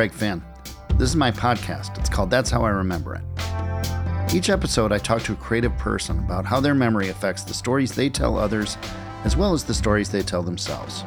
Craig 0.00 0.14
Finn. 0.14 0.42
This 0.96 1.10
is 1.10 1.14
my 1.14 1.30
podcast. 1.30 1.98
It's 1.98 2.08
called 2.08 2.30
That's 2.30 2.48
How 2.48 2.64
I 2.64 2.70
Remember 2.70 3.16
It. 3.16 4.34
Each 4.34 4.48
episode, 4.48 4.92
I 4.92 4.96
talk 4.96 5.22
to 5.24 5.34
a 5.34 5.36
creative 5.36 5.76
person 5.76 6.18
about 6.20 6.46
how 6.46 6.58
their 6.58 6.74
memory 6.74 7.10
affects 7.10 7.42
the 7.42 7.52
stories 7.52 7.92
they 7.92 8.08
tell 8.08 8.38
others, 8.38 8.78
as 9.24 9.36
well 9.36 9.52
as 9.52 9.62
the 9.62 9.74
stories 9.74 10.08
they 10.08 10.22
tell 10.22 10.42
themselves. 10.42 11.04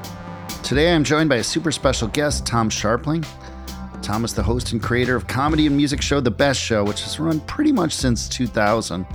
Today, 0.61 0.93
I'm 0.93 1.03
joined 1.03 1.27
by 1.27 1.37
a 1.37 1.43
super 1.43 1.71
special 1.71 2.07
guest, 2.07 2.45
Tom 2.45 2.69
Scharpling. 2.69 3.25
Tom 4.03 4.23
is 4.23 4.35
the 4.35 4.43
host 4.43 4.73
and 4.73 4.83
creator 4.83 5.15
of 5.15 5.25
comedy 5.25 5.65
and 5.65 5.75
music 5.75 5.99
show 5.99 6.19
The 6.19 6.29
Best 6.29 6.61
Show, 6.61 6.83
which 6.83 7.01
has 7.01 7.19
run 7.19 7.39
pretty 7.39 7.71
much 7.71 7.93
since 7.93 8.29
2000, 8.29 9.07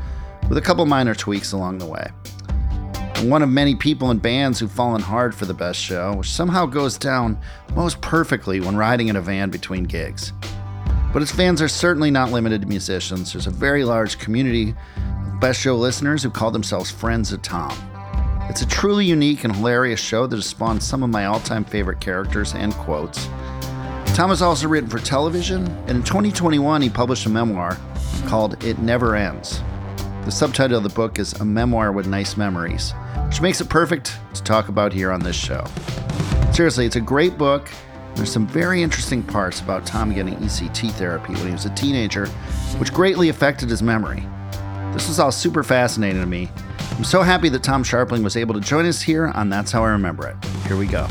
with 0.49 0.59
a 0.59 0.61
couple 0.61 0.85
minor 0.87 1.15
tweaks 1.15 1.53
along 1.53 1.79
the 1.79 1.87
way. 1.87 2.09
And 3.19 3.31
one 3.33 3.43
of 3.43 3.49
many 3.49 3.75
people 3.75 4.11
and 4.11 4.23
bands 4.23 4.61
who've 4.61 4.71
fallen 4.71 5.03
hard 5.03 5.35
for 5.35 5.45
The 5.45 5.53
Best 5.53 5.81
Show, 5.81 6.15
which 6.15 6.31
somehow 6.31 6.67
goes 6.67 6.97
down 6.97 7.37
most 7.75 8.01
perfectly 8.01 8.61
when 8.61 8.77
riding 8.77 9.09
in 9.09 9.17
a 9.17 9.21
van 9.21 9.51
between 9.51 9.85
gigs. 9.85 10.33
But 11.13 11.23
its 11.23 11.33
fans 11.33 11.61
are 11.61 11.67
certainly 11.69 12.13
not 12.13 12.31
limited 12.31 12.63
to 12.63 12.69
musicians. 12.69 13.33
There's 13.33 13.49
a 13.49 13.51
very 13.51 13.83
large 13.83 14.21
community 14.21 14.73
of 14.97 15.41
Best 15.41 15.61
Show 15.61 15.75
listeners 15.75 16.23
who 16.23 16.31
call 16.31 16.53
themselves 16.53 16.93
Friends 16.93 17.33
of 17.33 17.43
Tom. 17.43 17.77
It's 18.49 18.63
a 18.63 18.69
truly 18.69 19.07
unique 19.07 19.43
and 19.43 19.55
hilarious 19.57 20.01
show 20.01 20.29
that 20.29 20.37
has 20.37 20.47
spawned 20.47 20.83
some 20.83 21.03
of 21.03 21.11
my 21.11 21.27
all 21.27 21.41
time 21.41 21.65
favorite 21.65 22.01
characters 22.01 22.55
and 22.55 22.73
quotes. 22.75 23.27
Tom 24.15 24.31
has 24.31 24.43
also 24.43 24.69
written 24.69 24.89
for 24.89 25.01
television, 25.01 25.67
and 25.89 25.91
in 25.91 26.03
2021 26.05 26.83
he 26.83 26.89
published 26.89 27.27
a 27.27 27.29
memoir 27.29 27.77
called 28.27 28.63
It 28.63 28.79
Never 28.79 29.17
Ends. 29.17 29.61
The 30.29 30.33
subtitle 30.33 30.77
of 30.77 30.83
the 30.83 30.91
book 30.91 31.19
is 31.19 31.33
A 31.41 31.45
Memoir 31.47 31.91
with 31.91 32.07
Nice 32.07 32.37
Memories, 32.37 32.93
which 33.25 33.41
makes 33.41 33.63
it 33.63 33.71
perfect 33.71 34.19
to 34.35 34.43
talk 34.43 34.69
about 34.69 34.93
here 34.93 35.11
on 35.11 35.21
this 35.21 35.35
show. 35.35 35.65
Seriously, 36.53 36.85
it's 36.85 36.97
a 36.97 37.01
great 37.01 37.39
book. 37.39 37.71
There's 38.15 38.31
some 38.31 38.47
very 38.47 38.83
interesting 38.83 39.23
parts 39.23 39.63
about 39.63 39.87
Tom 39.87 40.13
getting 40.13 40.35
ECT 40.35 40.93
therapy 40.93 41.33
when 41.33 41.47
he 41.47 41.53
was 41.53 41.65
a 41.65 41.75
teenager, 41.75 42.27
which 42.77 42.93
greatly 42.93 43.31
affected 43.31 43.71
his 43.71 43.83
memory. 43.83 44.23
This 44.93 45.09
was 45.09 45.19
all 45.19 45.33
super 45.33 45.63
fascinating 45.63 46.21
to 46.21 46.27
me. 46.27 46.51
I'm 46.99 47.05
so 47.05 47.23
happy 47.23 47.49
that 47.49 47.63
Tom 47.63 47.83
Scharpling 47.83 48.23
was 48.23 48.37
able 48.37 48.53
to 48.53 48.61
join 48.61 48.85
us 48.85 49.01
here 49.01 49.29
on 49.29 49.49
That's 49.49 49.73
How 49.73 49.83
I 49.83 49.89
Remember 49.93 50.29
It. 50.29 50.37
Here 50.67 50.77
we 50.77 50.89
go. 50.89 51.09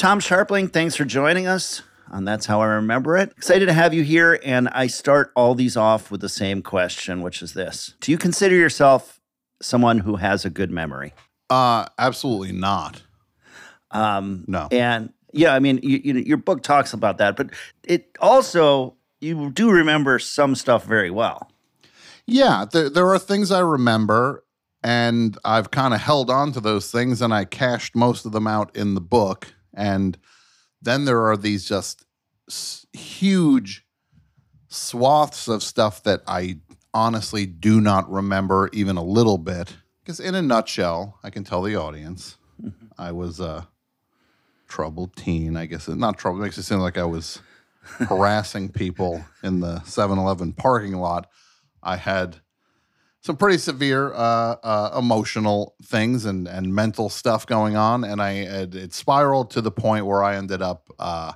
Tom 0.00 0.18
Scharpling, 0.18 0.72
thanks 0.72 0.96
for 0.96 1.04
joining 1.04 1.46
us 1.46 1.82
on 2.10 2.24
That's 2.24 2.46
How 2.46 2.62
I 2.62 2.68
Remember 2.68 3.18
It. 3.18 3.34
Excited 3.36 3.66
to 3.66 3.74
have 3.74 3.92
you 3.92 4.02
here. 4.02 4.40
And 4.42 4.66
I 4.70 4.86
start 4.86 5.30
all 5.36 5.54
these 5.54 5.76
off 5.76 6.10
with 6.10 6.22
the 6.22 6.28
same 6.30 6.62
question, 6.62 7.20
which 7.20 7.42
is 7.42 7.52
this 7.52 7.92
Do 8.00 8.10
you 8.10 8.16
consider 8.16 8.54
yourself 8.54 9.20
someone 9.60 9.98
who 9.98 10.16
has 10.16 10.46
a 10.46 10.48
good 10.48 10.70
memory? 10.70 11.12
Uh, 11.50 11.84
absolutely 11.98 12.50
not. 12.50 13.02
Um, 13.90 14.46
No. 14.48 14.68
And 14.72 15.12
yeah, 15.34 15.52
I 15.52 15.58
mean, 15.58 15.80
you, 15.82 16.00
you, 16.02 16.14
your 16.14 16.38
book 16.38 16.62
talks 16.62 16.94
about 16.94 17.18
that, 17.18 17.36
but 17.36 17.50
it 17.84 18.16
also, 18.22 18.94
you 19.20 19.50
do 19.50 19.70
remember 19.70 20.18
some 20.18 20.54
stuff 20.54 20.86
very 20.86 21.10
well. 21.10 21.50
Yeah, 22.24 22.64
there, 22.72 22.88
there 22.88 23.08
are 23.10 23.18
things 23.18 23.52
I 23.52 23.60
remember, 23.60 24.44
and 24.82 25.36
I've 25.44 25.70
kind 25.70 25.92
of 25.92 26.00
held 26.00 26.30
on 26.30 26.52
to 26.52 26.60
those 26.62 26.90
things, 26.90 27.20
and 27.20 27.34
I 27.34 27.44
cashed 27.44 27.94
most 27.94 28.24
of 28.24 28.32
them 28.32 28.46
out 28.46 28.74
in 28.74 28.94
the 28.94 29.02
book. 29.02 29.52
And 29.74 30.18
then 30.82 31.04
there 31.04 31.26
are 31.26 31.36
these 31.36 31.64
just 31.64 32.04
s- 32.48 32.86
huge 32.92 33.86
swaths 34.68 35.48
of 35.48 35.62
stuff 35.62 36.02
that 36.04 36.22
I 36.26 36.58
honestly 36.92 37.46
do 37.46 37.80
not 37.80 38.10
remember 38.10 38.70
even 38.72 38.96
a 38.96 39.04
little 39.04 39.38
bit. 39.38 39.76
Because, 40.02 40.20
in 40.20 40.34
a 40.34 40.42
nutshell, 40.42 41.18
I 41.22 41.30
can 41.30 41.44
tell 41.44 41.62
the 41.62 41.76
audience 41.76 42.36
mm-hmm. 42.60 42.86
I 42.98 43.12
was 43.12 43.40
a 43.40 43.68
troubled 44.68 45.16
teen. 45.16 45.56
I 45.56 45.66
guess 45.66 45.88
not 45.88 46.18
trouble 46.18 46.40
makes 46.40 46.58
it 46.58 46.62
seem 46.62 46.78
like 46.78 46.98
I 46.98 47.04
was 47.04 47.40
harassing 47.82 48.68
people 48.70 49.24
in 49.42 49.60
the 49.60 49.82
7 49.82 50.18
Eleven 50.18 50.52
parking 50.52 50.94
lot. 50.94 51.28
I 51.82 51.96
had 51.96 52.36
some 53.22 53.36
pretty 53.36 53.58
severe 53.58 54.12
uh, 54.14 54.56
uh, 54.62 54.96
emotional 54.98 55.74
things 55.84 56.24
and, 56.24 56.48
and 56.48 56.74
mental 56.74 57.08
stuff 57.08 57.46
going 57.46 57.76
on. 57.76 58.04
And 58.04 58.20
I 58.20 58.32
had, 58.44 58.74
it 58.74 58.94
spiraled 58.94 59.50
to 59.52 59.60
the 59.60 59.70
point 59.70 60.06
where 60.06 60.22
I 60.22 60.36
ended 60.36 60.62
up, 60.62 60.90
uh, 60.98 61.32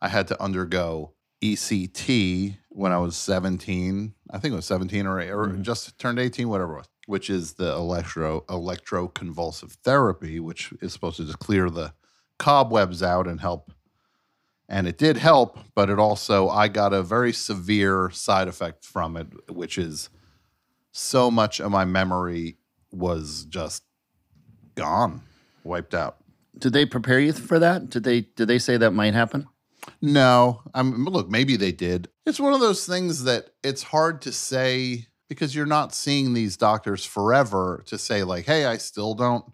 I 0.00 0.08
had 0.08 0.28
to 0.28 0.40
undergo 0.40 1.14
ECT 1.42 2.58
when 2.68 2.92
I 2.92 2.98
was 2.98 3.16
17. 3.16 4.14
I 4.30 4.38
think 4.38 4.52
it 4.52 4.56
was 4.56 4.66
17 4.66 5.06
or, 5.06 5.18
or 5.18 5.48
just 5.56 5.98
turned 5.98 6.20
18, 6.20 6.48
whatever 6.48 6.74
it 6.74 6.76
was, 6.76 6.88
which 7.06 7.30
is 7.30 7.54
the 7.54 7.72
electro 7.72 8.42
electroconvulsive 8.48 9.72
therapy, 9.82 10.38
which 10.38 10.72
is 10.80 10.92
supposed 10.92 11.16
to 11.16 11.24
just 11.24 11.40
clear 11.40 11.68
the 11.68 11.92
cobwebs 12.38 13.02
out 13.02 13.26
and 13.26 13.40
help. 13.40 13.72
And 14.68 14.86
it 14.86 14.98
did 14.98 15.16
help, 15.16 15.58
but 15.74 15.88
it 15.88 15.98
also, 15.98 16.48
I 16.48 16.68
got 16.68 16.92
a 16.92 17.02
very 17.02 17.32
severe 17.32 18.10
side 18.10 18.48
effect 18.48 18.84
from 18.84 19.16
it, 19.16 19.26
which 19.50 19.78
is 19.78 20.10
so 20.98 21.30
much 21.30 21.60
of 21.60 21.70
my 21.70 21.84
memory 21.84 22.56
was 22.90 23.44
just 23.44 23.84
gone, 24.74 25.22
wiped 25.62 25.94
out. 25.94 26.16
Did 26.58 26.72
they 26.72 26.86
prepare 26.86 27.20
you 27.20 27.32
for 27.32 27.58
that? 27.60 27.88
Did 27.88 28.02
they 28.02 28.22
did 28.22 28.48
they 28.48 28.58
say 28.58 28.76
that 28.76 28.90
might 28.90 29.14
happen? 29.14 29.46
No, 30.02 30.62
I'm 30.74 31.04
look, 31.04 31.30
maybe 31.30 31.56
they 31.56 31.72
did. 31.72 32.08
It's 32.26 32.40
one 32.40 32.52
of 32.52 32.60
those 32.60 32.84
things 32.84 33.24
that 33.24 33.50
it's 33.62 33.84
hard 33.84 34.20
to 34.22 34.32
say 34.32 35.06
because 35.28 35.54
you're 35.54 35.66
not 35.66 35.94
seeing 35.94 36.34
these 36.34 36.56
doctors 36.56 37.04
forever 37.04 37.84
to 37.86 37.96
say 37.96 38.24
like, 38.24 38.46
"Hey, 38.46 38.64
I 38.64 38.76
still 38.76 39.14
don't 39.14 39.44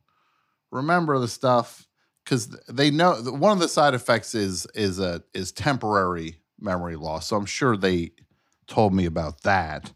remember 0.70 1.18
the 1.18 1.28
stuff." 1.28 1.86
Cuz 2.24 2.48
they 2.70 2.90
know 2.90 3.16
one 3.16 3.52
of 3.52 3.58
the 3.58 3.68
side 3.68 3.92
effects 3.92 4.34
is 4.34 4.66
is 4.74 4.98
a 4.98 5.22
is 5.34 5.52
temporary 5.52 6.40
memory 6.58 6.96
loss. 6.96 7.26
So 7.26 7.36
I'm 7.36 7.44
sure 7.44 7.76
they 7.76 8.12
told 8.66 8.94
me 8.94 9.04
about 9.04 9.42
that. 9.42 9.92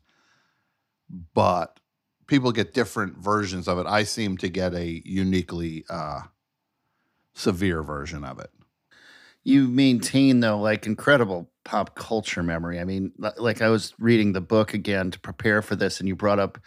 But 1.35 1.81
people 2.27 2.53
get 2.53 2.75
different 2.75 3.19
versions 3.19 3.69
of 3.69 3.79
it. 3.79 3.87
I 3.87 4.05
seem 4.05 4.37
to 4.39 4.49
get 4.49 4.75
a 4.75 5.03
uniquely 5.05 5.85
uh 5.89 6.23
severe 7.35 7.83
version 7.83 8.25
of 8.25 8.39
it. 8.41 8.51
you 9.45 9.69
maintain 9.69 10.41
though 10.41 10.59
like 10.59 10.87
incredible 10.87 11.51
pop 11.65 11.95
culture 11.95 12.43
memory. 12.43 12.81
I 12.81 12.85
mean, 12.85 13.13
like 13.37 13.63
I 13.63 13.69
was 13.69 13.95
reading 13.99 14.33
the 14.33 14.41
book 14.41 14.75
again 14.75 15.11
to 15.13 15.21
prepare 15.21 15.63
for 15.63 15.77
this, 15.77 16.01
and 16.01 16.09
you 16.09 16.17
brought 16.17 16.39
up 16.39 16.59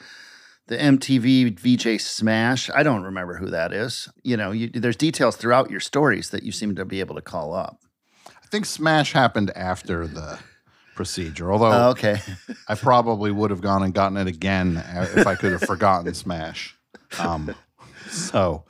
the 0.67 0.77
MTV 0.77 1.59
VJ 1.59 2.01
Smash. 2.01 2.69
I 2.73 2.83
don't 2.83 3.03
remember 3.03 3.35
who 3.35 3.47
that 3.49 3.73
is. 3.73 4.07
You 4.23 4.37
know, 4.37 4.51
you, 4.51 4.69
there's 4.69 4.95
details 4.95 5.35
throughout 5.35 5.69
your 5.69 5.79
stories 5.79 6.29
that 6.29 6.43
you 6.43 6.51
seem 6.51 6.75
to 6.75 6.85
be 6.85 6.99
able 7.01 7.15
to 7.15 7.21
call 7.21 7.53
up. 7.53 7.81
I 8.27 8.47
think 8.49 8.65
Smash 8.65 9.11
happened 9.13 9.51
after 9.55 10.07
the 10.07 10.39
procedure, 11.01 11.51
although 11.51 11.71
Oh, 11.71 11.89
okay, 11.91 12.21
I 12.67 12.75
probably 12.75 13.31
would 13.31 13.49
have 13.49 13.61
gone 13.61 13.81
and 13.81 13.91
gotten 13.91 14.17
it 14.17 14.27
again 14.27 14.77
uh, 14.77 15.07
if 15.15 15.25
I 15.25 15.33
could 15.33 15.51
have 15.51 15.61
forgotten 15.63 16.13
Smash. 16.23 16.75
Um, 17.17 17.55
so, 18.07 18.65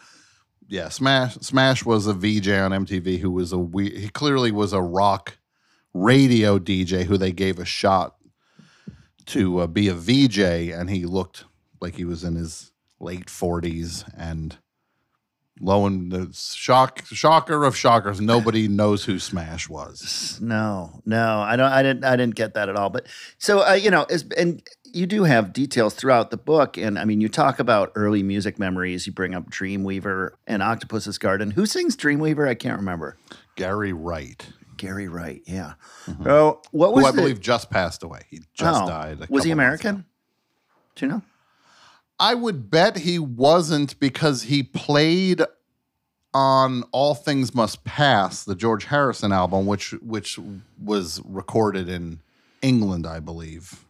yeah, 0.70 0.88
Smash 0.88 1.36
Smash 1.42 1.84
was 1.84 2.08
a 2.08 2.14
VJ 2.14 2.48
on 2.52 2.72
MTV 2.72 3.20
who 3.20 3.32
was 3.32 3.52
a 3.52 3.58
we- 3.58 4.00
he 4.00 4.08
clearly 4.08 4.50
was 4.52 4.72
a 4.72 4.82
rock 4.82 5.38
radio 5.94 6.58
DJ 6.58 7.04
who 7.04 7.18
they 7.18 7.34
gave 7.34 7.60
a 7.60 7.66
shot 7.66 8.16
to 9.26 9.60
uh, 9.60 9.68
be 9.68 9.90
a 9.90 9.94
VJ, 9.94 10.40
and 10.40 10.90
he 10.90 11.06
looked 11.06 11.44
like 11.82 11.96
he 11.96 12.06
was 12.06 12.24
in 12.24 12.36
his 12.36 12.72
late 13.02 13.30
forties 13.30 14.06
and. 14.18 14.58
Lo 15.64 15.86
and 15.86 16.12
the 16.12 16.34
shock, 16.34 17.06
shocker 17.06 17.64
of 17.64 17.78
shockers, 17.78 18.20
nobody 18.20 18.68
knows 18.68 19.06
who 19.06 19.20
Smash 19.20 19.70
was. 19.70 20.40
no, 20.42 21.02
no, 21.06 21.40
I 21.40 21.56
don't. 21.56 21.72
I 21.72 21.84
didn't. 21.84 22.04
I 22.04 22.16
didn't 22.16 22.36
get 22.36 22.56
that 22.56 22.68
at 22.68 22.76
all. 22.76 22.90
But 22.90 23.06
so 23.38 23.68
uh, 23.68 23.74
you 23.74 23.92
know, 23.92 24.06
is 24.10 24.26
and 24.36 24.64
you 24.84 25.06
do 25.06 25.24
have 25.24 25.54
details 25.54 25.94
throughout 25.94 26.32
the 26.32 26.38
book, 26.38 26.78
and 26.78 26.98
I 26.98 27.06
mean, 27.06 27.22
you 27.22 27.30
talk 27.30 27.60
about 27.60 27.92
early 27.96 28.24
music 28.24 28.58
memories. 28.58 29.06
You 29.06 29.14
bring 29.14 29.36
up 29.36 29.52
Dreamweaver 29.52 30.32
and 30.48 30.64
Octopus's 30.64 31.20
Garden. 31.20 31.52
Who 31.52 31.68
sings 31.68 31.96
Dreamweaver? 31.96 32.48
I 32.48 32.56
can't 32.56 32.80
remember. 32.80 33.18
Gary 33.56 33.94
Wright, 33.94 34.44
Gary 34.78 35.08
Wright, 35.08 35.44
yeah. 35.46 35.74
Oh, 36.26 36.62
what 36.72 36.94
was 36.94 37.04
who 37.04 37.08
I 37.10 37.12
the- 37.12 37.22
believe 37.22 37.40
just 37.40 37.70
passed 37.70 38.02
away. 38.02 38.22
He 38.32 38.40
just 38.56 38.84
oh, 38.84 38.88
died. 38.88 39.30
was 39.30 39.44
he. 39.44 39.52
American? 39.52 40.06
Do 40.96 41.06
you 41.06 41.12
know? 41.12 41.22
I 42.22 42.36
would 42.36 42.70
bet 42.70 43.00
he 43.00 43.18
wasn't 43.18 44.00
because 44.00 44.44
he 44.44 44.62
played 44.62 45.42
on 46.36 46.84
All 46.92 47.16
Things 47.16 47.56
Must 47.56 47.84
Pass, 47.84 48.44
the 48.44 48.54
George 48.54 48.86
Harrison 48.86 49.32
album, 49.32 49.66
which 49.66 49.92
which 50.04 50.40
was 50.82 51.20
recorded 51.26 51.90
in 51.90 52.22
England, 52.62 53.08
I 53.08 53.20
believe. 53.20 53.86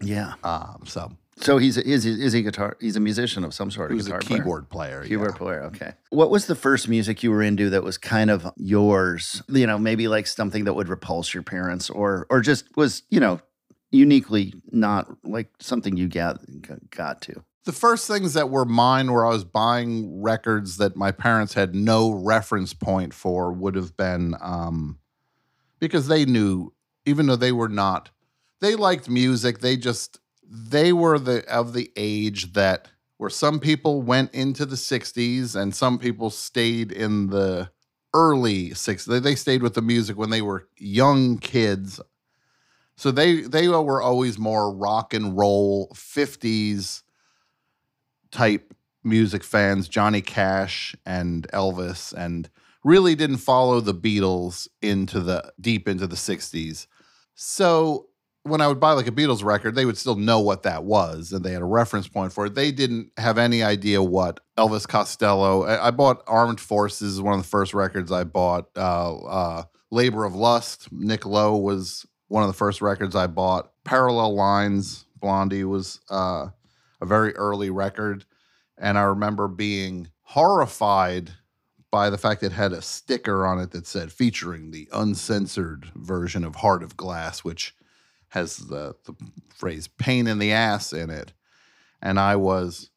Yeah. 0.00 0.34
Um, 0.42 0.82
so 0.84 1.12
So 1.36 1.58
he's 1.58 1.78
a, 1.78 1.86
is 1.86 2.02
he, 2.02 2.10
is 2.10 2.32
he 2.32 2.40
a 2.40 2.42
guitar? 2.42 2.76
He's 2.80 2.96
a 2.96 3.00
musician 3.00 3.44
of 3.44 3.54
some 3.54 3.70
sort. 3.70 3.92
he 3.92 3.96
was 3.96 4.08
a 4.08 4.10
guitar 4.10 4.20
player? 4.20 4.38
keyboard 4.38 4.68
player. 4.68 5.04
Keyboard 5.04 5.30
yeah. 5.34 5.38
player. 5.38 5.62
Okay. 5.62 5.92
What 6.10 6.28
was 6.30 6.46
the 6.46 6.56
first 6.56 6.88
music 6.88 7.22
you 7.22 7.30
were 7.30 7.42
into 7.42 7.70
that 7.70 7.84
was 7.84 7.98
kind 7.98 8.30
of 8.30 8.52
yours? 8.56 9.44
You 9.48 9.68
know, 9.68 9.78
maybe 9.78 10.08
like 10.08 10.26
something 10.26 10.64
that 10.64 10.74
would 10.74 10.88
repulse 10.88 11.32
your 11.32 11.44
parents, 11.44 11.88
or 11.88 12.26
or 12.30 12.40
just 12.40 12.76
was 12.76 13.04
you 13.10 13.20
know 13.20 13.40
uniquely 13.92 14.54
not 14.70 15.08
like 15.24 15.50
something 15.60 15.96
you 15.96 16.08
got 16.08 16.40
got 16.90 17.22
to? 17.22 17.44
The 17.64 17.72
first 17.72 18.08
things 18.08 18.34
that 18.34 18.50
were 18.50 18.64
mine 18.64 19.12
where 19.12 19.24
I 19.24 19.28
was 19.28 19.44
buying 19.44 20.20
records 20.20 20.78
that 20.78 20.96
my 20.96 21.12
parents 21.12 21.54
had 21.54 21.74
no 21.74 22.10
reference 22.10 22.74
point 22.74 23.14
for 23.14 23.52
would 23.52 23.76
have 23.76 23.96
been 23.96 24.34
um, 24.40 24.98
because 25.78 26.08
they 26.08 26.24
knew, 26.24 26.72
even 27.06 27.26
though 27.26 27.36
they 27.36 27.52
were 27.52 27.68
not, 27.68 28.10
they 28.60 28.74
liked 28.74 29.08
music. 29.08 29.60
They 29.60 29.76
just, 29.76 30.18
they 30.44 30.92
were 30.92 31.20
the 31.20 31.48
of 31.48 31.72
the 31.72 31.92
age 31.96 32.54
that 32.54 32.88
where 33.18 33.30
some 33.30 33.60
people 33.60 34.02
went 34.02 34.34
into 34.34 34.66
the 34.66 34.74
60s 34.74 35.54
and 35.54 35.72
some 35.72 35.96
people 35.96 36.30
stayed 36.30 36.90
in 36.90 37.28
the 37.28 37.70
early 38.12 38.70
60s. 38.70 39.04
They, 39.04 39.20
they 39.20 39.34
stayed 39.36 39.62
with 39.62 39.74
the 39.74 39.82
music 39.82 40.16
when 40.16 40.30
they 40.30 40.42
were 40.42 40.66
young 40.76 41.38
kids. 41.38 42.00
So 43.02 43.10
they 43.10 43.40
they 43.40 43.66
were 43.66 44.00
always 44.00 44.38
more 44.38 44.72
rock 44.72 45.12
and 45.12 45.36
roll 45.36 45.88
50s 45.92 47.02
type 48.30 48.72
music 49.02 49.42
fans, 49.42 49.88
Johnny 49.88 50.20
Cash 50.20 50.94
and 51.04 51.48
Elvis, 51.52 52.12
and 52.12 52.48
really 52.84 53.16
didn't 53.16 53.38
follow 53.38 53.80
the 53.80 53.92
Beatles 53.92 54.68
into 54.80 55.18
the 55.18 55.52
deep 55.60 55.88
into 55.88 56.06
the 56.06 56.14
60s. 56.14 56.86
So 57.34 58.06
when 58.44 58.60
I 58.60 58.68
would 58.68 58.78
buy 58.78 58.92
like 58.92 59.08
a 59.08 59.10
Beatles 59.10 59.42
record, 59.42 59.74
they 59.74 59.84
would 59.84 59.98
still 59.98 60.14
know 60.14 60.38
what 60.38 60.62
that 60.62 60.84
was 60.84 61.32
and 61.32 61.44
they 61.44 61.54
had 61.54 61.62
a 61.62 61.64
reference 61.64 62.06
point 62.06 62.32
for 62.32 62.46
it. 62.46 62.54
They 62.54 62.70
didn't 62.70 63.10
have 63.16 63.36
any 63.36 63.64
idea 63.64 64.00
what 64.00 64.38
Elvis 64.56 64.86
Costello. 64.86 65.64
I, 65.64 65.88
I 65.88 65.90
bought 65.90 66.22
Armed 66.28 66.60
Forces, 66.60 67.14
is 67.14 67.20
one 67.20 67.34
of 67.34 67.42
the 67.42 67.48
first 67.48 67.74
records 67.74 68.12
I 68.12 68.22
bought. 68.22 68.68
Uh, 68.76 69.16
uh, 69.24 69.62
Labour 69.90 70.24
of 70.24 70.36
Lust, 70.36 70.86
Nick 70.92 71.26
Lowe 71.26 71.56
was 71.56 72.06
one 72.32 72.42
of 72.42 72.48
the 72.48 72.54
first 72.54 72.80
records 72.80 73.14
I 73.14 73.26
bought. 73.26 73.70
Parallel 73.84 74.34
Lines, 74.34 75.04
Blondie 75.20 75.64
was 75.64 76.00
uh, 76.10 76.46
a 76.98 77.04
very 77.04 77.36
early 77.36 77.68
record. 77.68 78.24
And 78.78 78.98
I 78.98 79.02
remember 79.02 79.48
being 79.48 80.08
horrified 80.22 81.32
by 81.90 82.08
the 82.08 82.16
fact 82.16 82.42
it 82.42 82.52
had 82.52 82.72
a 82.72 82.80
sticker 82.80 83.44
on 83.44 83.58
it 83.58 83.72
that 83.72 83.86
said 83.86 84.10
featuring 84.10 84.70
the 84.70 84.88
uncensored 84.94 85.90
version 85.94 86.42
of 86.42 86.56
Heart 86.56 86.82
of 86.82 86.96
Glass, 86.96 87.44
which 87.44 87.74
has 88.28 88.56
the, 88.56 88.94
the 89.04 89.14
phrase 89.54 89.86
pain 89.86 90.26
in 90.26 90.38
the 90.38 90.52
ass 90.52 90.94
in 90.94 91.10
it. 91.10 91.34
And 92.00 92.18
I 92.18 92.36
was 92.36 92.88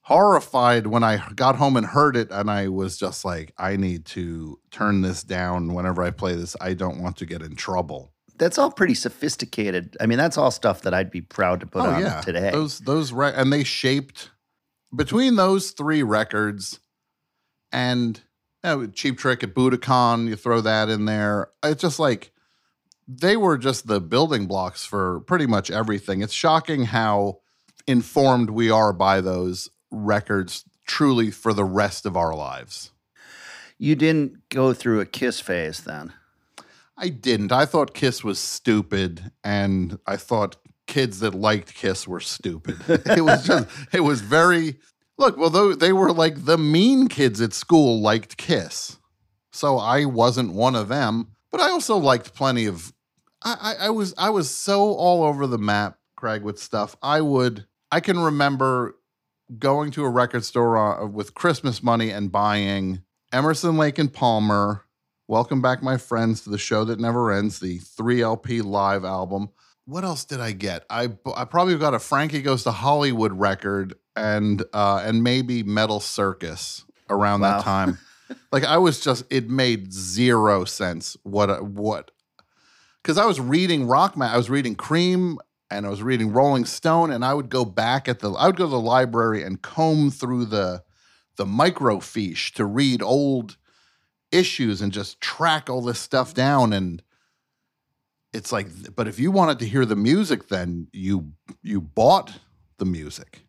horrified 0.00 0.88
when 0.88 1.04
I 1.04 1.22
got 1.36 1.54
home 1.54 1.76
and 1.76 1.86
heard 1.86 2.16
it. 2.16 2.32
And 2.32 2.50
I 2.50 2.66
was 2.66 2.98
just 2.98 3.24
like, 3.24 3.54
I 3.56 3.76
need 3.76 4.06
to 4.06 4.58
turn 4.72 5.02
this 5.02 5.22
down 5.22 5.72
whenever 5.72 6.02
I 6.02 6.10
play 6.10 6.34
this. 6.34 6.56
I 6.60 6.74
don't 6.74 7.00
want 7.00 7.16
to 7.18 7.26
get 7.26 7.40
in 7.40 7.54
trouble. 7.54 8.10
That's 8.36 8.58
all 8.58 8.70
pretty 8.70 8.94
sophisticated. 8.94 9.96
I 10.00 10.06
mean, 10.06 10.18
that's 10.18 10.36
all 10.36 10.50
stuff 10.50 10.82
that 10.82 10.92
I'd 10.94 11.10
be 11.10 11.20
proud 11.20 11.60
to 11.60 11.66
put 11.66 11.82
oh, 11.82 11.90
on 11.90 12.02
yeah. 12.02 12.20
today. 12.20 12.50
Those, 12.50 12.80
those, 12.80 13.12
re- 13.12 13.32
and 13.34 13.52
they 13.52 13.64
shaped 13.64 14.30
between 14.94 15.36
those 15.36 15.70
three 15.70 16.02
records 16.02 16.80
and 17.72 18.20
you 18.64 18.70
know, 18.70 18.86
Cheap 18.86 19.18
Trick 19.18 19.42
at 19.42 19.54
Budokan, 19.54 20.28
you 20.28 20.36
throw 20.36 20.60
that 20.60 20.88
in 20.88 21.04
there. 21.04 21.50
It's 21.62 21.82
just 21.82 21.98
like, 21.98 22.32
they 23.06 23.36
were 23.36 23.58
just 23.58 23.86
the 23.86 24.00
building 24.00 24.46
blocks 24.46 24.84
for 24.84 25.20
pretty 25.20 25.46
much 25.46 25.70
everything. 25.70 26.22
It's 26.22 26.32
shocking 26.32 26.86
how 26.86 27.40
informed 27.86 28.50
we 28.50 28.70
are 28.70 28.92
by 28.92 29.20
those 29.20 29.68
records 29.90 30.64
truly 30.86 31.30
for 31.30 31.52
the 31.52 31.64
rest 31.64 32.06
of 32.06 32.16
our 32.16 32.34
lives. 32.34 32.92
You 33.78 33.94
didn't 33.94 34.48
go 34.48 34.72
through 34.72 35.00
a 35.00 35.06
Kiss 35.06 35.40
phase 35.40 35.80
then? 35.80 36.12
I 36.96 37.08
didn't. 37.08 37.52
I 37.52 37.66
thought 37.66 37.94
Kiss 37.94 38.22
was 38.22 38.38
stupid, 38.38 39.32
and 39.42 39.98
I 40.06 40.16
thought 40.16 40.56
kids 40.86 41.20
that 41.20 41.34
liked 41.34 41.74
Kiss 41.74 42.06
were 42.06 42.20
stupid. 42.20 42.76
it 42.88 43.24
was 43.24 43.46
just, 43.46 43.68
it 43.92 44.00
was 44.00 44.20
very, 44.20 44.76
look, 45.18 45.36
well, 45.36 45.50
they 45.74 45.92
were 45.92 46.12
like 46.12 46.44
the 46.44 46.58
mean 46.58 47.08
kids 47.08 47.40
at 47.40 47.52
school 47.52 48.00
liked 48.00 48.36
Kiss. 48.36 48.98
So 49.52 49.78
I 49.78 50.04
wasn't 50.04 50.52
one 50.52 50.74
of 50.74 50.88
them, 50.88 51.28
but 51.50 51.60
I 51.60 51.70
also 51.70 51.96
liked 51.96 52.34
plenty 52.34 52.66
of 52.66 52.92
I, 53.44 53.74
I, 53.80 53.90
was 53.90 54.14
I 54.16 54.30
was 54.30 54.50
so 54.50 54.94
all 54.94 55.22
over 55.22 55.46
the 55.46 55.58
map, 55.58 55.98
Craig, 56.16 56.42
with 56.42 56.58
stuff. 56.58 56.96
I 57.02 57.20
would 57.20 57.66
I 57.92 58.00
can 58.00 58.18
remember 58.18 58.96
going 59.58 59.90
to 59.92 60.04
a 60.04 60.08
record 60.08 60.44
store 60.44 60.76
uh, 60.78 61.06
with 61.06 61.34
Christmas 61.34 61.82
money 61.82 62.10
and 62.10 62.32
buying 62.32 63.02
Emerson, 63.32 63.76
Lake 63.76 63.98
and 63.98 64.12
Palmer. 64.12 64.84
Welcome 65.26 65.62
back, 65.62 65.82
my 65.82 65.96
friends, 65.96 66.42
to 66.42 66.50
the 66.50 66.58
show 66.58 66.84
that 66.84 67.00
never 67.00 67.32
ends. 67.32 67.58
The 67.58 67.78
three 67.78 68.20
LP 68.20 68.60
live 68.60 69.06
album. 69.06 69.48
What 69.86 70.04
else 70.04 70.26
did 70.26 70.38
I 70.38 70.52
get? 70.52 70.84
I 70.90 71.12
I 71.34 71.46
probably 71.46 71.78
got 71.78 71.94
a 71.94 71.98
Frankie 71.98 72.42
Goes 72.42 72.62
to 72.64 72.72
Hollywood 72.72 73.32
record 73.32 73.94
and 74.14 74.62
uh, 74.74 75.02
and 75.02 75.22
maybe 75.22 75.62
Metal 75.62 76.00
Circus 76.00 76.84
around 77.08 77.40
wow. 77.40 77.56
that 77.56 77.64
time. 77.64 77.98
like 78.52 78.64
I 78.64 78.76
was 78.76 79.00
just 79.00 79.24
it 79.30 79.48
made 79.48 79.94
zero 79.94 80.66
sense 80.66 81.16
what 81.22 81.64
what 81.64 82.10
because 83.02 83.16
I 83.16 83.24
was 83.24 83.40
reading 83.40 83.86
Rock 83.86 84.14
I 84.20 84.36
was 84.36 84.50
reading 84.50 84.76
Creem 84.76 85.38
and 85.70 85.86
I 85.86 85.88
was 85.88 86.02
reading 86.02 86.32
Rolling 86.32 86.66
Stone, 86.66 87.10
and 87.10 87.24
I 87.24 87.32
would 87.32 87.48
go 87.48 87.64
back 87.64 88.10
at 88.10 88.20
the 88.20 88.30
I 88.32 88.46
would 88.46 88.56
go 88.56 88.64
to 88.64 88.70
the 88.70 88.78
library 88.78 89.42
and 89.42 89.62
comb 89.62 90.10
through 90.10 90.44
the 90.44 90.82
the 91.36 91.46
microfiche 91.46 92.52
to 92.56 92.66
read 92.66 93.00
old 93.00 93.56
issues 94.34 94.82
and 94.82 94.92
just 94.92 95.20
track 95.20 95.70
all 95.70 95.80
this 95.80 95.98
stuff 95.98 96.34
down 96.34 96.72
and 96.72 97.02
it's 98.32 98.50
like 98.50 98.66
but 98.94 99.06
if 99.06 99.18
you 99.18 99.30
wanted 99.30 99.58
to 99.58 99.66
hear 99.66 99.86
the 99.86 99.96
music 99.96 100.48
then 100.48 100.88
you 100.92 101.32
you 101.62 101.80
bought 101.80 102.38
the 102.78 102.84
music 102.84 103.42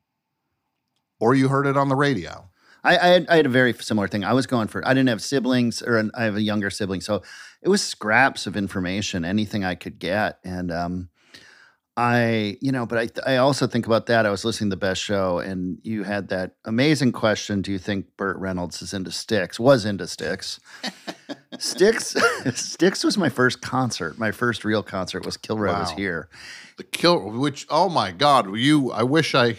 or 1.19 1.33
you 1.33 1.47
heard 1.47 1.65
it 1.65 1.75
on 1.75 1.89
the 1.89 1.95
radio 1.95 2.49
I, 2.85 2.97
I, 2.97 3.07
had, 3.07 3.27
I 3.29 3.35
had 3.37 3.45
a 3.47 3.49
very 3.49 3.73
similar 3.73 4.07
thing. 4.07 4.23
I 4.23 4.33
was 4.33 4.45
going 4.45 4.67
for, 4.67 4.87
I 4.87 4.93
didn't 4.93 5.09
have 5.09 5.21
siblings 5.21 5.81
or 5.81 5.97
an, 5.97 6.11
I 6.13 6.25
have 6.25 6.35
a 6.35 6.41
younger 6.41 6.69
sibling. 6.69 7.01
So 7.01 7.23
it 7.63 7.67
was 7.67 7.81
scraps 7.81 8.45
of 8.45 8.55
information, 8.55 9.25
anything 9.25 9.65
I 9.65 9.73
could 9.73 9.97
get. 9.97 10.38
And 10.43 10.71
um, 10.71 11.09
I, 11.97 12.57
you 12.59 12.74
know, 12.74 12.86
but 12.86 13.19
I, 13.25 13.36
I 13.36 13.38
also 13.38 13.68
think 13.68 13.86
about 13.86 14.07
that. 14.07 14.25
I 14.25 14.30
was 14.30 14.44
listening 14.44 14.69
to 14.69 14.75
the 14.75 14.79
best 14.79 15.01
show 15.01 15.39
and 15.39 15.79
you 15.84 16.03
had 16.03 16.27
that 16.27 16.55
amazing 16.65 17.13
question. 17.13 17.62
Do 17.62 17.72
you 17.72 17.79
think 17.79 18.17
Burt 18.17 18.38
Reynolds 18.38 18.81
is 18.81 18.93
into 18.93 19.12
Styx? 19.12 19.60
Was 19.60 19.86
into 19.86 20.05
Styx. 20.05 20.60
Styx, 21.58 22.15
Styx 22.53 23.03
was 23.03 23.17
my 23.17 23.29
first 23.29 23.62
concert. 23.62 24.19
My 24.19 24.31
first 24.31 24.65
real 24.65 24.84
concert 24.84 25.25
was 25.25 25.38
Kilroy 25.38 25.67
wow. 25.67 25.79
was 25.79 25.91
here. 25.91 26.27
The 26.77 26.84
kill, 26.84 27.31
which, 27.31 27.65
oh 27.69 27.88
my 27.88 28.12
God, 28.12 28.53
you, 28.58 28.91
I 28.91 29.03
wish 29.03 29.34
I 29.34 29.55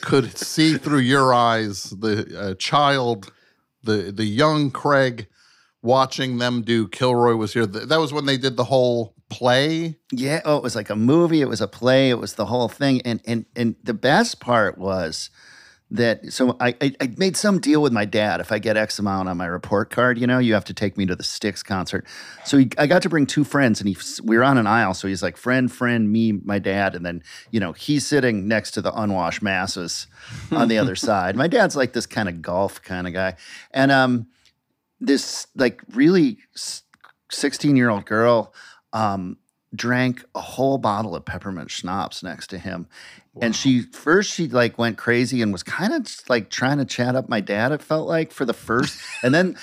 could 0.00 0.36
see 0.36 0.78
through 0.78 1.00
your 1.00 1.34
eyes 1.34 1.90
the 1.90 2.38
uh, 2.38 2.54
child, 2.54 3.32
the 3.82 4.12
the 4.12 4.24
young 4.24 4.70
Craig 4.70 5.26
watching 5.82 6.38
them 6.38 6.62
do 6.62 6.88
Kilroy 6.88 7.34
was 7.34 7.52
here. 7.52 7.66
That 7.66 7.98
was 7.98 8.12
when 8.12 8.26
they 8.26 8.36
did 8.36 8.56
the 8.56 8.64
whole 8.64 9.14
play. 9.30 9.96
Yeah, 10.12 10.42
oh, 10.44 10.56
it 10.56 10.62
was 10.62 10.76
like 10.76 10.90
a 10.90 10.96
movie. 10.96 11.40
It 11.40 11.48
was 11.48 11.62
a 11.62 11.68
play. 11.68 12.10
It 12.10 12.18
was 12.18 12.34
the 12.34 12.46
whole 12.46 12.68
thing. 12.68 13.00
And 13.02 13.22
and 13.26 13.46
and 13.56 13.76
the 13.82 13.94
best 13.94 14.40
part 14.40 14.76
was 14.76 15.30
that 15.92 16.32
so 16.32 16.56
I, 16.60 16.76
I, 16.80 16.94
I 17.00 17.14
made 17.16 17.36
some 17.36 17.58
deal 17.58 17.82
with 17.82 17.92
my 17.92 18.04
dad. 18.04 18.40
If 18.40 18.52
I 18.52 18.58
get 18.58 18.76
X 18.76 18.98
amount 18.98 19.28
on 19.28 19.36
my 19.36 19.46
report 19.46 19.90
card, 19.90 20.18
you 20.18 20.26
know, 20.26 20.38
you 20.38 20.54
have 20.54 20.64
to 20.66 20.74
take 20.74 20.96
me 20.96 21.04
to 21.06 21.16
the 21.16 21.24
Styx 21.24 21.62
concert. 21.62 22.06
So 22.44 22.58
he, 22.58 22.70
I 22.78 22.86
got 22.86 23.02
to 23.02 23.08
bring 23.08 23.26
two 23.26 23.42
friends, 23.42 23.80
and 23.80 23.88
he 23.88 23.96
we 24.22 24.36
were 24.36 24.44
on 24.44 24.58
an 24.58 24.66
aisle. 24.66 24.94
So 24.94 25.08
he's 25.08 25.22
like 25.22 25.36
friend, 25.36 25.70
friend, 25.70 26.10
me, 26.10 26.32
my 26.32 26.58
dad, 26.58 26.94
and 26.94 27.04
then 27.04 27.22
you 27.50 27.58
know 27.58 27.72
he's 27.72 28.06
sitting 28.06 28.46
next 28.46 28.72
to 28.72 28.82
the 28.82 28.92
unwashed 28.92 29.42
masses 29.42 30.06
on 30.50 30.68
the 30.68 30.78
other 30.78 30.96
side. 30.96 31.34
My 31.34 31.48
dad's 31.48 31.76
like 31.76 31.92
this 31.92 32.06
kind 32.06 32.28
of 32.28 32.42
golf 32.42 32.82
kind 32.82 33.06
of 33.06 33.12
guy, 33.12 33.36
and 33.72 33.90
um, 33.90 34.28
this 35.00 35.48
like 35.56 35.82
really 35.92 36.38
sixteen 37.30 37.76
year 37.76 37.90
old 37.90 38.06
girl 38.06 38.52
um 38.92 39.36
drank 39.74 40.24
a 40.34 40.40
whole 40.40 40.78
bottle 40.78 41.14
of 41.14 41.24
peppermint 41.24 41.70
schnapps 41.70 42.22
next 42.22 42.48
to 42.48 42.58
him. 42.58 42.86
Wow. 43.34 43.46
And 43.46 43.56
she 43.56 43.82
first 43.82 44.32
she 44.32 44.48
like 44.48 44.78
went 44.78 44.98
crazy 44.98 45.42
and 45.42 45.52
was 45.52 45.62
kind 45.62 45.92
of 45.92 46.08
like 46.28 46.50
trying 46.50 46.78
to 46.78 46.84
chat 46.84 47.14
up 47.14 47.28
my 47.28 47.40
dad. 47.40 47.72
It 47.72 47.82
felt 47.82 48.08
like 48.08 48.32
for 48.32 48.44
the 48.44 48.54
first, 48.54 49.00
and 49.22 49.34
then 49.34 49.56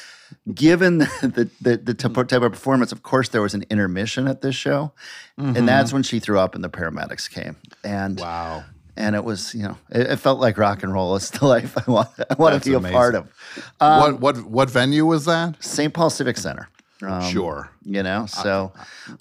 given 0.53 0.99
the 0.99 1.49
the, 1.61 1.77
the 1.77 1.93
type 1.93 2.41
of 2.41 2.51
performance, 2.51 2.91
of 2.91 3.03
course 3.03 3.29
there 3.29 3.41
was 3.41 3.53
an 3.53 3.65
intermission 3.69 4.27
at 4.27 4.41
this 4.41 4.55
show, 4.55 4.93
mm-hmm. 5.37 5.57
and 5.57 5.67
that's 5.67 5.91
when 5.91 6.03
she 6.03 6.19
threw 6.19 6.39
up 6.39 6.55
and 6.55 6.63
the 6.63 6.69
paramedics 6.69 7.29
came. 7.29 7.57
And 7.83 8.19
wow. 8.19 8.63
And 8.99 9.15
it 9.15 9.23
was, 9.23 9.53
you 9.53 9.61
know, 9.61 9.77
it, 9.91 10.07
it 10.07 10.15
felt 10.15 10.39
like 10.39 10.57
rock 10.57 10.81
and 10.81 10.91
roll. 10.91 11.15
It's 11.15 11.29
the 11.29 11.45
life 11.47 11.77
I 11.77 11.91
want. 11.91 12.09
I 12.17 12.33
want 12.33 12.63
to 12.63 12.67
be 12.67 12.75
amazing. 12.75 12.95
a 12.95 12.97
part 12.97 13.13
of. 13.13 13.31
Um, 13.79 13.99
what 13.99 14.19
what 14.19 14.45
what 14.45 14.69
venue 14.71 15.05
was 15.05 15.25
that? 15.25 15.63
St. 15.63 15.93
Paul 15.93 16.09
Civic 16.09 16.35
Center. 16.37 16.67
Um, 17.01 17.21
sure. 17.21 17.69
You 17.83 18.03
know, 18.03 18.25
so 18.25 18.73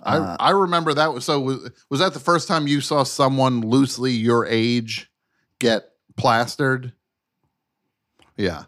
I, 0.03 0.17
uh, 0.17 0.37
I, 0.41 0.51
remember 0.51 0.95
that. 0.95 1.13
Was, 1.13 1.25
so 1.25 1.41
was, 1.41 1.71
was 1.91 2.01
that 2.01 2.15
the 2.15 2.21
first 2.21 2.49
time 2.49 2.67
you 2.67 2.81
saw 2.81 3.03
someone 3.03 3.61
loosely 3.61 4.13
your 4.13 4.47
age 4.47 5.11
get 5.59 5.91
plastered? 6.17 6.93
Yeah. 8.37 8.65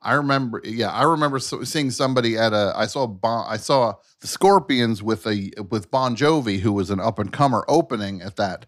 I 0.00 0.14
remember, 0.14 0.60
yeah, 0.64 0.90
I 0.90 1.04
remember 1.04 1.38
seeing 1.38 1.90
somebody 1.90 2.36
at 2.36 2.52
a. 2.52 2.72
I 2.74 2.86
saw 2.86 3.06
bon, 3.06 3.46
I 3.48 3.56
saw 3.56 3.94
the 4.20 4.26
Scorpions 4.26 5.00
with 5.00 5.26
a 5.26 5.52
with 5.70 5.92
Bon 5.92 6.16
Jovi, 6.16 6.58
who 6.58 6.72
was 6.72 6.90
an 6.90 6.98
up 6.98 7.20
and 7.20 7.32
comer, 7.32 7.64
opening 7.68 8.20
at 8.20 8.34
that 8.36 8.66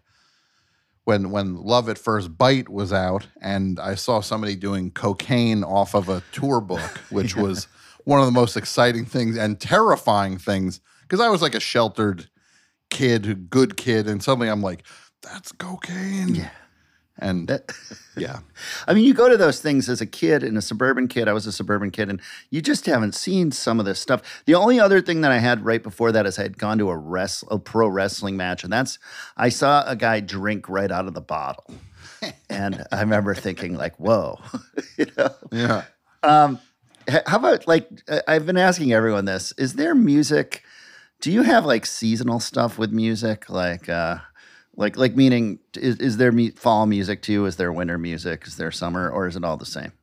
when 1.05 1.31
when 1.31 1.55
Love 1.55 1.87
at 1.87 1.97
First 1.97 2.37
Bite 2.37 2.69
was 2.69 2.91
out, 2.91 3.27
and 3.41 3.79
I 3.79 3.95
saw 3.95 4.21
somebody 4.21 4.55
doing 4.55 4.91
cocaine 4.91 5.63
off 5.63 5.93
of 5.93 6.09
a 6.09 6.23
tour 6.31 6.61
book, 6.61 6.99
which 7.09 7.35
was 7.35 7.67
one 8.05 8.19
of 8.19 8.25
the 8.25 8.31
most 8.31 8.55
exciting 8.55 9.05
things 9.05 9.37
and 9.37 9.59
terrifying 9.59 10.37
things 10.37 10.79
because 11.01 11.19
I 11.19 11.29
was 11.29 11.41
like 11.41 11.55
a 11.55 11.59
sheltered 11.59 12.29
kid, 12.89 13.49
good 13.49 13.77
kid, 13.77 14.07
and 14.07 14.23
suddenly 14.23 14.47
I'm 14.47 14.61
like, 14.61 14.83
that's 15.21 15.51
cocaine. 15.51 16.35
Yeah. 16.35 16.49
And 17.17 17.47
That, 17.47 17.71
yeah, 18.17 18.39
I 18.87 18.93
mean, 18.93 19.05
you 19.05 19.13
go 19.13 19.29
to 19.29 19.37
those 19.37 19.61
things 19.61 19.87
as 19.87 20.01
a 20.01 20.05
kid 20.05 20.43
and 20.43 20.57
a 20.57 20.61
suburban 20.61 21.07
kid. 21.07 21.29
I 21.29 21.33
was 21.33 21.47
a 21.47 21.51
suburban 21.51 21.89
kid, 21.89 22.09
and 22.09 22.21
you 22.49 22.61
just 22.61 22.85
haven't 22.87 23.15
seen 23.15 23.51
some 23.51 23.79
of 23.79 23.85
this 23.85 23.99
stuff. 23.99 24.43
The 24.45 24.55
only 24.55 24.81
other 24.81 25.01
thing 25.01 25.21
that 25.21 25.31
I 25.31 25.37
had 25.37 25.63
right 25.63 25.81
before 25.81 26.11
that 26.11 26.25
is 26.25 26.37
I 26.37 26.43
had 26.43 26.57
gone 26.57 26.77
to 26.79 26.89
a 26.89 26.97
wrest, 26.97 27.45
a 27.49 27.57
pro 27.57 27.87
wrestling 27.87 28.35
match, 28.35 28.65
and 28.65 28.73
that's 28.73 28.99
I 29.37 29.47
saw 29.47 29.85
a 29.87 29.95
guy 29.95 30.19
drink 30.19 30.67
right 30.67 30.91
out 30.91 31.07
of 31.07 31.13
the 31.13 31.21
bottle, 31.21 31.73
and 32.49 32.85
I 32.91 32.99
remember 32.99 33.33
thinking 33.33 33.75
like, 33.75 33.97
"Whoa," 33.97 34.41
you 34.97 35.05
know. 35.17 35.33
yeah. 35.53 35.83
Um, 36.21 36.59
how 37.07 37.37
about 37.37 37.67
like 37.67 37.87
I- 38.09 38.21
I've 38.27 38.45
been 38.45 38.57
asking 38.57 38.93
everyone 38.93 39.25
this: 39.25 39.53
Is 39.57 39.73
there 39.73 39.95
music? 39.95 40.63
Do 41.21 41.31
you 41.31 41.43
have 41.43 41.65
like 41.65 41.85
seasonal 41.85 42.39
stuff 42.39 42.77
with 42.77 42.91
music, 42.91 43.49
like 43.49 43.89
uh, 43.89 44.17
like 44.75 44.97
like 44.97 45.15
meaning 45.15 45.59
is, 45.75 45.97
is 45.97 46.17
there 46.17 46.33
fall 46.55 46.85
music 46.85 47.21
too? 47.21 47.45
Is 47.45 47.55
there 47.57 47.71
winter 47.71 47.97
music? 47.97 48.45
Is 48.47 48.57
there 48.57 48.71
summer, 48.71 49.09
or 49.09 49.27
is 49.27 49.35
it 49.35 49.43
all 49.43 49.57
the 49.57 49.65
same? 49.65 49.93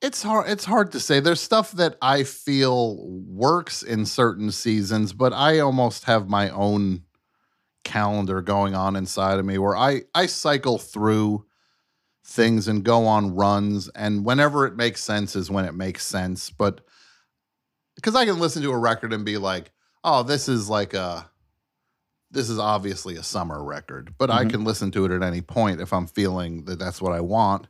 It's 0.00 0.22
hard. 0.22 0.48
It's 0.50 0.64
hard 0.64 0.92
to 0.92 1.00
say. 1.00 1.20
There's 1.20 1.40
stuff 1.40 1.72
that 1.72 1.96
I 2.02 2.24
feel 2.24 2.96
works 3.08 3.82
in 3.82 4.04
certain 4.04 4.50
seasons, 4.50 5.12
but 5.12 5.32
I 5.32 5.60
almost 5.60 6.04
have 6.04 6.28
my 6.28 6.50
own 6.50 7.04
calendar 7.84 8.40
going 8.40 8.74
on 8.74 8.96
inside 8.96 9.38
of 9.38 9.44
me 9.44 9.58
where 9.58 9.76
I 9.76 10.02
I 10.14 10.26
cycle 10.26 10.78
through 10.78 11.46
things 12.24 12.68
and 12.68 12.84
go 12.84 13.06
on 13.06 13.34
runs, 13.34 13.88
and 13.90 14.24
whenever 14.24 14.66
it 14.66 14.76
makes 14.76 15.02
sense 15.02 15.34
is 15.36 15.50
when 15.50 15.64
it 15.64 15.74
makes 15.74 16.06
sense. 16.06 16.50
But 16.50 16.80
because 17.96 18.14
I 18.14 18.24
can 18.24 18.38
listen 18.38 18.62
to 18.62 18.70
a 18.72 18.78
record 18.78 19.12
and 19.12 19.24
be 19.24 19.38
like, 19.38 19.70
oh, 20.04 20.22
this 20.22 20.48
is 20.48 20.68
like 20.68 20.94
a 20.94 21.28
this 22.30 22.48
is 22.48 22.58
obviously 22.58 23.16
a 23.16 23.22
summer 23.22 23.62
record, 23.62 24.14
but 24.16 24.30
I 24.30 24.44
Mhm. 24.46 24.50
can 24.50 24.64
listen 24.64 24.90
to 24.92 25.04
it 25.04 25.10
at 25.10 25.22
any 25.22 25.42
point 25.42 25.82
if 25.82 25.92
I'm 25.92 26.06
feeling 26.06 26.64
that 26.64 26.78
that's 26.78 27.02
what 27.02 27.12
I 27.12 27.20
want 27.20 27.66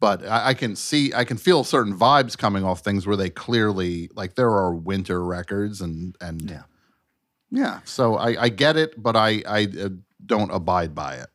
but 0.00 0.26
I, 0.26 0.48
I 0.48 0.54
can 0.54 0.76
see 0.76 1.14
I 1.14 1.24
can 1.24 1.36
feel 1.38 1.64
certain 1.64 1.96
vibes 1.96 2.36
coming 2.36 2.62
off 2.64 2.80
things 2.80 3.06
where 3.06 3.16
they 3.16 3.30
clearly 3.30 4.10
like 4.14 4.34
there 4.34 4.50
are 4.50 4.74
winter 4.74 5.24
records 5.24 5.80
and 5.80 6.14
and 6.20 6.50
Yeah. 6.50 6.62
yeah. 7.50 7.80
So 7.84 8.16
I, 8.16 8.42
I 8.44 8.48
get 8.50 8.76
it, 8.76 9.00
but 9.02 9.16
I 9.16 9.42
I 9.46 9.68
uh, 9.80 9.88
don't 10.26 10.50
abide 10.50 10.94
by 10.94 11.14
it. 11.14 11.28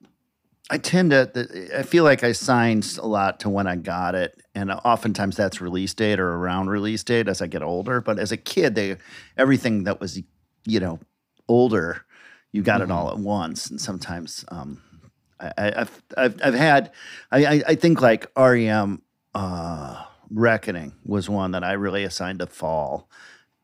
I 0.70 0.78
tend 0.78 1.12
to. 1.12 1.70
I 1.78 1.84
feel 1.84 2.04
like 2.04 2.24
I 2.24 2.32
signed 2.32 2.98
a 3.02 3.08
lot 3.08 3.40
to 3.42 3.50
when 3.50 3.68
I 3.68 3.76
got 3.76 4.14
it, 4.16 4.40
and 4.54 4.72
oftentimes 4.72 5.36
that's 5.36 5.62
release 5.62 5.94
date 5.94 6.20
or 6.20 6.36
around 6.36 6.70
release 6.70 7.04
date 7.04 7.28
as 7.28 7.42
I 7.42 7.48
get 7.48 7.64
older. 7.64 8.02
But 8.02 8.20
as 8.20 8.32
a 8.32 8.38
kid, 8.38 8.76
they 8.76 8.98
everything 9.36 9.86
that 9.86 10.00
was 10.00 10.22
you 10.66 10.80
know 10.80 11.00
older, 11.48 12.06
you 12.52 12.62
got 12.62 12.82
it 12.82 12.92
all 12.92 13.10
at 13.10 13.18
once, 13.18 13.70
and 13.70 13.82
sometimes 13.82 14.46
um, 14.50 14.82
I, 15.40 15.52
I, 15.58 15.82
I've, 15.82 16.04
I've 16.18 16.40
I've 16.44 16.54
had 16.54 16.92
I, 17.32 17.64
I 17.68 17.76
think 17.76 18.02
like 18.02 18.28
REM 18.38 19.02
uh, 19.34 20.06
Reckoning 20.30 20.94
was 21.04 21.30
one 21.30 21.52
that 21.52 21.64
I 21.64 21.74
really 21.74 22.04
assigned 22.04 22.40
to 22.40 22.48
fall. 22.48 23.10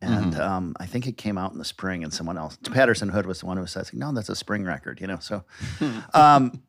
And 0.01 0.39
um, 0.39 0.75
I 0.79 0.85
think 0.85 1.07
it 1.07 1.17
came 1.17 1.37
out 1.37 1.51
in 1.51 1.57
the 1.57 1.65
spring, 1.65 2.03
and 2.03 2.13
someone 2.13 2.37
else, 2.37 2.57
Patterson 2.71 3.09
Hood, 3.09 3.25
was 3.25 3.39
the 3.39 3.47
one 3.47 3.57
who 3.57 3.65
says, 3.65 3.91
"No, 3.93 4.11
that's 4.11 4.29
a 4.29 4.35
spring 4.35 4.63
record," 4.63 5.01
you 5.01 5.07
know. 5.07 5.17
So, 5.19 5.43
um, 6.13 6.61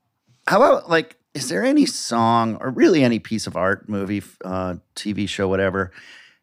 how 0.47 0.63
about 0.63 0.89
like, 0.89 1.17
is 1.35 1.49
there 1.49 1.65
any 1.65 1.87
song 1.87 2.57
or 2.61 2.71
really 2.71 3.05
any 3.05 3.19
piece 3.19 3.47
of 3.47 3.57
art, 3.57 3.89
movie, 3.89 4.23
uh, 4.45 4.77
TV 4.95 5.29
show, 5.29 5.49
whatever? 5.49 5.93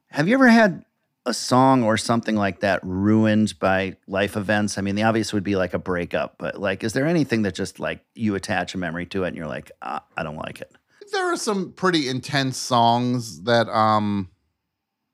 Have 0.10 0.28
you 0.28 0.36
ever 0.36 0.50
had 0.50 0.86
a 1.26 1.34
song 1.34 1.84
or 1.84 1.98
something 1.98 2.36
like 2.36 2.60
that 2.60 2.80
ruined 2.84 3.58
by 3.60 3.96
life 4.08 4.36
events? 4.36 4.78
I 4.78 4.82
mean, 4.82 4.96
the 4.96 5.04
obvious 5.04 5.34
would 5.34 5.44
be 5.44 5.56
like 5.56 5.74
a 5.74 5.80
breakup, 5.80 6.36
but 6.38 6.60
like, 6.60 6.84
is 6.84 6.94
there 6.94 7.08
anything 7.08 7.44
that 7.44 7.56
just 7.56 7.80
like 7.80 8.04
you 8.14 8.36
attach 8.36 8.76
a 8.76 8.78
memory 8.78 9.06
to 9.08 9.24
it 9.24 9.30
and 9.30 9.38
you're 9.38 9.48
like, 9.48 9.72
ah, 9.82 10.04
I 10.18 10.24
don't 10.24 10.36
like 10.36 10.62
it? 10.62 10.72
There 11.12 11.32
are 11.32 11.38
some 11.38 11.74
pretty 11.74 12.08
intense 12.10 12.58
songs 12.58 13.44
that 13.44 13.70
um 13.70 14.30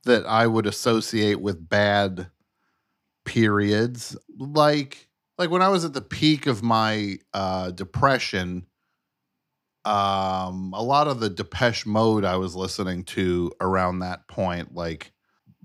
that 0.06 0.26
I 0.26 0.48
would 0.48 0.66
associate 0.66 1.42
with 1.42 1.68
bad 1.70 2.28
periods. 3.26 4.18
Like 4.38 5.08
like 5.38 5.50
when 5.50 5.62
I 5.62 5.70
was 5.70 5.86
at 5.86 5.94
the 5.94 6.02
peak 6.02 6.48
of 6.48 6.64
my 6.64 7.20
uh 7.34 7.72
depression, 7.72 8.66
um 9.86 10.74
a 10.76 10.84
lot 10.84 11.08
of 11.08 11.20
the 11.20 11.30
Depeche 11.30 11.86
Mode 11.86 12.26
I 12.26 12.36
was 12.38 12.56
listening 12.56 13.04
to 13.06 13.52
around 13.62 14.00
that 14.00 14.28
point, 14.28 14.76
like 14.76 15.14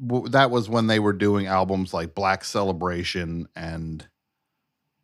w- 0.04 0.28
that 0.28 0.50
was 0.50 0.68
when 0.68 0.86
they 0.86 1.00
were 1.00 1.12
doing 1.12 1.46
albums 1.46 1.92
like 1.92 2.14
Black 2.14 2.44
Celebration 2.44 3.48
and 3.56 4.06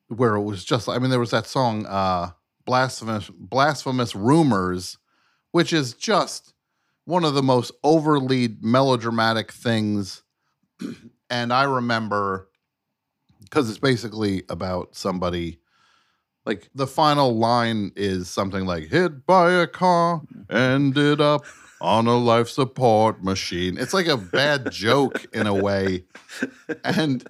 where 0.08 0.34
it 0.36 0.42
was 0.42 0.64
just 0.64 0.88
I 0.88 0.98
mean 0.98 1.10
there 1.10 1.20
was 1.20 1.30
that 1.30 1.46
song 1.46 1.86
uh 1.86 2.30
blasphemous 2.64 3.30
blasphemous 3.30 4.14
rumors 4.14 4.98
which 5.52 5.72
is 5.72 5.94
just 5.94 6.54
one 7.04 7.24
of 7.24 7.34
the 7.34 7.42
most 7.42 7.72
overly 7.82 8.56
melodramatic 8.60 9.50
things. 9.52 10.22
And 11.28 11.52
I 11.52 11.64
remember 11.64 12.48
cuz 13.50 13.68
it's 13.68 13.78
basically 13.78 14.44
about 14.48 14.94
somebody 14.94 15.60
like 16.47 16.68
the 16.75 16.87
final 16.87 17.37
line 17.37 17.92
is 17.97 18.28
something 18.28 18.64
like 18.66 18.88
hit 18.88 19.26
by 19.26 19.50
a 19.52 19.66
car 19.66 20.23
ended 20.50 21.20
up 21.20 21.44
on 21.80 22.06
a 22.06 22.16
life 22.16 22.49
support 22.49 23.23
machine 23.23 23.78
it's 23.78 23.94
like 23.94 24.06
a 24.06 24.16
bad 24.16 24.70
joke 24.70 25.26
in 25.32 25.47
a 25.47 25.54
way 25.54 26.04
and 26.85 27.28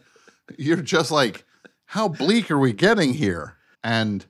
you're 0.58 0.82
just 0.82 1.10
like 1.10 1.44
how 1.86 2.08
bleak 2.08 2.50
are 2.50 2.58
we 2.58 2.72
getting 2.72 3.14
here 3.14 3.56
and 3.82 4.26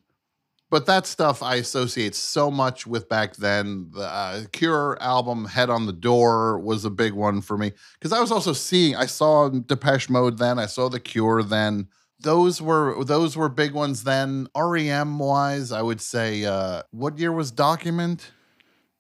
but 0.71 0.87
that 0.87 1.05
stuff 1.05 1.43
I 1.43 1.57
associate 1.57 2.15
so 2.15 2.49
much 2.49 2.87
with 2.87 3.09
back 3.09 3.35
then. 3.35 3.91
The 3.93 4.05
uh, 4.05 4.43
Cure 4.53 4.97
album, 5.01 5.47
Head 5.47 5.69
on 5.69 5.87
the 5.87 5.93
Door, 5.93 6.61
was 6.61 6.85
a 6.85 6.91
big 6.91 7.13
one 7.13 7.41
for 7.41 7.59
me 7.59 7.73
because 7.99 8.13
I 8.13 8.21
was 8.21 8.31
also 8.31 8.53
seeing. 8.53 8.95
I 8.95 9.07
saw 9.07 9.49
Depeche 9.49 10.09
Mode 10.09 10.39
then. 10.39 10.61
I 10.61 10.67
saw 10.67 10.89
The 10.89 11.01
Cure 11.01 11.43
then. 11.43 11.89
Those 12.23 12.61
were 12.61 13.03
those 13.05 13.37
were 13.37 13.49
big 13.49 13.73
ones 13.73 14.05
then. 14.05 14.49
REM 14.57 15.19
wise, 15.19 15.73
I 15.73 15.83
would 15.83 16.01
say. 16.01 16.45
Uh, 16.45 16.83
what 16.91 17.19
year 17.19 17.33
was 17.33 17.51
Document? 17.51 18.31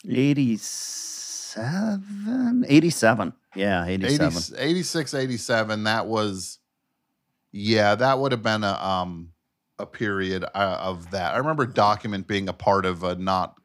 87? 0.08 2.64
87. 2.68 3.32
Yeah, 3.54 3.84
87. 3.86 4.56
80, 4.56 4.70
86, 4.70 5.14
87. 5.14 5.84
That 5.84 6.06
was, 6.06 6.58
yeah, 7.52 7.94
that 7.96 8.18
would 8.18 8.32
have 8.32 8.42
been 8.42 8.64
a 8.64 8.72
um 8.72 9.32
a 9.78 9.84
period 9.86 10.44
uh, 10.44 10.78
of 10.80 11.10
that. 11.10 11.34
I 11.34 11.38
remember 11.38 11.66
Document 11.66 12.26
being 12.26 12.48
a 12.48 12.52
part 12.52 12.86
of 12.86 13.02
a 13.02 13.14
not 13.16 13.56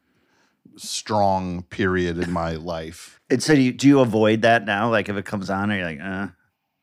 strong 0.77 1.63
period 1.63 2.17
in 2.17 2.31
my 2.31 2.53
life. 2.55 3.19
And 3.29 3.43
so 3.43 3.53
do 3.55 3.61
you, 3.61 3.73
do 3.73 3.87
you 3.87 3.99
avoid 3.99 4.41
that 4.43 4.65
now? 4.65 4.89
Like 4.89 5.09
if 5.09 5.17
it 5.17 5.25
comes 5.25 5.49
on, 5.49 5.71
are 5.71 5.77
you 5.77 5.83
like, 5.83 5.99
uh, 6.01 6.27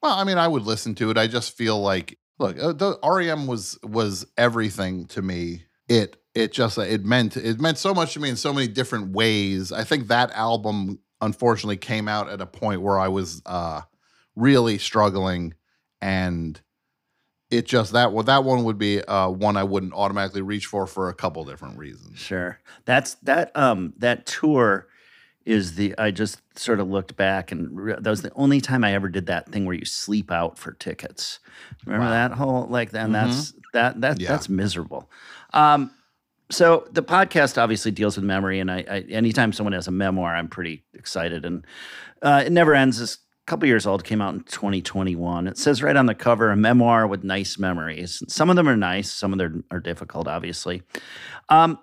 Well, 0.03 0.15
I 0.15 0.25
mean, 0.25 0.39
I 0.39 0.49
would 0.49 0.63
listen 0.65 0.95
to 0.97 1.11
it. 1.11 1.17
I 1.19 1.27
just 1.27 1.57
feel 1.57 1.81
like, 1.81 2.19
look, 2.43 2.59
uh, 2.59 2.73
the 2.73 2.99
REM 3.03 3.47
was 3.47 3.79
was 3.83 4.27
everything 4.37 5.07
to 5.07 5.23
me. 5.23 5.65
It 5.89 6.17
it 6.35 6.53
just 6.53 6.77
it 6.79 7.05
meant 7.05 7.37
it 7.37 7.61
meant 7.61 7.79
so 7.79 7.95
much 7.95 8.15
to 8.15 8.21
me 8.21 8.29
in 8.29 8.37
so 8.37 8.53
many 8.53 8.69
different 8.69 9.13
ways. 9.13 9.73
I 9.73 9.85
think 9.85 10.09
that 10.09 10.31
album 10.33 10.99
unfortunately 11.21 11.77
came 11.77 12.09
out 12.09 12.29
at 12.29 12.41
a 12.41 12.47
point 12.47 12.83
where 12.83 12.99
I 12.99 13.09
was 13.09 13.43
uh 13.47 13.83
really 14.35 14.79
struggling 14.79 15.55
and 16.01 16.61
it 17.51 17.67
just 17.67 17.93
that 17.93 18.13
well, 18.13 18.25
that 18.25 18.45
one 18.45 18.65
would 18.65 18.79
be 18.79 19.03
uh 19.03 19.29
one 19.29 19.57
I 19.57 19.65
wouldn't 19.65 19.93
automatically 19.93 20.43
reach 20.43 20.67
for 20.67 20.87
for 20.87 21.09
a 21.09 21.15
couple 21.15 21.45
different 21.45 21.79
reasons. 21.79 22.19
Sure. 22.19 22.59
That's 22.85 23.15
that 23.17 23.57
um 23.57 23.95
that 23.99 24.27
tour 24.27 24.89
is 25.45 25.75
the 25.75 25.95
I 25.99 26.11
just 26.11 26.41
sort 26.59 26.79
of 26.81 26.89
looked 26.89 27.17
back 27.17 27.51
and 27.53 27.75
re- 27.79 27.95
that 27.99 28.11
was 28.11 28.23
the 28.23 28.33
only 28.35 28.61
time 28.61 28.85
I 28.85 28.95
ever 28.95 29.09
did 29.09 29.27
that 29.27 29.51
thing 29.51 29.65
where 29.65 29.75
you 29.75 29.85
sleep 29.85 30.31
out 30.31 30.59
for 30.59 30.73
tickets. 30.73 31.41
Remember 31.87 32.07
Wow. 32.07 32.11
that 32.13 32.33
whole 32.33 32.67
like 32.69 32.95
and 32.95 33.15
that's 33.15 33.53
that 33.73 34.01
that 34.01 34.21
Yeah. 34.21 34.29
that's 34.29 34.49
miserable. 34.49 35.11
Um 35.53 35.91
so 36.51 36.87
the 36.93 37.03
podcast 37.03 37.57
obviously 37.61 37.91
deals 37.91 38.17
with 38.17 38.25
memory 38.25 38.61
and 38.61 38.71
I, 38.71 38.85
I 38.89 39.01
anytime 39.09 39.53
someone 39.53 39.73
has 39.73 39.89
a 39.89 39.93
memoir 39.93 40.35
I'm 40.35 40.49
pretty 40.49 40.85
excited 40.95 41.45
and 41.45 41.67
uh, 42.21 42.43
it 42.47 42.53
never 42.53 42.75
ends 42.75 42.99
this 42.99 43.19
couple 43.47 43.67
years 43.67 43.87
old 43.87 44.05
came 44.05 44.21
out 44.23 44.33
in 44.35 44.41
2021 44.45 45.49
it 45.49 45.59
says 45.59 45.83
right 45.83 45.97
on 45.97 46.07
the 46.07 46.15
cover 46.15 46.51
a 46.51 46.57
memoir 46.57 47.07
with 47.09 47.25
nice 47.25 47.59
memories 47.59 48.23
some 48.29 48.49
of 48.51 48.55
them 48.57 48.69
are 48.69 48.77
nice 48.77 49.11
some 49.11 49.33
of 49.33 49.39
them 49.39 49.65
are 49.73 49.81
difficult 49.81 50.29
obviously 50.29 50.83
um, 51.49 51.77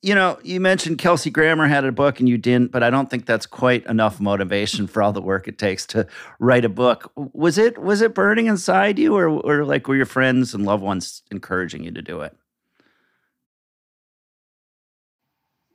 you 0.00 0.14
know, 0.14 0.38
you 0.44 0.60
mentioned 0.60 0.98
Kelsey 0.98 1.30
Grammer 1.30 1.66
had 1.66 1.84
a 1.84 1.90
book 1.90 2.20
and 2.20 2.28
you 2.28 2.38
didn't, 2.38 2.70
but 2.70 2.84
I 2.84 2.90
don't 2.90 3.10
think 3.10 3.26
that's 3.26 3.46
quite 3.46 3.84
enough 3.86 4.20
motivation 4.20 4.86
for 4.86 5.02
all 5.02 5.12
the 5.12 5.20
work 5.20 5.48
it 5.48 5.58
takes 5.58 5.86
to 5.86 6.06
write 6.38 6.64
a 6.64 6.68
book. 6.68 7.10
Was 7.16 7.58
it 7.58 7.78
was 7.78 8.00
it 8.00 8.14
burning 8.14 8.46
inside 8.46 8.98
you, 8.98 9.16
or 9.16 9.28
or 9.28 9.64
like 9.64 9.88
were 9.88 9.96
your 9.96 10.06
friends 10.06 10.54
and 10.54 10.64
loved 10.64 10.84
ones 10.84 11.22
encouraging 11.30 11.82
you 11.82 11.90
to 11.90 12.02
do 12.02 12.20
it? 12.20 12.36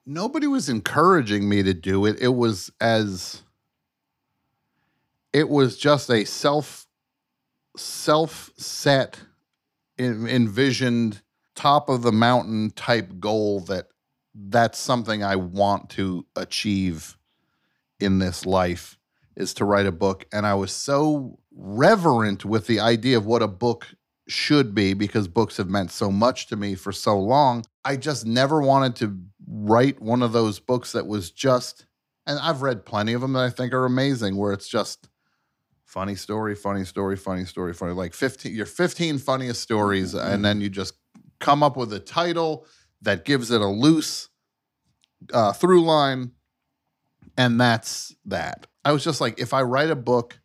Nobody 0.06 0.48
was 0.48 0.70
encouraging 0.70 1.48
me 1.50 1.64
to 1.64 1.74
do 1.74 2.06
it. 2.06 2.18
It 2.22 2.36
was 2.36 2.72
as 2.80 3.44
it 5.34 5.50
was 5.50 5.78
just 5.78 6.10
a 6.10 6.24
self 6.24 6.88
self 7.76 8.52
set 8.56 9.20
envisioned 10.00 11.22
top 11.56 11.90
of 11.90 12.02
the 12.02 12.12
mountain 12.12 12.72
type 12.72 13.20
goal 13.20 13.60
that 13.62 13.88
that's 14.34 14.80
something 14.80 15.24
I 15.24 15.36
want 15.36 15.90
to 15.92 16.26
achieve 16.36 17.18
in 18.00 18.20
this 18.20 18.46
life 18.46 18.98
is 19.36 19.54
to 19.56 19.66
write 19.66 19.86
a 19.86 19.92
book. 19.92 20.26
And 20.32 20.46
I 20.46 20.54
was 20.54 20.72
so 20.72 21.40
reverent 21.56 22.46
with 22.46 22.68
the 22.68 22.80
idea 22.80 23.18
of 23.18 23.26
what 23.26 23.42
a 23.42 23.48
book 23.48 23.88
should 24.28 24.74
be 24.74 24.94
because 24.94 25.28
books 25.28 25.58
have 25.58 25.70
meant 25.70 25.92
so 25.92 26.12
much 26.12 26.48
to 26.48 26.56
me 26.56 26.76
for 26.76 26.92
so 26.92 27.20
long. 27.20 27.66
I 27.84 27.96
just 27.96 28.26
never 28.26 28.62
wanted 28.62 28.96
to 28.98 29.20
write 29.48 30.02
one 30.02 30.24
of 30.24 30.32
those 30.32 30.60
books 30.60 30.94
that 30.94 31.08
was 31.08 31.32
just, 31.32 31.86
and 32.26 32.40
I've 32.40 32.62
read 32.62 32.86
plenty 32.86 33.14
of 33.14 33.22
them 33.22 33.34
that 33.34 33.44
I 33.44 33.50
think 33.50 33.74
are 33.74 33.86
amazing, 33.86 34.38
where 34.38 34.54
it's 34.54 34.70
just 34.70 35.10
funny 35.84 36.16
story, 36.16 36.56
funny 36.56 36.86
story, 36.86 37.18
funny 37.18 37.46
story, 37.46 37.74
funny, 37.74 37.94
like 37.94 38.14
15, 38.14 38.54
your 38.54 38.66
15 38.66 39.18
funniest 39.18 39.62
stories. 39.62 40.14
Mm-hmm. 40.14 40.34
And 40.34 40.46
then 40.46 40.62
you 40.62 40.70
just 40.70 40.94
come 41.40 41.62
up 41.62 41.76
with 41.76 41.92
a 41.92 42.00
title 42.00 42.66
that 43.04 43.26
gives 43.26 43.52
it 43.52 43.62
a 43.62 43.68
loose 43.68 44.30
uh, 45.32 45.54
through 45.54 45.84
line, 45.84 46.32
and 47.38 47.60
that's 47.60 48.16
that. 48.26 48.68
I 48.84 48.92
was 48.92 49.04
just 49.04 49.22
like, 49.22 49.40
if 49.40 49.54
I 49.54 49.62
write 49.62 49.90
a 49.90 49.96
book, 49.96 50.40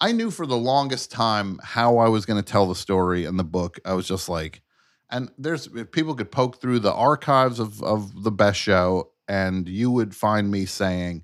I 0.00 0.12
knew 0.12 0.30
for 0.30 0.46
the 0.46 0.56
longest 0.56 1.10
time 1.10 1.58
how 1.62 1.98
I 1.98 2.08
was 2.08 2.26
going 2.26 2.42
to 2.42 2.50
tell 2.50 2.66
the 2.66 2.74
story 2.74 3.24
in 3.24 3.36
the 3.36 3.44
book. 3.44 3.78
I 3.84 3.94
was 3.94 4.06
just 4.06 4.28
like, 4.28 4.62
and 5.10 5.30
there's 5.38 5.68
if 5.68 5.90
people 5.90 6.14
could 6.14 6.30
poke 6.30 6.60
through 6.60 6.80
the 6.80 6.92
archives 6.92 7.58
of 7.60 7.82
of 7.82 8.22
the 8.22 8.32
best 8.32 8.58
show, 8.58 9.12
and 9.28 9.68
you 9.68 9.90
would 9.90 10.14
find 10.14 10.50
me 10.50 10.66
saying, 10.66 11.22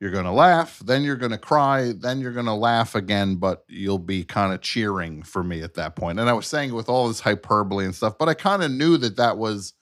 "You're 0.00 0.10
going 0.10 0.24
to 0.24 0.32
laugh, 0.32 0.80
then 0.80 1.02
you're 1.02 1.16
going 1.16 1.32
to 1.32 1.38
cry, 1.38 1.92
then 1.92 2.20
you're 2.20 2.32
going 2.32 2.46
to 2.46 2.54
laugh 2.54 2.94
again, 2.94 3.36
but 3.36 3.64
you'll 3.68 3.98
be 3.98 4.24
kind 4.24 4.52
of 4.52 4.60
cheering 4.60 5.22
for 5.22 5.44
me 5.44 5.62
at 5.62 5.74
that 5.74 5.96
point." 5.96 6.18
And 6.18 6.28
I 6.28 6.32
was 6.32 6.46
saying 6.46 6.70
it 6.70 6.74
with 6.74 6.88
all 6.88 7.08
this 7.08 7.20
hyperbole 7.20 7.84
and 7.84 7.94
stuff, 7.94 8.18
but 8.18 8.28
I 8.28 8.34
kind 8.34 8.62
of 8.62 8.70
knew 8.70 8.96
that 8.98 9.16
that 9.16 9.38
was 9.38 9.74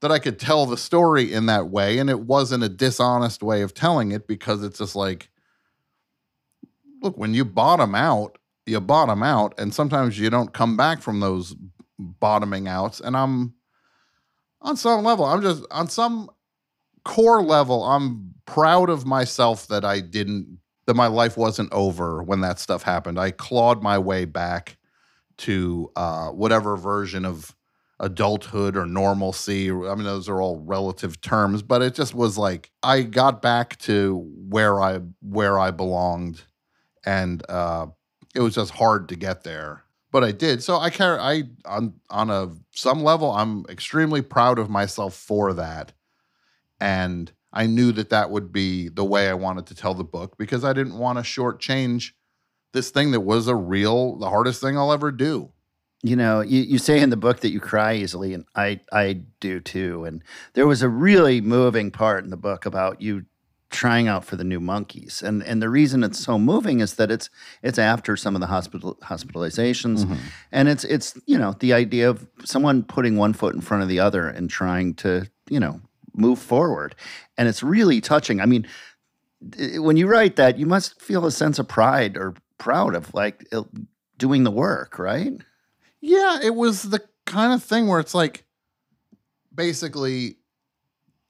that 0.00 0.12
I 0.12 0.18
could 0.18 0.38
tell 0.38 0.66
the 0.66 0.76
story 0.76 1.32
in 1.32 1.46
that 1.46 1.70
way. 1.70 1.98
And 1.98 2.08
it 2.08 2.20
wasn't 2.20 2.64
a 2.64 2.68
dishonest 2.68 3.42
way 3.42 3.62
of 3.62 3.74
telling 3.74 4.12
it 4.12 4.26
because 4.26 4.62
it's 4.62 4.78
just 4.78 4.94
like, 4.94 5.28
look, 7.02 7.16
when 7.16 7.34
you 7.34 7.44
bottom 7.44 7.94
out, 7.94 8.38
you 8.66 8.80
bottom 8.80 9.22
out. 9.22 9.54
And 9.58 9.74
sometimes 9.74 10.18
you 10.18 10.30
don't 10.30 10.52
come 10.52 10.76
back 10.76 11.02
from 11.02 11.20
those 11.20 11.56
bottoming 11.98 12.68
outs. 12.68 13.00
And 13.00 13.16
I'm 13.16 13.54
on 14.60 14.76
some 14.76 15.04
level, 15.04 15.24
I'm 15.24 15.42
just 15.42 15.64
on 15.70 15.88
some 15.88 16.30
core 17.04 17.42
level, 17.42 17.84
I'm 17.84 18.34
proud 18.44 18.90
of 18.90 19.06
myself 19.06 19.68
that 19.68 19.84
I 19.84 20.00
didn't, 20.00 20.58
that 20.86 20.94
my 20.94 21.06
life 21.06 21.36
wasn't 21.36 21.72
over 21.72 22.22
when 22.22 22.40
that 22.40 22.58
stuff 22.58 22.82
happened. 22.82 23.18
I 23.20 23.30
clawed 23.30 23.82
my 23.82 23.98
way 23.98 24.24
back 24.24 24.76
to 25.38 25.92
uh, 25.94 26.28
whatever 26.30 26.76
version 26.76 27.24
of 27.24 27.54
adulthood 28.00 28.76
or 28.76 28.86
normalcy. 28.86 29.70
I 29.70 29.94
mean, 29.94 30.04
those 30.04 30.28
are 30.28 30.40
all 30.40 30.60
relative 30.60 31.20
terms, 31.20 31.62
but 31.62 31.82
it 31.82 31.94
just 31.94 32.14
was 32.14 32.38
like 32.38 32.70
I 32.82 33.02
got 33.02 33.42
back 33.42 33.78
to 33.80 34.28
where 34.48 34.80
I 34.80 35.00
where 35.20 35.58
I 35.58 35.70
belonged, 35.70 36.42
and 37.04 37.42
uh, 37.48 37.86
it 38.34 38.40
was 38.40 38.54
just 38.54 38.72
hard 38.72 39.08
to 39.08 39.16
get 39.16 39.44
there. 39.44 39.84
But 40.10 40.24
I 40.24 40.32
did. 40.32 40.62
So 40.62 40.78
I 40.78 40.90
care. 40.90 41.20
I 41.20 41.44
on 41.64 41.94
on 42.10 42.30
a 42.30 42.50
some 42.72 43.02
level, 43.02 43.30
I'm 43.32 43.64
extremely 43.68 44.22
proud 44.22 44.58
of 44.58 44.70
myself 44.70 45.14
for 45.14 45.52
that, 45.54 45.92
and 46.80 47.30
I 47.52 47.66
knew 47.66 47.92
that 47.92 48.10
that 48.10 48.30
would 48.30 48.52
be 48.52 48.88
the 48.88 49.04
way 49.04 49.28
I 49.28 49.34
wanted 49.34 49.66
to 49.66 49.74
tell 49.74 49.94
the 49.94 50.04
book 50.04 50.36
because 50.38 50.64
I 50.64 50.72
didn't 50.72 50.98
want 50.98 51.18
to 51.18 51.22
shortchange 51.22 52.12
this 52.72 52.90
thing 52.90 53.10
that 53.12 53.20
was 53.20 53.48
a 53.48 53.56
real 53.56 54.16
the 54.16 54.28
hardest 54.28 54.60
thing 54.60 54.76
I'll 54.76 54.92
ever 54.92 55.10
do 55.10 55.50
you 56.02 56.14
know, 56.14 56.40
you, 56.40 56.62
you 56.62 56.78
say 56.78 57.00
in 57.00 57.10
the 57.10 57.16
book 57.16 57.40
that 57.40 57.50
you 57.50 57.60
cry 57.60 57.94
easily, 57.94 58.32
and 58.32 58.44
I 58.54 58.80
I 58.92 59.20
do 59.40 59.60
too. 59.60 60.04
And 60.04 60.22
there 60.54 60.66
was 60.66 60.82
a 60.82 60.88
really 60.88 61.40
moving 61.40 61.90
part 61.90 62.24
in 62.24 62.30
the 62.30 62.36
book 62.36 62.66
about 62.66 63.00
you 63.02 63.24
trying 63.70 64.08
out 64.08 64.24
for 64.24 64.36
the 64.36 64.44
new 64.44 64.60
Monkees. 64.60 65.22
and 65.22 65.42
and 65.42 65.60
the 65.60 65.68
reason 65.68 66.02
it's 66.02 66.18
so 66.18 66.38
moving 66.38 66.80
is 66.80 66.94
that 66.94 67.10
it's 67.10 67.28
it's 67.62 67.78
after 67.78 68.16
some 68.16 68.34
of 68.34 68.40
the 68.40 68.46
hospital 68.46 68.96
hospitalizations, 69.02 70.04
mm-hmm. 70.04 70.14
and 70.52 70.68
it's 70.68 70.84
it's 70.84 71.18
you 71.26 71.36
know 71.36 71.54
the 71.58 71.72
idea 71.72 72.08
of 72.08 72.26
someone 72.44 72.82
putting 72.84 73.16
one 73.16 73.32
foot 73.32 73.54
in 73.54 73.60
front 73.60 73.82
of 73.82 73.88
the 73.88 73.98
other 73.98 74.28
and 74.28 74.48
trying 74.48 74.94
to 74.94 75.26
you 75.50 75.58
know 75.58 75.80
move 76.14 76.38
forward, 76.38 76.94
and 77.36 77.48
it's 77.48 77.62
really 77.62 78.00
touching. 78.00 78.40
I 78.40 78.46
mean, 78.46 78.66
when 79.76 79.96
you 79.96 80.06
write 80.06 80.36
that, 80.36 80.58
you 80.58 80.66
must 80.66 81.00
feel 81.00 81.26
a 81.26 81.32
sense 81.32 81.58
of 81.58 81.66
pride 81.68 82.16
or 82.16 82.34
proud 82.56 82.94
of 82.94 83.12
like 83.14 83.44
doing 84.16 84.44
the 84.44 84.50
work, 84.50 84.98
right? 84.98 85.32
Yeah, 86.00 86.38
it 86.42 86.54
was 86.54 86.84
the 86.84 87.02
kind 87.26 87.52
of 87.52 87.62
thing 87.62 87.86
where 87.88 88.00
it's 88.00 88.14
like 88.14 88.44
basically 89.54 90.36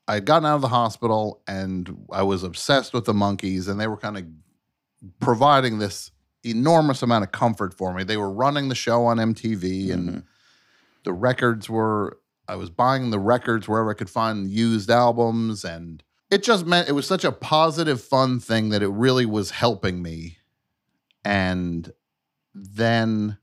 I 0.07 0.14
had 0.14 0.24
gotten 0.24 0.46
out 0.46 0.57
of 0.57 0.62
the 0.62 0.68
hospital 0.68 1.42
and 1.46 2.07
I 2.11 2.22
was 2.22 2.42
obsessed 2.42 2.94
with 2.94 3.04
the 3.04 3.12
Monkees, 3.12 3.68
and 3.68 3.78
they 3.78 3.87
were 3.87 3.96
kind 3.96 4.16
of 4.16 4.24
providing 5.20 5.78
this 5.78 6.11
enormous 6.44 7.02
amount 7.02 7.24
of 7.24 7.33
comfort 7.33 7.74
for 7.74 7.92
me. 7.92 8.04
They 8.04 8.16
were 8.16 8.31
running 8.31 8.68
the 8.68 8.74
show 8.74 9.04
on 9.04 9.18
MTV, 9.18 9.92
and 9.92 10.09
mm-hmm. 10.09 10.18
the 11.04 11.12
records 11.12 11.68
were, 11.68 12.18
I 12.48 12.57
was 12.57 12.70
buying 12.70 13.11
the 13.11 13.18
records 13.18 13.68
wherever 13.68 13.90
I 13.90 13.94
could 13.94 14.11
find 14.11 14.48
used 14.48 14.90
albums. 14.90 15.64
And 15.64 16.02
it 16.31 16.42
just 16.42 16.64
meant 16.64 16.88
it 16.88 16.92
was 16.92 17.07
such 17.07 17.24
a 17.24 17.33
positive, 17.33 18.00
fun 18.00 18.40
thing 18.40 18.70
that 18.70 18.83
it 18.83 18.88
really 18.88 19.26
was 19.26 19.50
helping 19.50 20.02
me. 20.02 20.38
And 21.24 21.92
then 22.54 23.38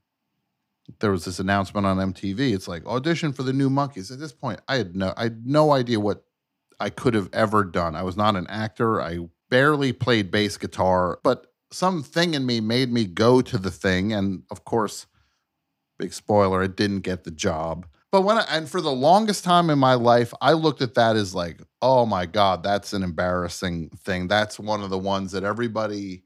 there 1.00 1.10
was 1.10 1.24
this 1.24 1.38
announcement 1.38 1.86
on 1.86 1.98
MTV. 1.98 2.54
It's 2.54 2.68
like 2.68 2.86
audition 2.86 3.32
for 3.32 3.42
the 3.42 3.52
new 3.52 3.70
Monkees. 3.70 4.12
At 4.12 4.18
this 4.18 4.32
point, 4.32 4.60
I 4.68 4.76
had 4.76 4.96
no 4.96 5.12
I 5.16 5.24
had 5.24 5.46
no 5.46 5.72
idea 5.72 6.00
what 6.00 6.24
I 6.78 6.90
could 6.90 7.14
have 7.14 7.30
ever 7.32 7.64
done. 7.64 7.96
I 7.96 8.02
was 8.02 8.16
not 8.16 8.36
an 8.36 8.46
actor. 8.48 9.00
I 9.00 9.28
barely 9.50 9.92
played 9.92 10.30
bass 10.30 10.56
guitar, 10.56 11.18
but 11.22 11.46
something 11.70 12.34
in 12.34 12.46
me 12.46 12.60
made 12.60 12.92
me 12.92 13.04
go 13.04 13.40
to 13.42 13.58
the 13.58 13.70
thing. 13.70 14.12
And 14.12 14.42
of 14.50 14.64
course, 14.64 15.06
big 15.98 16.12
spoiler, 16.12 16.62
I 16.62 16.66
didn't 16.66 17.00
get 17.00 17.24
the 17.24 17.30
job. 17.30 17.86
But 18.12 18.22
when 18.22 18.38
I, 18.38 18.46
and 18.50 18.68
for 18.68 18.80
the 18.80 18.92
longest 18.92 19.44
time 19.44 19.68
in 19.68 19.78
my 19.78 19.94
life, 19.94 20.32
I 20.40 20.52
looked 20.52 20.80
at 20.80 20.94
that 20.94 21.16
as 21.16 21.34
like, 21.34 21.60
oh 21.82 22.06
my 22.06 22.24
God, 22.24 22.62
that's 22.62 22.92
an 22.92 23.02
embarrassing 23.02 23.90
thing. 24.04 24.28
That's 24.28 24.58
one 24.58 24.82
of 24.82 24.90
the 24.90 24.98
ones 24.98 25.32
that 25.32 25.44
everybody 25.44 26.22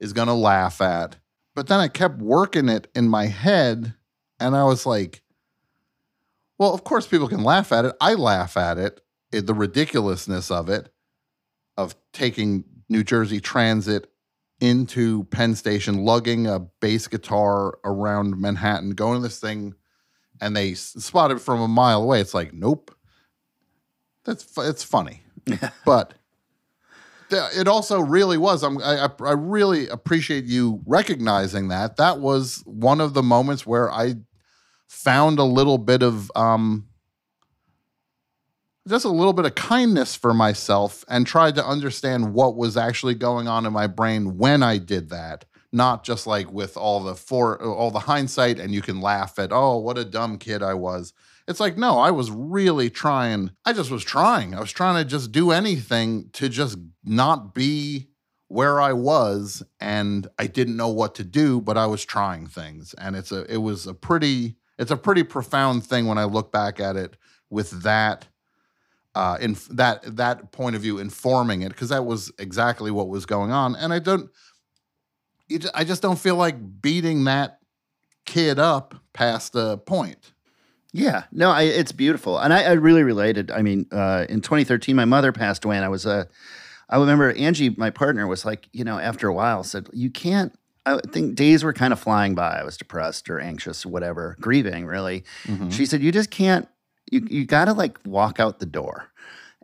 is 0.00 0.12
going 0.12 0.28
to 0.28 0.34
laugh 0.34 0.80
at. 0.80 1.16
But 1.54 1.66
then 1.66 1.80
I 1.80 1.88
kept 1.88 2.18
working 2.18 2.68
it 2.68 2.88
in 2.94 3.08
my 3.08 3.26
head 3.26 3.94
and 4.40 4.56
I 4.56 4.64
was 4.64 4.86
like, 4.86 5.22
well, 6.58 6.74
of 6.74 6.84
course 6.84 7.06
people 7.06 7.28
can 7.28 7.42
laugh 7.42 7.72
at 7.72 7.84
it. 7.84 7.94
I 8.00 8.14
laugh 8.14 8.56
at 8.56 8.78
it, 8.78 9.00
the 9.30 9.54
ridiculousness 9.54 10.50
of 10.50 10.68
it, 10.68 10.90
of 11.76 11.94
taking 12.12 12.64
New 12.88 13.04
Jersey 13.04 13.40
Transit 13.40 14.10
into 14.60 15.24
Penn 15.24 15.54
Station, 15.54 16.04
lugging 16.04 16.46
a 16.46 16.60
bass 16.80 17.08
guitar 17.08 17.78
around 17.84 18.40
Manhattan, 18.40 18.90
going 18.90 19.20
to 19.20 19.22
this 19.22 19.38
thing, 19.38 19.74
and 20.40 20.56
they 20.56 20.74
spot 20.74 21.30
it 21.30 21.40
from 21.40 21.60
a 21.60 21.68
mile 21.68 22.02
away. 22.02 22.20
It's 22.20 22.34
like, 22.34 22.52
nope. 22.52 22.94
That's 24.24 24.56
it's 24.58 24.82
funny, 24.82 25.22
but 25.84 26.14
it 27.30 27.68
also 27.68 28.00
really 28.00 28.38
was. 28.38 28.62
I'm, 28.62 28.78
I, 28.78 29.08
I 29.20 29.32
really 29.32 29.88
appreciate 29.88 30.44
you 30.44 30.82
recognizing 30.86 31.68
that. 31.68 31.96
That 31.96 32.18
was 32.18 32.62
one 32.66 33.00
of 33.00 33.14
the 33.14 33.22
moments 33.22 33.66
where 33.66 33.90
I 33.90 34.14
found 34.88 35.38
a 35.38 35.44
little 35.44 35.78
bit 35.78 36.02
of 36.02 36.30
um, 36.34 36.88
just 38.88 39.04
a 39.04 39.10
little 39.10 39.32
bit 39.32 39.44
of 39.44 39.54
kindness 39.54 40.14
for 40.14 40.32
myself 40.32 41.04
and 41.08 41.26
tried 41.26 41.54
to 41.56 41.66
understand 41.66 42.32
what 42.32 42.56
was 42.56 42.76
actually 42.76 43.14
going 43.14 43.48
on 43.48 43.66
in 43.66 43.72
my 43.72 43.86
brain 43.86 44.38
when 44.38 44.62
I 44.62 44.78
did 44.78 45.10
that. 45.10 45.44
Not 45.72 46.04
just 46.04 46.26
like 46.26 46.50
with 46.50 46.76
all 46.76 47.00
the 47.00 47.14
for 47.14 47.62
all 47.62 47.90
the 47.90 47.98
hindsight, 47.98 48.58
and 48.58 48.72
you 48.72 48.80
can 48.80 49.00
laugh 49.00 49.38
at, 49.38 49.52
oh, 49.52 49.76
what 49.76 49.98
a 49.98 50.04
dumb 50.04 50.38
kid 50.38 50.62
I 50.62 50.74
was. 50.74 51.12
It's 51.48 51.60
like, 51.60 51.76
no, 51.76 51.98
I 51.98 52.12
was 52.12 52.30
really 52.30 52.88
trying. 52.88 53.50
I 53.64 53.72
just 53.72 53.90
was 53.90 54.04
trying. 54.04 54.54
I 54.54 54.60
was 54.60 54.72
trying 54.72 55.02
to 55.02 55.08
just 55.08 55.32
do 55.32 55.50
anything 55.50 56.30
to 56.34 56.48
just 56.48 56.78
not 57.04 57.54
be 57.54 58.08
where 58.48 58.80
I 58.80 58.92
was 58.92 59.62
and 59.80 60.26
I 60.38 60.46
didn't 60.46 60.76
know 60.76 60.88
what 60.88 61.14
to 61.16 61.24
do, 61.24 61.60
but 61.60 61.76
I 61.76 61.86
was 61.86 62.04
trying 62.04 62.46
things. 62.46 62.94
And 62.94 63.16
it's 63.16 63.32
a 63.32 63.44
it 63.52 63.58
was 63.58 63.86
a 63.86 63.94
pretty 63.94 64.56
it's 64.78 64.90
a 64.90 64.96
pretty 64.96 65.22
profound 65.22 65.84
thing 65.84 66.06
when 66.06 66.18
I 66.18 66.24
look 66.24 66.52
back 66.52 66.80
at 66.80 66.96
it 66.96 67.16
with 67.50 67.82
that 67.82 68.26
uh, 69.14 69.38
in 69.40 69.56
that 69.70 70.16
that 70.16 70.52
point 70.52 70.76
of 70.76 70.82
view 70.82 70.98
informing 70.98 71.62
it 71.62 71.70
because 71.70 71.88
that 71.88 72.04
was 72.04 72.30
exactly 72.38 72.90
what 72.90 73.08
was 73.08 73.24
going 73.24 73.50
on, 73.50 73.74
and 73.74 73.92
I 73.92 73.98
don't, 73.98 74.30
you 75.48 75.58
ju- 75.58 75.70
I 75.74 75.84
just 75.84 76.02
don't 76.02 76.18
feel 76.18 76.36
like 76.36 76.82
beating 76.82 77.24
that 77.24 77.58
kid 78.26 78.58
up 78.58 78.94
past 79.14 79.54
a 79.56 79.78
point. 79.78 80.32
Yeah, 80.92 81.24
no, 81.32 81.50
I, 81.50 81.62
it's 81.62 81.92
beautiful, 81.92 82.38
and 82.38 82.52
I, 82.52 82.64
I 82.64 82.72
really 82.72 83.02
related. 83.02 83.50
I 83.50 83.62
mean, 83.62 83.86
uh, 83.90 84.26
in 84.28 84.40
2013, 84.42 84.94
my 84.94 85.04
mother 85.06 85.32
passed 85.32 85.64
away, 85.64 85.76
and 85.76 85.84
I 85.84 85.88
was 85.88 86.06
Uh, 86.06 86.24
I 86.88 86.98
remember 86.98 87.32
Angie, 87.32 87.70
my 87.70 87.90
partner, 87.90 88.26
was 88.26 88.44
like, 88.44 88.68
you 88.72 88.84
know, 88.84 88.98
after 88.98 89.28
a 89.28 89.34
while, 89.34 89.64
said, 89.64 89.88
"You 89.92 90.10
can't." 90.10 90.54
I 90.86 91.00
think 91.10 91.34
days 91.34 91.64
were 91.64 91.72
kind 91.72 91.92
of 91.92 91.98
flying 91.98 92.34
by. 92.34 92.58
I 92.60 92.64
was 92.64 92.76
depressed 92.76 93.28
or 93.28 93.40
anxious, 93.40 93.84
or 93.84 93.88
whatever, 93.88 94.36
grieving. 94.40 94.86
Really, 94.86 95.24
mm-hmm. 95.44 95.70
she 95.70 95.84
said, 95.84 96.00
"You 96.00 96.12
just 96.12 96.30
can't. 96.30 96.68
You 97.10 97.26
you 97.28 97.44
got 97.44 97.66
to 97.66 97.72
like 97.72 97.98
walk 98.06 98.38
out 98.40 98.60
the 98.60 98.66
door." 98.66 99.10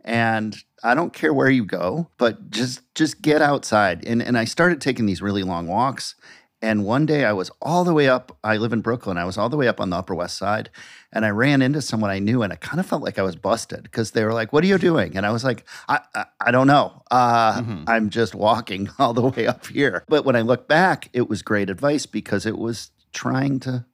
And 0.05 0.57
I 0.83 0.95
don't 0.95 1.13
care 1.13 1.33
where 1.33 1.49
you 1.49 1.63
go, 1.63 2.09
but 2.17 2.49
just 2.51 2.81
just 2.93 3.21
get 3.21 3.41
outside. 3.41 4.05
And 4.05 4.21
and 4.21 4.37
I 4.37 4.43
started 4.43 4.81
taking 4.81 5.05
these 5.05 5.21
really 5.21 5.43
long 5.43 5.67
walks. 5.67 6.15
And 6.63 6.85
one 6.85 7.05
day 7.05 7.25
I 7.25 7.33
was 7.33 7.51
all 7.61 7.83
the 7.83 7.93
way 7.93 8.07
up. 8.07 8.37
I 8.41 8.55
live 8.55 8.71
in 8.71 8.79
Brooklyn. 8.79 9.17
I 9.17 9.25
was 9.25 9.37
all 9.37 9.49
the 9.49 9.57
way 9.57 9.67
up 9.67 9.81
on 9.81 9.89
the 9.89 9.97
Upper 9.97 10.15
West 10.15 10.37
Side, 10.37 10.69
and 11.11 11.25
I 11.25 11.29
ran 11.29 11.61
into 11.61 11.81
someone 11.81 12.09
I 12.09 12.19
knew, 12.19 12.41
and 12.41 12.53
I 12.53 12.55
kind 12.55 12.79
of 12.79 12.85
felt 12.85 13.03
like 13.03 13.19
I 13.19 13.21
was 13.21 13.35
busted 13.35 13.83
because 13.83 14.11
they 14.11 14.23
were 14.23 14.31
like, 14.31 14.53
"What 14.53 14.63
are 14.63 14.67
you 14.67 14.77
doing?" 14.77 15.17
And 15.17 15.25
I 15.25 15.31
was 15.31 15.43
like, 15.43 15.65
"I 15.89 15.99
I, 16.15 16.25
I 16.39 16.51
don't 16.51 16.67
know. 16.67 17.03
Uh, 17.11 17.61
I'm 17.85 18.09
just 18.09 18.33
walking 18.33 18.89
all 18.97 19.13
the 19.13 19.27
way 19.27 19.45
up 19.45 19.67
here." 19.67 20.05
But 20.07 20.23
when 20.23 20.37
I 20.37 20.41
look 20.41 20.69
back, 20.69 21.09
it 21.11 21.27
was 21.27 21.41
great 21.41 21.69
advice 21.69 22.05
because 22.05 22.45
it 22.45 22.57
was 22.57 22.91
trying 23.11 23.59
to 23.59 23.85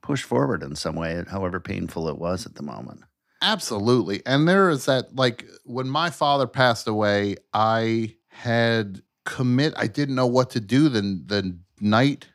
push 0.00 0.22
forward 0.22 0.62
in 0.62 0.76
some 0.76 0.94
way, 0.94 1.24
however 1.28 1.58
painful 1.58 2.06
it 2.08 2.18
was 2.18 2.46
at 2.46 2.54
the 2.54 2.62
moment. 2.62 3.00
Absolutely. 3.40 4.22
And 4.24 4.46
there 4.46 4.70
is 4.70 4.84
that 4.84 5.16
like 5.16 5.44
when 5.64 5.88
my 5.88 6.08
father 6.08 6.46
passed 6.46 6.86
away, 6.86 7.34
I 7.52 8.14
had 8.28 9.02
commit 9.24 9.74
I 9.76 9.88
didn't 9.88 10.14
know 10.14 10.26
what 10.26 10.50
to 10.50 10.60
do 10.60 10.88
the 10.88 11.00
the 11.00 11.56
night 11.82 12.28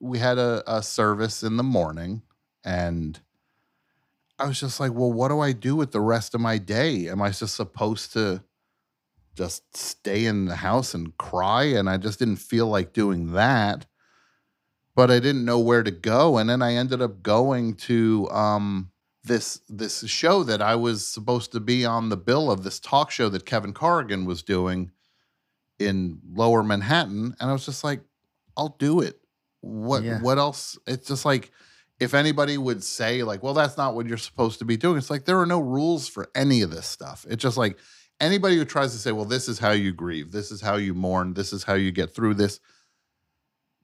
we 0.00 0.18
had 0.18 0.38
a, 0.38 0.62
a 0.66 0.82
service 0.82 1.42
in 1.42 1.56
the 1.56 1.62
morning 1.62 2.22
and 2.64 3.20
I 4.38 4.46
was 4.46 4.60
just 4.60 4.78
like, 4.78 4.92
well, 4.92 5.12
what 5.12 5.28
do 5.28 5.40
I 5.40 5.52
do 5.52 5.74
with 5.74 5.92
the 5.92 6.00
rest 6.00 6.34
of 6.34 6.40
my 6.40 6.58
day? 6.58 7.08
Am 7.08 7.22
I 7.22 7.30
just 7.30 7.54
supposed 7.54 8.12
to 8.12 8.42
just 9.34 9.76
stay 9.76 10.26
in 10.26 10.44
the 10.44 10.56
house 10.56 10.94
and 10.94 11.16
cry? 11.16 11.64
And 11.64 11.88
I 11.88 11.96
just 11.96 12.18
didn't 12.18 12.36
feel 12.36 12.66
like 12.66 12.92
doing 12.92 13.32
that. 13.32 13.86
But 14.94 15.10
I 15.10 15.20
didn't 15.20 15.44
know 15.44 15.58
where 15.58 15.82
to 15.82 15.90
go. 15.90 16.38
And 16.38 16.50
then 16.50 16.62
I 16.62 16.74
ended 16.74 17.00
up 17.02 17.22
going 17.22 17.74
to 17.74 18.28
um 18.30 18.90
this 19.24 19.60
this 19.68 20.04
show 20.06 20.42
that 20.44 20.62
I 20.62 20.74
was 20.74 21.06
supposed 21.06 21.52
to 21.52 21.60
be 21.60 21.84
on 21.84 22.08
the 22.08 22.16
bill 22.16 22.50
of 22.50 22.64
this 22.64 22.80
talk 22.80 23.10
show 23.10 23.28
that 23.28 23.46
Kevin 23.46 23.72
Corrigan 23.72 24.24
was 24.24 24.42
doing 24.42 24.90
in 25.78 26.20
Lower 26.34 26.62
Manhattan, 26.64 27.36
and 27.38 27.50
I 27.50 27.52
was 27.52 27.64
just 27.64 27.84
like, 27.84 28.00
I'll 28.58 28.76
do 28.78 29.00
it. 29.00 29.20
What 29.60 30.02
Yeah. 30.02 30.20
what 30.20 30.36
else? 30.38 30.76
It's 30.86 31.08
just 31.08 31.24
like 31.24 31.50
if 31.98 32.14
anybody 32.14 32.58
would 32.58 32.84
say 32.84 33.22
like, 33.22 33.42
well, 33.42 33.54
that's 33.54 33.76
not 33.76 33.94
what 33.94 34.06
you're 34.06 34.18
supposed 34.18 34.58
to 34.58 34.64
be 34.64 34.76
doing. 34.76 34.98
It's 34.98 35.10
like 35.10 35.24
there 35.24 35.40
are 35.40 35.46
no 35.46 35.60
rules 35.60 36.08
for 36.08 36.28
any 36.34 36.62
of 36.62 36.70
this 36.70 36.86
stuff. 36.86 37.24
It's 37.28 37.42
just 37.42 37.56
like 37.56 37.78
anybody 38.20 38.56
who 38.56 38.64
tries 38.64 38.92
to 38.92 38.98
say, 38.98 39.12
well, 39.12 39.24
this 39.24 39.48
is 39.48 39.58
how 39.58 39.70
you 39.70 39.92
grieve, 39.92 40.32
this 40.32 40.50
is 40.50 40.60
how 40.60 40.76
you 40.76 40.92
mourn, 40.94 41.34
this 41.34 41.52
is 41.52 41.64
how 41.64 41.74
you 41.74 41.90
get 41.90 42.14
through 42.14 42.34
this. 42.34 42.60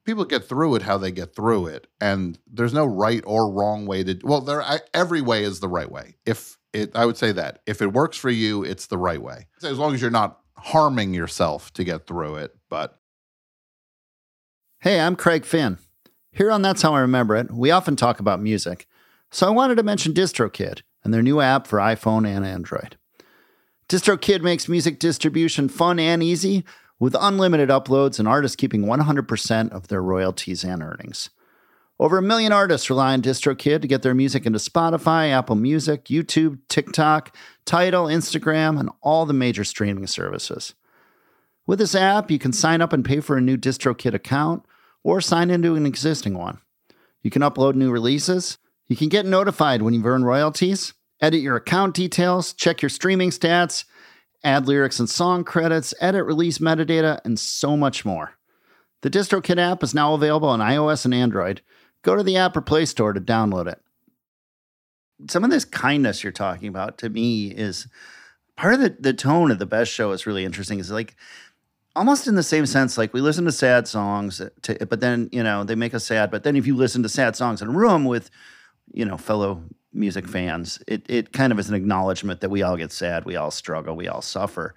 People 0.05 0.23
get 0.23 0.47
through 0.47 0.75
it 0.75 0.83
how 0.83 0.99
they 0.99 1.11
get 1.11 1.35
through 1.35 1.65
it, 1.65 1.87
and 1.99 2.37
there's 2.45 2.75
no 2.75 2.85
right 2.85 3.23
or 3.25 3.51
wrong 3.51 3.87
way 3.87 4.03
to. 4.03 4.19
Well, 4.23 4.41
there 4.41 4.61
I, 4.61 4.81
every 4.93 5.19
way 5.21 5.43
is 5.43 5.61
the 5.61 5.67
right 5.67 5.91
way. 5.91 6.15
If 6.27 6.59
it, 6.73 6.95
I 6.95 7.07
would 7.07 7.17
say 7.17 7.31
that 7.31 7.61
if 7.65 7.81
it 7.81 7.91
works 7.91 8.15
for 8.15 8.29
you, 8.29 8.63
it's 8.63 8.85
the 8.85 8.99
right 8.99 9.21
way. 9.21 9.47
As 9.63 9.79
long 9.79 9.95
as 9.95 10.01
you're 10.01 10.11
not 10.11 10.39
harming 10.57 11.13
yourself 11.13 11.73
to 11.73 11.83
get 11.83 12.05
through 12.05 12.35
it. 12.35 12.55
But 12.69 12.99
Hey, 14.85 14.99
I'm 14.99 15.15
Craig 15.15 15.45
Finn. 15.45 15.79
Here 16.31 16.51
on 16.51 16.61
That's 16.61 16.83
How 16.83 16.93
I 16.93 16.99
Remember 16.99 17.35
It, 17.35 17.51
we 17.51 17.71
often 17.71 17.95
talk 17.95 18.19
about 18.19 18.39
music, 18.39 18.85
so 19.31 19.47
I 19.47 19.49
wanted 19.49 19.77
to 19.77 19.83
mention 19.83 20.13
DistroKid 20.13 20.83
and 21.03 21.11
their 21.11 21.23
new 21.23 21.41
app 21.41 21.65
for 21.65 21.79
iPhone 21.79 22.27
and 22.27 22.45
Android. 22.45 22.95
DistroKid 23.89 24.43
makes 24.43 24.69
music 24.69 24.99
distribution 24.99 25.69
fun 25.69 25.97
and 25.97 26.21
easy 26.21 26.63
with 26.99 27.15
unlimited 27.19 27.69
uploads 27.69 28.19
and 28.19 28.27
artists 28.27 28.55
keeping 28.55 28.83
100% 28.83 29.71
of 29.71 29.87
their 29.87 30.03
royalties 30.03 30.63
and 30.63 30.83
earnings. 30.83 31.31
Over 31.99 32.19
a 32.19 32.21
million 32.21 32.51
artists 32.51 32.87
rely 32.87 33.13
on 33.13 33.23
DistroKid 33.23 33.81
to 33.81 33.87
get 33.87 34.03
their 34.03 34.13
music 34.13 34.45
into 34.45 34.59
Spotify, 34.59 35.31
Apple 35.31 35.55
Music, 35.55 36.05
YouTube, 36.05 36.59
TikTok, 36.69 37.35
Tidal, 37.65 38.05
Instagram, 38.05 38.79
and 38.79 38.91
all 39.01 39.25
the 39.25 39.33
major 39.33 39.63
streaming 39.63 40.05
services. 40.05 40.75
With 41.65 41.79
this 41.79 41.95
app, 41.95 42.29
you 42.29 42.37
can 42.37 42.53
sign 42.53 42.83
up 42.83 42.93
and 42.93 43.03
pay 43.03 43.19
for 43.19 43.35
a 43.35 43.41
new 43.41 43.57
DistroKid 43.57 44.13
account 44.13 44.63
or 45.05 45.21
sign 45.21 45.51
into 45.51 45.75
an 45.75 45.85
existing 45.85 46.35
one. 46.35 46.57
You 47.21 47.29
can 47.29 47.43
upload 47.43 47.75
new 47.75 47.91
releases. 47.91 48.57
You 48.87 48.95
can 48.95 49.07
get 49.07 49.25
notified 49.25 49.83
when 49.83 49.93
you've 49.93 50.05
earned 50.05 50.25
royalties, 50.25 50.95
edit 51.21 51.41
your 51.41 51.55
account 51.55 51.93
details, 51.93 52.53
check 52.53 52.81
your 52.81 52.89
streaming 52.89 53.29
stats, 53.29 53.85
add 54.43 54.67
lyrics 54.67 54.99
and 54.99 55.07
song 55.07 55.43
credits, 55.43 55.93
edit 56.01 56.25
release 56.25 56.57
metadata, 56.57 57.19
and 57.23 57.39
so 57.39 57.77
much 57.77 58.03
more. 58.03 58.33
The 59.01 59.11
DistroKid 59.11 59.59
app 59.59 59.83
is 59.83 59.93
now 59.93 60.15
available 60.15 60.49
on 60.49 60.59
iOS 60.59 61.05
and 61.05 61.13
Android. 61.13 61.61
Go 62.01 62.15
to 62.15 62.23
the 62.23 62.37
App 62.37 62.57
or 62.57 62.61
Play 62.61 62.85
Store 62.85 63.13
to 63.13 63.21
download 63.21 63.67
it. 63.67 63.79
Some 65.29 65.43
of 65.43 65.51
this 65.51 65.65
kindness 65.65 66.23
you're 66.23 66.33
talking 66.33 66.67
about 66.67 66.97
to 66.99 67.09
me 67.09 67.51
is 67.51 67.87
part 68.55 68.73
of 68.73 68.79
the, 68.79 68.97
the 68.99 69.13
tone 69.13 69.51
of 69.51 69.59
the 69.59 69.67
best 69.67 69.91
show 69.91 70.11
is 70.13 70.25
really 70.25 70.45
interesting. 70.45 70.79
Is 70.79 70.89
like 70.89 71.15
almost 71.95 72.27
in 72.27 72.35
the 72.35 72.43
same 72.43 72.65
sense 72.65 72.97
like 72.97 73.13
we 73.13 73.21
listen 73.21 73.45
to 73.45 73.51
sad 73.51 73.87
songs 73.87 74.41
to, 74.63 74.85
but 74.85 74.99
then 74.99 75.29
you 75.31 75.43
know 75.43 75.63
they 75.63 75.75
make 75.75 75.93
us 75.93 76.05
sad. 76.05 76.31
But 76.31 76.43
then 76.43 76.55
if 76.55 76.67
you 76.67 76.75
listen 76.75 77.03
to 77.03 77.09
sad 77.09 77.35
songs 77.35 77.61
in 77.61 77.69
a 77.69 77.71
room 77.71 78.05
with 78.05 78.29
you 78.93 79.05
know 79.05 79.17
fellow 79.17 79.63
music 79.93 80.27
fans 80.27 80.77
it, 80.87 81.05
it 81.07 81.31
kind 81.31 81.53
of 81.53 81.59
is 81.59 81.69
an 81.69 81.75
acknowledgement 81.75 82.41
that 82.41 82.49
we 82.49 82.61
all 82.61 82.75
get 82.75 82.91
sad 82.91 83.23
we 83.23 83.37
all 83.37 83.49
struggle 83.49 83.95
we 83.95 84.07
all 84.07 84.21
suffer. 84.21 84.75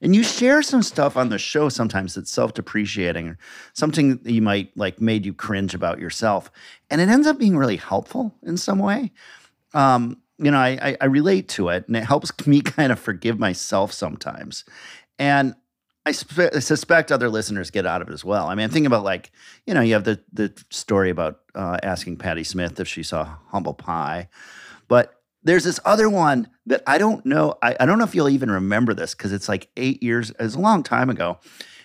And 0.00 0.14
you 0.14 0.22
share 0.22 0.62
some 0.62 0.82
stuff 0.82 1.16
on 1.16 1.28
the 1.28 1.38
show 1.38 1.68
sometimes 1.68 2.14
that's 2.14 2.30
self-depreciating 2.30 3.28
or 3.28 3.38
something 3.72 4.18
that 4.18 4.32
you 4.32 4.42
might 4.42 4.76
like 4.76 5.00
made 5.00 5.26
you 5.26 5.34
cringe 5.34 5.74
about 5.74 5.98
yourself. 5.98 6.50
And 6.88 7.00
it 7.00 7.08
ends 7.08 7.26
up 7.26 7.38
being 7.38 7.56
really 7.56 7.76
helpful 7.76 8.34
in 8.42 8.56
some 8.56 8.78
way. 8.78 9.12
Um, 9.74 10.18
you 10.38 10.50
know 10.50 10.58
I, 10.58 10.78
I, 10.80 10.96
I 11.02 11.04
relate 11.06 11.48
to 11.50 11.68
it 11.68 11.86
and 11.88 11.96
it 11.96 12.04
helps 12.04 12.30
me 12.46 12.60
kind 12.60 12.92
of 12.92 13.00
forgive 13.00 13.38
myself 13.38 13.92
sometimes. 13.92 14.64
And 15.18 15.54
I 16.10 16.12
spe- 16.12 16.58
suspect 16.58 17.12
other 17.12 17.28
listeners 17.28 17.70
get 17.70 17.86
out 17.86 18.02
of 18.02 18.08
it 18.08 18.12
as 18.12 18.24
well. 18.24 18.48
I 18.48 18.56
mean, 18.56 18.64
I'm 18.64 18.70
thinking 18.70 18.86
about 18.86 19.04
like, 19.04 19.30
you 19.64 19.74
know, 19.74 19.80
you 19.80 19.94
have 19.94 20.02
the 20.02 20.20
the 20.32 20.52
story 20.68 21.08
about 21.08 21.38
uh, 21.54 21.78
asking 21.84 22.16
Patti 22.16 22.42
Smith 22.42 22.80
if 22.80 22.88
she 22.88 23.04
saw 23.04 23.36
Humble 23.50 23.74
Pie, 23.74 24.28
but 24.88 25.22
there's 25.44 25.62
this 25.62 25.78
other 25.84 26.10
one 26.10 26.48
that 26.66 26.82
I 26.84 26.98
don't 26.98 27.24
know. 27.24 27.54
I, 27.62 27.76
I 27.78 27.86
don't 27.86 27.96
know 27.98 28.04
if 28.04 28.16
you'll 28.16 28.28
even 28.28 28.50
remember 28.50 28.92
this 28.92 29.14
because 29.14 29.32
it's 29.32 29.48
like 29.48 29.68
eight 29.76 30.02
years. 30.02 30.32
It's 30.40 30.56
a 30.56 30.58
long 30.58 30.82
time 30.82 31.10
ago, 31.10 31.38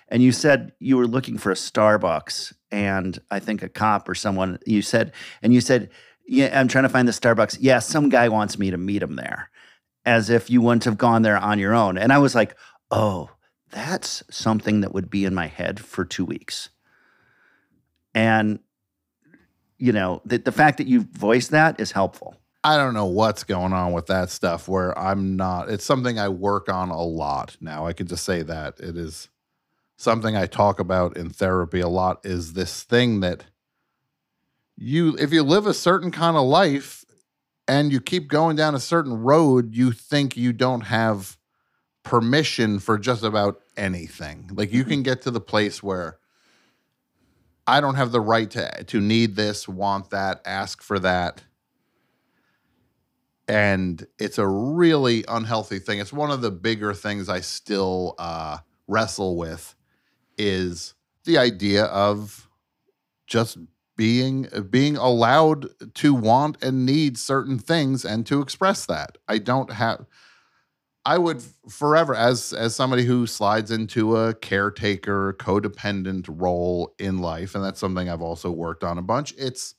and 0.10 0.24
you 0.24 0.32
said 0.32 0.74
you 0.80 0.98
were 0.98 1.08
looking 1.08 1.38
for 1.38 1.52
a 1.52 1.56
Starbucks, 1.56 2.52
and 2.72 3.20
I 3.30 3.40
think 3.40 3.62
a 3.62 3.70
cop 3.70 4.10
or 4.10 4.16
someone 4.16 4.58
you 4.66 4.82
said, 4.82 5.12
and 5.44 5.54
you 5.54 5.62
said, 5.62 5.92
yeah, 6.28 6.60
I'm 6.60 6.68
trying 6.68 6.86
to 6.86 6.90
find 6.90 7.08
the 7.08 7.12
Starbucks. 7.12 7.60
Yeah, 7.62 7.78
some 7.78 8.10
guy 8.10 8.30
wants 8.30 8.58
me 8.58 8.72
to 8.72 8.78
meet 8.78 9.04
him 9.04 9.18
there, 9.18 9.52
as 10.04 10.32
if 10.32 10.50
you 10.50 10.62
wouldn't 10.62 10.86
have 10.86 10.98
gone 10.98 11.22
there 11.22 11.38
on 11.38 11.60
your 11.60 11.76
own. 11.76 12.00
And 12.00 12.12
I 12.12 12.18
was 12.18 12.34
like, 12.34 12.56
oh 12.90 13.30
that's 13.76 14.24
something 14.32 14.80
that 14.82 14.94
would 14.94 15.10
be 15.10 15.26
in 15.26 15.36
my 15.36 15.48
head 15.48 15.82
for 15.82 16.06
two 16.06 16.24
weeks. 16.24 16.70
And, 18.14 18.60
you 19.78 19.92
know, 19.92 20.22
the, 20.24 20.38
the 20.38 20.54
fact 20.54 20.78
that 20.78 20.88
you've 20.88 21.08
voiced 21.08 21.52
that 21.52 21.78
is 21.78 21.92
helpful. 21.92 22.38
I 22.64 22.78
don't 22.78 22.94
know 22.94 23.06
what's 23.06 23.44
going 23.44 23.74
on 23.74 23.92
with 23.92 24.06
that 24.08 24.30
stuff 24.30 24.70
where 24.70 24.98
I'm 24.98 25.36
not, 25.36 25.70
it's 25.70 25.84
something 25.84 26.18
I 26.18 26.30
work 26.30 26.70
on 26.70 26.90
a 26.90 27.04
lot 27.04 27.58
now. 27.60 27.86
I 27.86 27.92
can 27.92 28.08
just 28.08 28.24
say 28.24 28.44
that 28.44 28.80
it 28.80 28.96
is 28.96 29.28
something 29.98 30.38
I 30.38 30.46
talk 30.46 30.80
about 30.80 31.18
in 31.18 31.30
therapy 31.30 31.82
a 31.82 31.90
lot 31.90 32.22
is 32.24 32.54
this 32.54 32.82
thing 32.84 33.20
that 33.20 33.44
you, 34.78 35.18
if 35.20 35.34
you 35.34 35.44
live 35.44 35.68
a 35.68 35.74
certain 35.74 36.12
kind 36.12 36.38
of 36.38 36.46
life 36.46 37.04
and 37.68 37.92
you 37.92 38.00
keep 38.00 38.30
going 38.30 38.56
down 38.56 38.74
a 38.74 38.80
certain 38.80 39.22
road, 39.22 39.76
you 39.76 39.92
think 39.92 40.38
you 40.38 40.54
don't 40.54 40.82
have 40.82 41.38
permission 42.06 42.80
for 42.80 42.98
just 42.98 43.24
about 43.24 43.60
anything. 43.76 44.50
Like 44.54 44.72
you 44.72 44.86
can 44.86 45.04
get 45.04 45.24
to 45.24 45.32
the 45.32 45.42
place 45.42 45.84
where 45.84 46.20
I 47.68 47.82
don't 47.82 47.96
have 47.96 48.14
the 48.14 48.22
right 48.22 48.50
to 48.52 48.84
to 48.86 49.02
need 49.02 49.36
this, 49.36 49.68
want 49.68 50.12
that, 50.12 50.42
ask 50.46 50.82
for 50.82 51.00
that. 51.00 51.44
And 53.48 54.08
it's 54.18 54.38
a 54.38 54.48
really 54.48 55.26
unhealthy 55.28 55.80
thing. 55.80 56.00
It's 56.00 56.14
one 56.14 56.32
of 56.32 56.42
the 56.42 56.52
bigger 56.52 56.94
things 56.94 57.28
I 57.28 57.42
still 57.42 58.16
uh, 58.18 58.60
wrestle 58.88 59.36
with 59.36 59.76
is 60.38 60.94
the 61.26 61.38
idea 61.38 61.86
of 61.86 62.50
just 63.28 63.58
being 63.98 64.48
being 64.70 64.98
allowed 64.98 65.68
to 65.96 66.14
want 66.14 66.62
and 66.62 66.86
need 66.86 67.18
certain 67.18 67.58
things 67.58 68.06
and 68.06 68.26
to 68.28 68.42
express 68.42 68.86
that. 68.86 69.18
I 69.28 69.40
don't 69.40 69.72
have 69.72 70.06
I 71.06 71.20
would 71.20 71.44
forever, 71.70 72.16
as 72.16 72.52
as 72.52 72.76
somebody 72.76 73.06
who 73.06 73.28
slides 73.28 73.70
into 73.70 74.18
a 74.18 74.34
caretaker, 74.34 75.34
codependent 75.34 76.26
role 76.28 76.96
in 76.98 77.20
life, 77.20 77.54
and 77.54 77.64
that's 77.64 77.80
something 77.80 78.10
I've 78.10 78.24
also 78.24 78.50
worked 78.50 78.84
on 78.84 78.98
a 78.98 79.04
bunch. 79.04 79.34
It's 79.38 79.76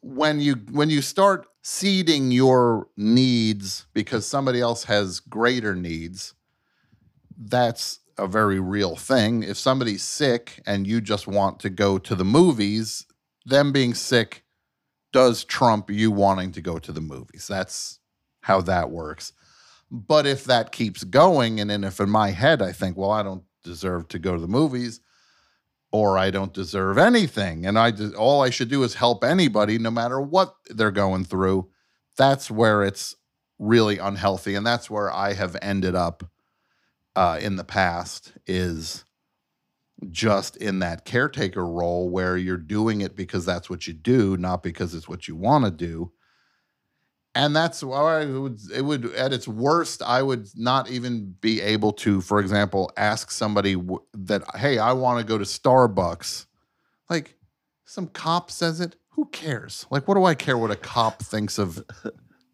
when 0.00 0.40
you 0.40 0.54
when 0.72 0.90
you 0.90 1.00
start 1.00 1.46
ceding 1.62 2.32
your 2.32 2.88
needs 2.96 3.86
because 3.94 4.26
somebody 4.26 4.60
else 4.60 4.84
has 4.84 5.20
greater 5.20 5.76
needs, 5.76 6.34
that's 7.38 8.00
a 8.18 8.26
very 8.26 8.58
real 8.58 8.96
thing. 8.96 9.44
If 9.44 9.56
somebody's 9.56 10.02
sick 10.02 10.60
and 10.66 10.86
you 10.88 11.00
just 11.00 11.28
want 11.28 11.60
to 11.60 11.70
go 11.70 11.98
to 11.98 12.16
the 12.16 12.24
movies, 12.24 13.06
them 13.46 13.70
being 13.70 13.94
sick 13.94 14.42
does 15.12 15.44
trump 15.44 15.88
you 15.88 16.10
wanting 16.10 16.50
to 16.52 16.60
go 16.60 16.78
to 16.78 16.90
the 16.90 17.00
movies. 17.00 17.46
That's 17.46 18.00
how 18.40 18.60
that 18.62 18.90
works. 18.90 19.32
But 19.94 20.26
if 20.26 20.44
that 20.44 20.72
keeps 20.72 21.04
going, 21.04 21.60
and 21.60 21.68
then 21.68 21.84
if 21.84 22.00
in 22.00 22.08
my 22.08 22.30
head 22.30 22.62
I 22.62 22.72
think, 22.72 22.96
well, 22.96 23.10
I 23.10 23.22
don't 23.22 23.44
deserve 23.62 24.08
to 24.08 24.18
go 24.18 24.34
to 24.34 24.40
the 24.40 24.48
movies, 24.48 25.00
or 25.92 26.16
I 26.16 26.30
don't 26.30 26.54
deserve 26.54 26.96
anything, 26.96 27.66
and 27.66 27.78
I 27.78 27.90
just, 27.90 28.14
all 28.14 28.40
I 28.40 28.48
should 28.48 28.70
do 28.70 28.82
is 28.84 28.94
help 28.94 29.22
anybody, 29.22 29.76
no 29.76 29.90
matter 29.90 30.18
what 30.18 30.54
they're 30.70 30.90
going 30.90 31.24
through, 31.24 31.68
that's 32.16 32.50
where 32.50 32.82
it's 32.82 33.16
really 33.58 33.98
unhealthy, 33.98 34.54
and 34.54 34.66
that's 34.66 34.88
where 34.88 35.12
I 35.12 35.34
have 35.34 35.58
ended 35.60 35.94
up 35.94 36.24
uh, 37.14 37.38
in 37.42 37.56
the 37.56 37.64
past 37.64 38.32
is 38.46 39.04
just 40.10 40.56
in 40.56 40.78
that 40.78 41.04
caretaker 41.04 41.66
role 41.66 42.08
where 42.08 42.38
you're 42.38 42.56
doing 42.56 43.02
it 43.02 43.14
because 43.14 43.44
that's 43.44 43.68
what 43.68 43.86
you 43.86 43.92
do, 43.92 44.38
not 44.38 44.62
because 44.62 44.94
it's 44.94 45.08
what 45.08 45.28
you 45.28 45.36
want 45.36 45.66
to 45.66 45.70
do 45.70 46.12
and 47.34 47.56
that's 47.56 47.82
why 47.82 48.22
it 48.22 48.26
would, 48.26 48.60
it 48.74 48.82
would 48.82 49.06
at 49.14 49.32
its 49.32 49.48
worst 49.48 50.02
i 50.02 50.22
would 50.22 50.48
not 50.56 50.90
even 50.90 51.34
be 51.40 51.60
able 51.60 51.92
to 51.92 52.20
for 52.20 52.40
example 52.40 52.90
ask 52.96 53.30
somebody 53.30 53.74
w- 53.74 54.02
that 54.14 54.42
hey 54.56 54.78
i 54.78 54.92
want 54.92 55.18
to 55.18 55.24
go 55.24 55.38
to 55.38 55.44
starbucks. 55.44 56.46
Like 57.08 57.36
some 57.84 58.06
cop 58.06 58.50
says 58.50 58.80
it 58.80 58.96
who 59.10 59.26
cares? 59.26 59.86
Like 59.90 60.08
what 60.08 60.14
do 60.14 60.24
i 60.24 60.34
care 60.34 60.56
what 60.56 60.70
a 60.70 60.76
cop 60.76 61.20
thinks 61.22 61.58
of 61.58 61.84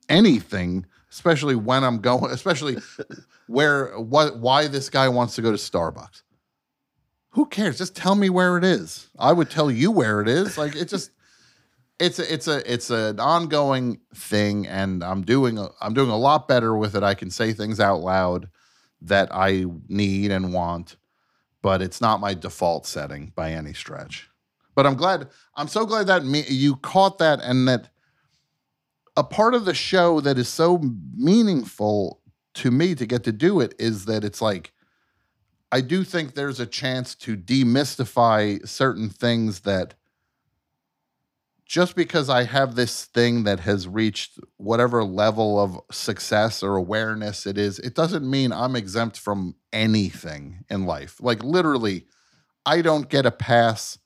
anything 0.09 0.87
especially 1.11 1.55
when 1.55 1.85
i'm 1.85 1.99
going 1.99 2.31
especially 2.33 2.77
where 3.47 3.99
what 3.99 4.39
why 4.39 4.69
this 4.69 4.91
guy 4.91 5.09
wants 5.09 5.35
to 5.37 5.43
go 5.43 5.51
to 5.51 5.57
starbucks? 5.57 6.23
Who 7.31 7.47
cares? 7.47 7.79
Just 7.79 7.95
tell 7.95 8.15
me 8.15 8.31
where 8.31 8.57
it 8.57 8.65
is. 8.65 9.09
I 9.19 9.33
would 9.33 9.51
tell 9.51 9.71
you 9.71 9.91
where 9.91 10.21
it 10.21 10.29
is. 10.29 10.57
Like 10.57 10.77
it 10.77 10.89
just 10.89 11.11
it's 11.99 12.19
a, 12.19 12.33
it's 12.33 12.47
a 12.47 12.73
it's 12.73 12.91
an 12.91 13.19
ongoing 13.19 14.01
thing 14.15 14.67
and 14.67 15.03
i'm 15.03 15.23
doing 15.23 15.59
a, 15.59 15.69
i'm 15.81 15.95
doing 15.95 16.11
a 16.11 16.17
lot 16.17 16.47
better 16.49 16.77
with 16.77 16.95
it. 16.95 17.03
I 17.03 17.15
can 17.15 17.31
say 17.31 17.53
things 17.53 17.81
out 17.81 18.01
loud 18.01 18.49
that 19.03 19.29
i 19.33 19.65
need 19.89 20.31
and 20.31 20.53
want 20.53 20.97
but 21.61 21.83
it's 21.83 22.01
not 22.01 22.21
my 22.21 22.35
default 22.35 22.87
setting 22.87 23.33
by 23.35 23.51
any 23.53 23.73
stretch. 23.73 24.31
But 24.75 24.87
i'm 24.87 24.95
glad 24.95 25.29
i'm 25.57 25.69
so 25.69 25.85
glad 25.87 26.07
that 26.07 26.25
me, 26.25 26.45
you 26.49 26.77
caught 26.77 27.19
that 27.19 27.41
and 27.43 27.67
that 27.69 27.91
a 29.17 29.25
part 29.25 29.55
of 29.55 29.65
the 29.65 29.75
show 29.75 30.21
that 30.21 30.39
is 30.39 30.49
so 30.49 30.81
meaningful 31.17 32.21
to 32.55 32.71
me 32.71 32.95
to 32.95 33.07
get 33.07 33.25
to 33.25 33.33
do 33.33 33.61
it 33.61 33.75
is 33.79 34.05
that 34.05 34.23
it's 34.23 34.41
like 34.41 34.73
i 35.73 35.81
do 35.81 36.05
think 36.05 36.35
there's 36.35 36.61
a 36.61 36.67
chance 36.67 37.17
to 37.17 37.37
demystify 37.37 38.67
certain 38.67 39.09
things 39.09 39.61
that 39.61 39.95
just 41.69 41.95
because 41.95 42.31
I 42.31 42.45
have 42.45 42.75
this 42.75 43.05
thing 43.05 43.45
that 43.45 43.61
has 43.61 43.87
reached 43.87 44.41
whatever 44.57 45.05
level 45.05 45.61
of 45.61 45.79
success 45.93 46.63
or 46.63 46.77
awareness 46.77 47.47
it 47.47 47.59
is, 47.59 47.79
it 47.79 47.95
doesn't 47.95 48.29
mean 48.29 48.53
I'm 48.53 48.75
exempt 48.75 49.19
from 49.19 49.55
anything 49.71 50.65
in 50.71 50.87
life. 50.87 51.19
Like 51.21 51.45
literally, 51.45 52.07
I 52.65 52.81
don't 52.81 53.11
get 53.11 53.27
a 53.27 53.31
pass 53.31 53.99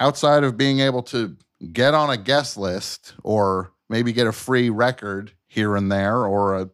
outside 0.00 0.42
of 0.42 0.56
being 0.56 0.80
able 0.80 1.04
to 1.04 1.36
get 1.72 1.94
on 1.94 2.10
a 2.10 2.16
guest 2.16 2.56
list 2.56 3.14
or 3.22 3.72
maybe 3.88 4.12
get 4.12 4.26
a 4.26 4.32
free 4.32 4.68
record 4.68 5.32
here 5.46 5.76
and 5.76 5.90
there 5.90 6.24
or 6.26 6.56
a 6.56 6.70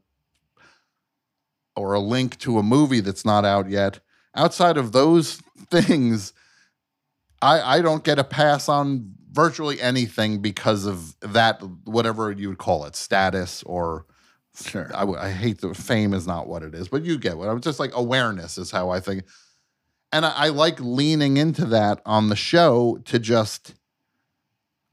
or 1.76 1.92
a 1.92 2.00
link 2.00 2.38
to 2.38 2.58
a 2.58 2.62
movie 2.62 3.00
that's 3.00 3.24
not 3.24 3.44
out 3.44 3.68
yet. 3.68 4.00
Outside 4.34 4.78
of 4.78 4.92
those 4.92 5.42
things, 5.70 6.32
I, 7.42 7.76
I 7.76 7.82
don't 7.82 8.04
get 8.04 8.18
a 8.18 8.24
pass 8.24 8.68
on 8.68 9.14
virtually 9.34 9.80
anything 9.80 10.40
because 10.40 10.86
of 10.86 11.16
that, 11.20 11.62
whatever 11.84 12.30
you 12.32 12.48
would 12.48 12.58
call 12.58 12.84
it, 12.86 12.96
status 12.96 13.62
or. 13.64 14.06
Sure. 14.56 14.88
I, 14.94 15.04
I 15.04 15.30
hate 15.30 15.60
the 15.60 15.74
fame 15.74 16.14
is 16.14 16.28
not 16.28 16.46
what 16.46 16.62
it 16.62 16.76
is, 16.76 16.86
but 16.86 17.02
you 17.04 17.18
get 17.18 17.36
what 17.36 17.48
I'm 17.48 17.60
just 17.60 17.80
like 17.80 17.90
awareness 17.92 18.56
is 18.56 18.70
how 18.70 18.90
I 18.90 19.00
think. 19.00 19.24
And 20.12 20.24
I, 20.24 20.30
I 20.30 20.48
like 20.50 20.78
leaning 20.78 21.38
into 21.38 21.64
that 21.66 22.00
on 22.06 22.28
the 22.28 22.36
show 22.36 22.98
to 23.06 23.18
just 23.18 23.74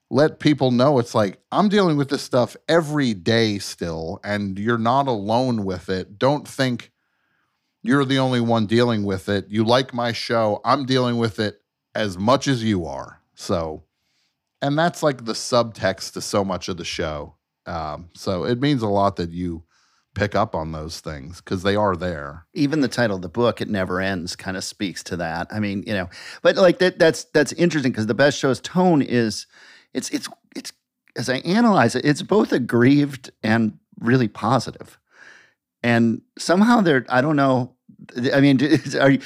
let 0.09 0.39
people 0.39 0.71
know 0.71 0.97
it's 0.97 1.15
like 1.15 1.39
I'm 1.51 1.69
dealing 1.69 1.95
with 1.95 2.09
this 2.09 2.21
stuff 2.23 2.57
every 2.67 3.13
day 3.13 3.59
still, 3.59 4.19
and 4.23 4.57
you're 4.57 4.77
not 4.77 5.07
alone 5.07 5.63
with 5.63 5.89
it. 5.89 6.17
Don't 6.17 6.47
think 6.47 6.91
you're 7.81 8.05
the 8.05 8.19
only 8.19 8.41
one 8.41 8.65
dealing 8.65 9.03
with 9.03 9.29
it. 9.29 9.47
You 9.47 9.63
like 9.63 9.93
my 9.93 10.11
show. 10.11 10.59
I'm 10.65 10.85
dealing 10.85 11.17
with 11.17 11.39
it 11.39 11.61
as 11.95 12.17
much 12.17 12.47
as 12.47 12.63
you 12.63 12.85
are. 12.85 13.21
So 13.35 13.83
and 14.61 14.77
that's 14.77 15.03
like 15.03 15.25
the 15.25 15.33
subtext 15.33 16.13
to 16.13 16.21
so 16.21 16.43
much 16.43 16.69
of 16.69 16.77
the 16.77 16.85
show. 16.85 17.35
Um, 17.65 18.09
so 18.15 18.43
it 18.43 18.59
means 18.59 18.81
a 18.81 18.87
lot 18.87 19.15
that 19.17 19.31
you 19.31 19.63
pick 20.13 20.35
up 20.35 20.55
on 20.55 20.71
those 20.71 20.99
things 20.99 21.41
because 21.41 21.63
they 21.63 21.75
are 21.75 21.95
there. 21.95 22.45
Even 22.53 22.81
the 22.81 22.87
title 22.87 23.15
of 23.15 23.21
the 23.21 23.29
book, 23.29 23.61
"It 23.61 23.69
Never 23.69 24.01
Ends," 24.01 24.35
kind 24.35 24.57
of 24.57 24.63
speaks 24.63 25.03
to 25.05 25.17
that. 25.17 25.47
I 25.51 25.59
mean, 25.59 25.83
you 25.87 25.93
know, 25.93 26.09
but 26.41 26.55
like 26.55 26.79
that, 26.79 26.99
that's 26.99 27.25
that's 27.25 27.53
interesting 27.53 27.91
because 27.91 28.07
the 28.07 28.13
best 28.13 28.37
show's 28.37 28.59
tone 28.59 29.01
is, 29.01 29.47
it's 29.93 30.09
it's 30.09 30.27
it's 30.55 30.73
as 31.15 31.29
I 31.29 31.37
analyze 31.37 31.95
it, 31.95 32.05
it's 32.05 32.21
both 32.21 32.51
aggrieved 32.51 33.31
and 33.43 33.77
really 33.99 34.27
positive, 34.27 34.99
and 35.83 36.21
somehow 36.37 36.81
they're 36.81 37.05
I 37.09 37.21
don't 37.21 37.35
know 37.35 37.75
I 38.33 38.41
mean, 38.41 38.59
are 38.99 39.11
you 39.11 39.21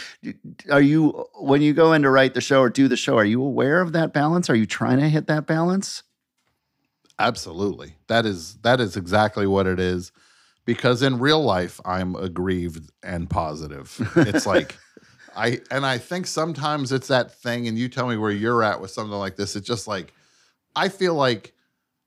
are 0.69 0.81
you 0.81 1.25
when 1.35 1.61
you 1.61 1.73
go 1.73 1.93
in 1.93 2.01
to 2.03 2.09
write 2.09 2.33
the 2.33 2.41
show 2.41 2.61
or 2.61 2.69
do 2.69 2.87
the 2.87 2.97
show? 2.97 3.17
Are 3.17 3.25
you 3.25 3.41
aware 3.41 3.81
of 3.81 3.93
that 3.93 4.13
balance? 4.13 4.49
Are 4.49 4.55
you 4.55 4.65
trying 4.65 4.99
to 4.99 5.09
hit 5.09 5.27
that 5.27 5.45
balance? 5.45 6.03
Absolutely. 7.17 7.95
That 8.07 8.25
is 8.25 8.55
that 8.57 8.79
is 8.79 8.97
exactly 8.97 9.47
what 9.47 9.67
it 9.67 9.79
is. 9.79 10.11
Because 10.65 11.03
in 11.03 11.19
real 11.19 11.43
life, 11.43 11.79
I'm 11.85 12.15
aggrieved 12.15 12.91
and 13.03 13.29
positive. 13.29 13.95
It's 14.15 14.45
like 14.47 14.75
I 15.35 15.61
and 15.71 15.85
I 15.85 15.97
think 15.97 16.27
sometimes 16.27 16.91
it's 16.91 17.07
that 17.07 17.31
thing, 17.31 17.67
and 17.67 17.77
you 17.77 17.89
tell 17.89 18.07
me 18.07 18.17
where 18.17 18.31
you're 18.31 18.63
at 18.63 18.81
with 18.81 18.91
something 18.91 19.17
like 19.17 19.35
this. 19.35 19.55
It's 19.55 19.67
just 19.67 19.87
like 19.87 20.13
I 20.75 20.89
feel 20.89 21.15
like 21.15 21.54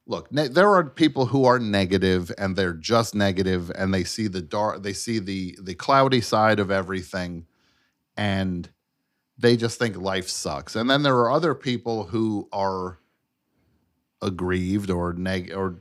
look 0.08 0.32
ne- 0.32 0.48
there 0.48 0.74
are 0.74 0.84
people 0.84 1.26
who 1.26 1.44
are 1.44 1.60
negative 1.60 2.32
and 2.36 2.56
they're 2.56 2.72
just 2.72 3.14
negative 3.14 3.70
and 3.76 3.94
they 3.94 4.02
see 4.02 4.26
the 4.26 4.42
dark 4.42 4.82
they 4.82 4.92
see 4.92 5.20
the 5.20 5.56
the 5.62 5.74
cloudy 5.74 6.20
side 6.20 6.58
of 6.58 6.70
everything 6.70 7.46
and 8.16 8.70
they 9.38 9.56
just 9.56 9.78
think 9.78 9.96
life 9.96 10.28
sucks. 10.28 10.74
And 10.74 10.90
then 10.90 11.02
there 11.02 11.16
are 11.16 11.30
other 11.30 11.54
people 11.54 12.04
who 12.04 12.48
are 12.52 12.98
aggrieved 14.20 14.90
or 14.90 15.12
neg 15.12 15.52
or 15.54 15.78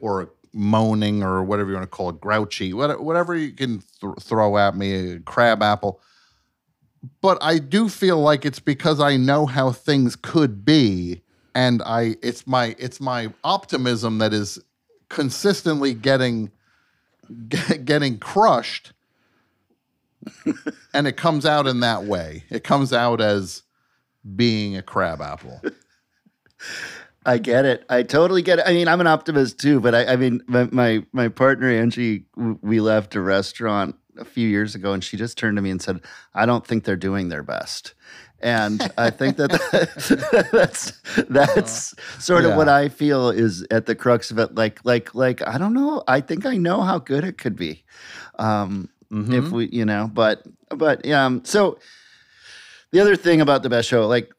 or 0.00 0.34
moaning 0.52 1.22
or 1.22 1.42
whatever 1.42 1.70
you 1.70 1.76
want 1.76 1.90
to 1.90 1.96
call 1.96 2.10
it 2.10 2.20
grouchy 2.20 2.74
whatever 2.74 3.34
you 3.36 3.52
can 3.52 3.80
th- 4.00 4.14
throw 4.20 4.58
at 4.58 4.76
me 4.76 5.12
a 5.12 5.20
crab 5.20 5.62
apple. 5.62 6.00
But 7.22 7.38
i 7.40 7.58
do 7.58 7.88
feel 7.88 8.20
like 8.20 8.44
it's 8.44 8.58
because 8.58 9.00
i 9.00 9.16
know 9.16 9.46
how 9.46 9.72
things 9.72 10.16
could 10.16 10.62
be 10.62 11.22
and 11.54 11.82
I 11.82 12.16
it's 12.22 12.46
my 12.46 12.74
it's 12.78 13.00
my 13.00 13.32
optimism 13.44 14.18
that 14.18 14.32
is 14.32 14.58
consistently 15.08 15.94
getting 15.94 16.50
get, 17.48 17.84
getting 17.84 18.18
crushed 18.18 18.92
and 20.94 21.06
it 21.06 21.16
comes 21.16 21.46
out 21.46 21.66
in 21.66 21.80
that 21.80 22.04
way. 22.04 22.44
It 22.50 22.64
comes 22.64 22.92
out 22.92 23.20
as 23.20 23.62
being 24.36 24.76
a 24.76 24.82
crab 24.82 25.20
apple. 25.20 25.60
I 27.24 27.38
get 27.38 27.64
it. 27.64 27.84
I 27.88 28.02
totally 28.02 28.42
get 28.42 28.58
it. 28.58 28.64
I 28.66 28.72
mean, 28.72 28.88
I'm 28.88 29.00
an 29.00 29.06
optimist 29.06 29.58
too, 29.58 29.80
but 29.80 29.94
I, 29.94 30.12
I 30.12 30.16
mean, 30.16 30.42
my, 30.46 30.68
my, 30.70 31.04
my 31.12 31.28
partner 31.28 31.70
Angie, 31.70 32.24
we 32.36 32.80
left 32.80 33.14
a 33.14 33.20
restaurant 33.20 33.96
a 34.18 34.24
few 34.24 34.48
years 34.48 34.74
ago, 34.74 34.92
and 34.92 35.02
she 35.02 35.16
just 35.16 35.38
turned 35.38 35.56
to 35.56 35.62
me 35.62 35.70
and 35.70 35.80
said, 35.80 36.00
"I 36.34 36.44
don't 36.44 36.66
think 36.66 36.84
they're 36.84 36.96
doing 36.96 37.28
their 37.28 37.42
best." 37.42 37.94
And 38.40 38.92
I 38.96 39.10
think 39.10 39.36
that 39.36 39.50
that's 40.52 40.92
that's 41.28 41.94
sort 42.24 42.44
of 42.44 42.50
yeah. 42.50 42.56
what 42.56 42.68
I 42.68 42.88
feel 42.88 43.30
is 43.30 43.66
at 43.70 43.86
the 43.86 43.94
crux 43.94 44.30
of 44.30 44.38
it. 44.38 44.54
Like, 44.54 44.84
like, 44.84 45.14
like 45.14 45.46
I 45.46 45.58
don't 45.58 45.74
know. 45.74 46.02
I 46.08 46.20
think 46.20 46.46
I 46.46 46.56
know 46.56 46.82
how 46.82 46.98
good 46.98 47.24
it 47.24 47.38
could 47.38 47.56
be, 47.56 47.84
um, 48.38 48.88
mm-hmm. 49.12 49.34
if 49.34 49.50
we, 49.50 49.68
you 49.68 49.84
know. 49.84 50.10
But, 50.12 50.44
but 50.70 51.04
yeah. 51.04 51.24
Um, 51.24 51.44
so 51.44 51.78
the 52.92 53.00
other 53.00 53.16
thing 53.16 53.40
about 53.40 53.62
the 53.62 53.70
best 53.70 53.88
show, 53.88 54.06
like 54.06 54.32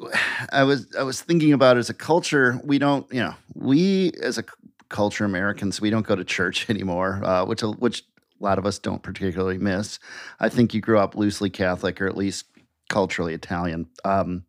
I 0.51 0.63
was, 0.63 0.87
I 0.97 1.03
was 1.03 1.21
thinking 1.21 1.53
about 1.53 1.77
as 1.77 1.89
a 1.89 1.93
culture, 1.93 2.59
we 2.63 2.79
don't, 2.79 3.11
you 3.13 3.21
know, 3.21 3.35
we 3.53 4.11
as 4.21 4.37
a 4.37 4.43
culture 4.89 5.25
Americans, 5.25 5.79
we 5.79 5.89
don't 5.89 6.05
go 6.05 6.15
to 6.15 6.23
church 6.23 6.69
anymore, 6.69 7.21
uh, 7.23 7.45
which 7.45 7.61
which 7.61 8.03
a 8.39 8.43
lot 8.43 8.57
of 8.57 8.65
us 8.65 8.79
don't 8.79 9.03
particularly 9.03 9.57
miss. 9.57 9.99
I 10.39 10.49
think 10.49 10.73
you 10.73 10.81
grew 10.81 10.97
up 10.97 11.15
loosely 11.15 11.49
Catholic 11.49 12.01
or 12.01 12.07
at 12.07 12.17
least 12.17 12.45
culturally 12.91 13.34
Italian. 13.34 13.88
Um, 14.06 14.43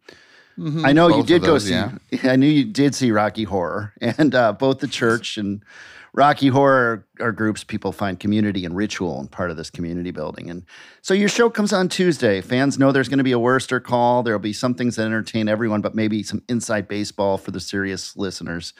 Mhm, 0.58 0.84
I 0.84 0.92
know 0.92 1.08
you 1.08 1.14
both 1.14 1.20
of 1.22 1.26
did 1.28 1.42
those, 1.42 1.64
go 1.64 1.68
see. 1.70 1.72
yeah. 1.72 1.92
I 2.30 2.36
knew 2.36 2.46
you 2.46 2.64
did 2.66 2.94
see 2.94 3.10
Rocky 3.10 3.44
Horror, 3.44 3.94
and 4.02 4.34
uh, 4.34 4.52
both 4.52 4.80
the 4.80 4.86
church 4.86 5.38
and 5.38 5.64
Rocky 6.12 6.48
Horror 6.48 7.06
are 7.20 7.32
groups 7.32 7.64
people 7.64 7.90
find 7.90 8.20
community 8.20 8.66
and 8.66 8.76
ritual 8.76 9.18
and 9.18 9.30
part 9.30 9.50
of 9.50 9.56
this 9.56 9.70
community 9.70 10.10
building. 10.10 10.50
And 10.50 10.64
so 11.00 11.14
your 11.14 11.30
show 11.30 11.48
comes 11.48 11.72
on 11.72 11.88
Tuesday. 11.88 12.42
Fans 12.42 12.78
know 12.78 12.92
there's 12.92 13.08
going 13.08 13.16
to 13.16 13.24
be 13.24 13.32
a 13.32 13.38
Wurster 13.38 13.82
call. 13.82 14.22
There'll 14.22 14.38
be 14.38 14.52
some 14.52 14.74
things 14.74 14.96
that 14.96 15.06
entertain 15.06 15.48
everyone, 15.48 15.80
but 15.80 15.94
maybe 15.94 16.22
some 16.22 16.42
inside 16.50 16.86
baseball 16.86 17.38
for 17.38 17.50
the 17.50 17.60
serious 17.60 18.14
listeners 18.14 18.74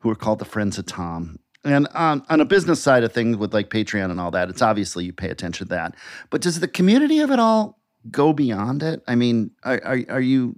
who 0.00 0.10
are 0.10 0.16
called 0.16 0.40
the 0.40 0.44
Friends 0.44 0.76
of 0.76 0.86
Tom. 0.86 1.38
And 1.64 1.86
on, 1.94 2.24
on 2.30 2.40
a 2.40 2.44
business 2.44 2.82
side 2.82 3.04
of 3.04 3.12
things 3.12 3.36
with 3.36 3.54
like 3.54 3.70
Patreon 3.70 4.10
and 4.10 4.18
all 4.20 4.32
that, 4.32 4.50
it's 4.50 4.60
obviously 4.60 5.04
you 5.04 5.12
pay 5.12 5.28
attention 5.28 5.68
to 5.68 5.74
that. 5.76 5.94
But 6.30 6.40
does 6.40 6.58
the 6.58 6.66
community 6.66 7.20
of 7.20 7.30
it 7.30 7.38
all 7.38 7.78
go 8.10 8.32
beyond 8.32 8.82
it? 8.82 9.02
I 9.06 9.14
mean, 9.14 9.50
are, 9.64 9.80
are, 9.84 9.98
are 10.08 10.20
you 10.20 10.56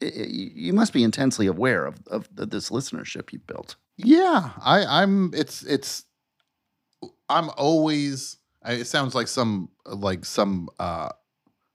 you 0.00 0.72
must 0.72 0.92
be 0.92 1.02
intensely 1.02 1.46
aware 1.46 1.84
of, 1.84 1.96
of 2.08 2.28
this 2.34 2.70
listenership 2.70 3.32
you've 3.32 3.46
built. 3.46 3.76
Yeah, 3.96 4.50
I, 4.62 5.02
I'm. 5.02 5.32
It's 5.34 5.62
it's. 5.62 6.04
I'm 7.28 7.50
always. 7.56 8.38
It 8.64 8.86
sounds 8.86 9.14
like 9.14 9.28
some 9.28 9.68
like 9.86 10.24
some 10.24 10.68
uh, 10.78 11.10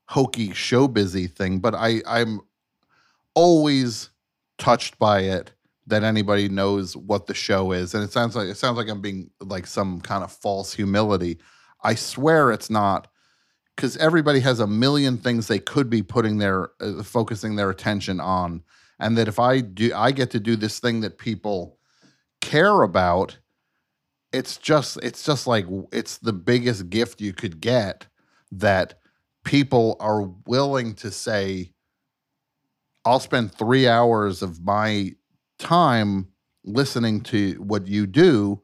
hokey 0.08 0.54
show 0.54 0.88
busy 0.88 1.28
thing, 1.28 1.60
but 1.60 1.75
I 1.75 2.01
I'm 2.08 2.41
always 3.36 4.10
touched 4.58 4.97
by 4.97 5.21
it 5.21 5.51
that 5.88 6.04
anybody 6.04 6.49
knows 6.49 6.97
what 6.97 7.28
the 7.28 7.36
show 7.36 7.71
is, 7.71 7.93
and 7.93 8.04
it 8.04 8.12
sounds 8.12 8.36
like 8.36 8.47
it 8.47 8.58
sounds 8.58 8.78
like 8.78 8.89
I'm 8.89 9.01
being 9.01 9.30
like 9.39 9.67
some 9.67 10.01
kind 10.01 10.23
of 10.23 10.32
false 10.32 10.73
humility. 10.73 11.38
I 11.84 11.93
swear 11.93 12.51
it's 12.51 12.71
not 12.71 13.08
because 13.76 13.98
everybody 13.98 14.40
has 14.40 14.60
a 14.60 14.68
million 14.68 15.18
things 15.18 15.48
they 15.48 15.60
could 15.60 15.90
be 15.90 16.02
putting 16.02 16.38
their 16.38 16.70
uh, 16.80 17.04
focusing 17.04 17.56
their 17.56 17.70
attention 17.70 18.20
on 18.20 18.64
and 19.00 19.18
that 19.18 19.28
if 19.28 19.40
i 19.40 19.60
do 19.60 19.92
i 19.96 20.12
get 20.12 20.32
to 20.32 20.40
do 20.40 20.56
this 20.56 20.80
thing 20.80 21.02
that 21.02 21.18
people 21.18 21.78
care 22.42 22.82
about 22.82 23.38
it's 24.32 24.58
just 24.58 24.98
it's 25.04 25.24
just 25.24 25.48
like 25.48 25.66
it's 25.92 26.18
the 26.18 26.34
biggest 26.34 26.90
gift 26.90 27.22
you 27.22 27.34
could 27.34 27.60
get 27.60 28.08
that 28.52 29.00
people 29.44 29.98
are 30.00 30.24
willing 30.46 30.94
to 30.94 31.12
say 31.12 31.72
i'll 33.06 33.20
spend 33.20 33.54
3 33.54 33.88
hours 33.88 34.42
of 34.42 34.64
my 34.64 35.12
time 35.60 36.28
listening 36.64 37.22
to 37.22 37.54
what 37.62 37.88
you 37.88 38.08
do 38.08 38.62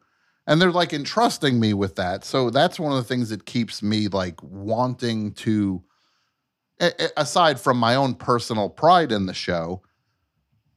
and 0.47 0.61
they're 0.61 0.71
like 0.71 0.93
entrusting 0.93 1.59
me 1.59 1.73
with 1.73 1.95
that. 1.95 2.23
So 2.23 2.49
that's 2.49 2.79
one 2.79 2.91
of 2.91 2.97
the 2.97 3.07
things 3.07 3.29
that 3.29 3.45
keeps 3.45 3.81
me 3.81 4.07
like 4.07 4.41
wanting 4.41 5.33
to 5.33 5.83
aside 7.15 7.59
from 7.59 7.77
my 7.77 7.95
own 7.95 8.15
personal 8.15 8.67
pride 8.67 9.11
in 9.11 9.27
the 9.27 9.35
show 9.35 9.83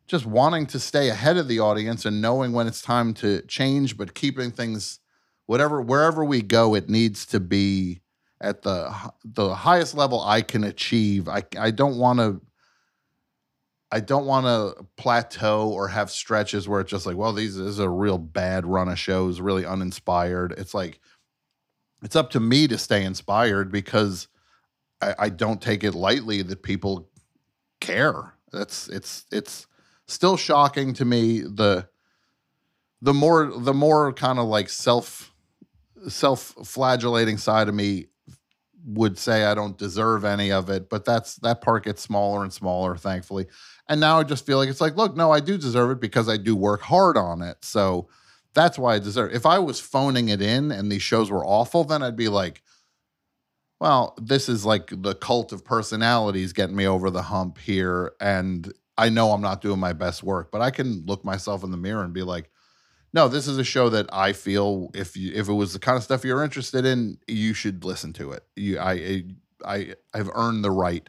just 0.06 0.26
wanting 0.26 0.66
to 0.66 0.78
stay 0.78 1.08
ahead 1.08 1.38
of 1.38 1.48
the 1.48 1.58
audience 1.58 2.04
and 2.04 2.20
knowing 2.20 2.52
when 2.52 2.66
it's 2.66 2.82
time 2.82 3.14
to 3.14 3.40
change 3.46 3.96
but 3.96 4.12
keeping 4.12 4.50
things 4.50 4.98
whatever 5.46 5.80
wherever 5.80 6.22
we 6.22 6.42
go 6.42 6.74
it 6.74 6.90
needs 6.90 7.24
to 7.24 7.40
be 7.40 8.02
at 8.44 8.62
the 8.62 8.94
the 9.24 9.54
highest 9.54 9.94
level 9.94 10.20
I 10.20 10.42
can 10.42 10.64
achieve. 10.64 11.28
I 11.28 11.42
I 11.58 11.70
don't 11.70 11.96
want 11.96 12.18
to 12.18 12.40
I 13.94 14.00
don't 14.00 14.26
want 14.26 14.46
to 14.46 14.84
plateau 14.96 15.68
or 15.68 15.86
have 15.86 16.10
stretches 16.10 16.68
where 16.68 16.80
it's 16.80 16.90
just 16.90 17.06
like, 17.06 17.16
well, 17.16 17.32
these 17.32 17.56
this 17.56 17.68
is 17.68 17.78
a 17.78 17.88
real 17.88 18.18
bad 18.18 18.66
run 18.66 18.88
of 18.88 18.98
shows, 18.98 19.40
really 19.40 19.64
uninspired. 19.64 20.52
It's 20.58 20.74
like 20.74 20.98
it's 22.02 22.16
up 22.16 22.30
to 22.30 22.40
me 22.40 22.66
to 22.66 22.76
stay 22.76 23.04
inspired 23.04 23.70
because 23.70 24.26
I, 25.00 25.14
I 25.20 25.28
don't 25.28 25.62
take 25.62 25.84
it 25.84 25.94
lightly 25.94 26.42
that 26.42 26.64
people 26.64 27.08
care. 27.80 28.34
That's 28.50 28.88
it's 28.88 29.26
it's 29.30 29.68
still 30.08 30.36
shocking 30.36 30.92
to 30.94 31.04
me 31.04 31.42
the 31.42 31.86
the 33.00 33.14
more 33.14 33.46
the 33.46 33.74
more 33.74 34.12
kind 34.12 34.40
of 34.40 34.48
like 34.48 34.70
self 34.70 35.32
self 36.08 36.52
flagellating 36.64 37.38
side 37.38 37.68
of 37.68 37.76
me 37.76 38.06
would 38.84 39.18
say 39.18 39.44
I 39.44 39.54
don't 39.54 39.78
deserve 39.78 40.24
any 40.24 40.50
of 40.50 40.68
it, 40.68 40.90
but 40.90 41.04
that's 41.04 41.36
that 41.36 41.60
part 41.60 41.84
gets 41.84 42.02
smaller 42.02 42.42
and 42.42 42.52
smaller, 42.52 42.96
thankfully. 42.96 43.46
And 43.88 44.00
now 44.00 44.18
I 44.18 44.24
just 44.24 44.46
feel 44.46 44.58
like 44.58 44.68
it's 44.68 44.80
like, 44.80 44.96
look, 44.96 45.16
no, 45.16 45.30
I 45.30 45.40
do 45.40 45.58
deserve 45.58 45.90
it 45.90 46.00
because 46.00 46.28
I 46.28 46.36
do 46.36 46.56
work 46.56 46.82
hard 46.82 47.16
on 47.16 47.42
it. 47.42 47.58
So 47.62 48.08
that's 48.54 48.78
why 48.78 48.94
I 48.94 48.98
deserve. 48.98 49.30
It. 49.30 49.36
If 49.36 49.46
I 49.46 49.58
was 49.58 49.80
phoning 49.80 50.28
it 50.28 50.40
in 50.40 50.70
and 50.70 50.90
these 50.90 51.02
shows 51.02 51.30
were 51.30 51.44
awful, 51.44 51.84
then 51.84 52.02
I'd 52.02 52.16
be 52.16 52.28
like, 52.28 52.62
well, 53.80 54.16
this 54.20 54.48
is 54.48 54.64
like 54.64 54.90
the 54.90 55.14
cult 55.14 55.52
of 55.52 55.64
personalities 55.64 56.52
getting 56.52 56.76
me 56.76 56.86
over 56.86 57.10
the 57.10 57.22
hump 57.22 57.58
here, 57.58 58.12
and 58.20 58.72
I 58.96 59.08
know 59.08 59.32
I'm 59.32 59.42
not 59.42 59.60
doing 59.60 59.80
my 59.80 59.92
best 59.92 60.22
work, 60.22 60.50
but 60.50 60.62
I 60.62 60.70
can 60.70 61.04
look 61.04 61.24
myself 61.24 61.64
in 61.64 61.70
the 61.70 61.76
mirror 61.76 62.02
and 62.04 62.14
be 62.14 62.22
like, 62.22 62.50
no, 63.12 63.28
this 63.28 63.46
is 63.46 63.58
a 63.58 63.64
show 63.64 63.90
that 63.90 64.06
I 64.12 64.32
feel 64.32 64.90
if 64.94 65.16
you 65.16 65.32
if 65.34 65.48
it 65.48 65.52
was 65.52 65.72
the 65.72 65.78
kind 65.78 65.96
of 65.96 66.02
stuff 66.02 66.24
you're 66.24 66.42
interested 66.42 66.86
in, 66.86 67.18
you 67.28 67.52
should 67.52 67.84
listen 67.84 68.12
to 68.14 68.32
it. 68.32 68.44
You, 68.56 68.78
I, 68.78 69.24
I, 69.64 69.94
I've 70.14 70.30
earned 70.32 70.64
the 70.64 70.70
right 70.70 71.08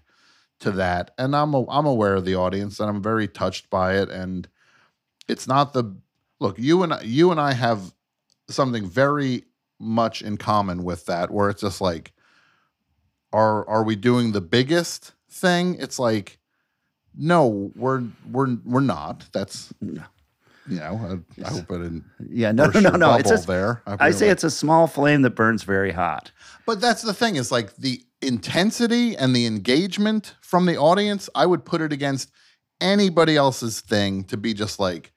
to 0.60 0.72
that, 0.72 1.12
and 1.18 1.36
I'm 1.36 1.54
a, 1.54 1.70
I'm 1.70 1.86
aware 1.86 2.15
of 2.15 2.26
the 2.26 2.36
audience, 2.36 2.80
and 2.80 2.89
I'm 2.89 3.02
very 3.02 3.28
touched 3.28 3.70
by 3.70 3.98
it. 3.98 4.10
And 4.10 4.48
it's 5.28 5.48
not 5.48 5.74
the 5.74 5.96
look 6.39 6.58
you 6.60 6.84
and 6.84 6.94
I- 6.94 7.02
you 7.02 7.32
and 7.32 7.39
I 7.39 7.54
have 7.54 7.94
something 8.50 8.88
very 8.88 9.44
much 9.80 10.22
in 10.22 10.38
common 10.38 10.84
with 10.84 11.06
that, 11.08 11.32
where 11.32 11.50
it's 11.50 11.62
just 11.62 11.82
like, 11.82 12.13
are 13.34 13.68
are 13.68 13.84
we 13.84 13.96
doing 13.96 14.32
the 14.32 14.41
biggest 14.41 15.13
thing? 15.30 15.76
It's 15.76 16.00
like, 16.00 16.39
no, 17.15 17.72
we're 17.76 18.04
we're 18.32 18.58
we're 18.63 18.80
not. 18.82 19.26
That's. 19.34 19.74
You 20.67 20.80
know, 20.80 21.23
I, 21.39 21.45
I 21.45 21.49
hope 21.49 21.71
I 21.71 21.78
didn't 21.78 22.04
Yeah, 22.30 22.51
no, 22.51 22.65
no, 22.67 22.80
no, 22.80 22.89
no. 22.91 23.15
It's 23.15 23.32
a, 23.32 23.47
there. 23.47 23.82
I 23.86 24.12
say 24.12 24.21
really- 24.21 24.32
it's 24.32 24.43
a 24.43 24.51
small 24.51 24.88
flame 24.88 25.21
that 25.23 25.32
burns 25.32 25.63
very 25.63 25.91
hot. 25.91 26.32
But 26.65 26.82
that's 26.82 27.01
the 27.01 27.13
thing 27.13 27.36
is 27.36 27.51
like 27.51 27.75
the 27.75 28.01
intensity 28.21 29.15
and 29.15 29.36
the 29.36 29.45
engagement 29.45 30.36
from 30.41 30.65
the 30.65 30.78
audience, 30.78 31.30
I 31.36 31.45
would 31.45 31.65
put 31.65 31.82
it 31.82 31.93
against 31.93 32.32
anybody 32.82 33.36
else's 33.36 33.82
thing 33.82 34.23
to 34.25 34.38
be 34.38 34.54
just 34.54 34.80
like 34.80 35.12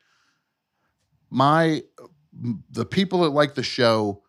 my 1.30 1.82
the 2.70 2.84
people 2.84 3.22
that 3.22 3.30
like 3.30 3.54
the 3.54 3.62
show, 3.62 4.22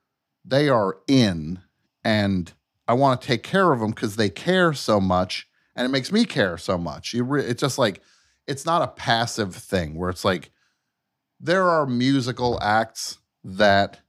they 0.45 0.69
are 0.69 0.97
in 1.07 1.59
and 2.03 2.51
I 2.87 2.93
want 2.93 3.21
to 3.21 3.27
take 3.27 3.43
care 3.43 3.71
of 3.71 3.79
them 3.79 3.93
cuz 3.93 4.15
they 4.15 4.29
care 4.29 4.73
so 4.73 4.99
much 4.99 5.47
and 5.75 5.85
it 5.85 5.89
makes 5.89 6.11
me 6.11 6.25
care 6.25 6.57
so 6.57 6.77
much. 6.77 7.13
Re- 7.13 7.43
it's 7.45 7.61
just 7.61 7.77
like 7.77 8.01
it's 8.47 8.65
not 8.65 8.81
a 8.81 8.87
passive 8.87 9.55
thing 9.55 9.95
where 9.95 10.09
it's 10.09 10.25
like 10.25 10.51
there 11.39 11.67
are 11.69 11.85
musical 11.85 12.59
acts 12.61 13.17
that 13.43 13.99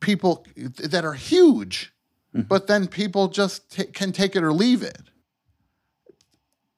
people 0.00 0.46
that 0.56 1.04
are 1.04 1.12
huge, 1.14 1.92
Mhm. 2.34 2.48
but 2.48 2.66
then 2.66 2.86
people 2.88 3.28
just 3.28 3.70
ta- 3.70 3.90
can 3.92 4.12
take 4.12 4.34
it 4.34 4.42
or 4.42 4.52
leave 4.52 4.82
it. 4.82 5.02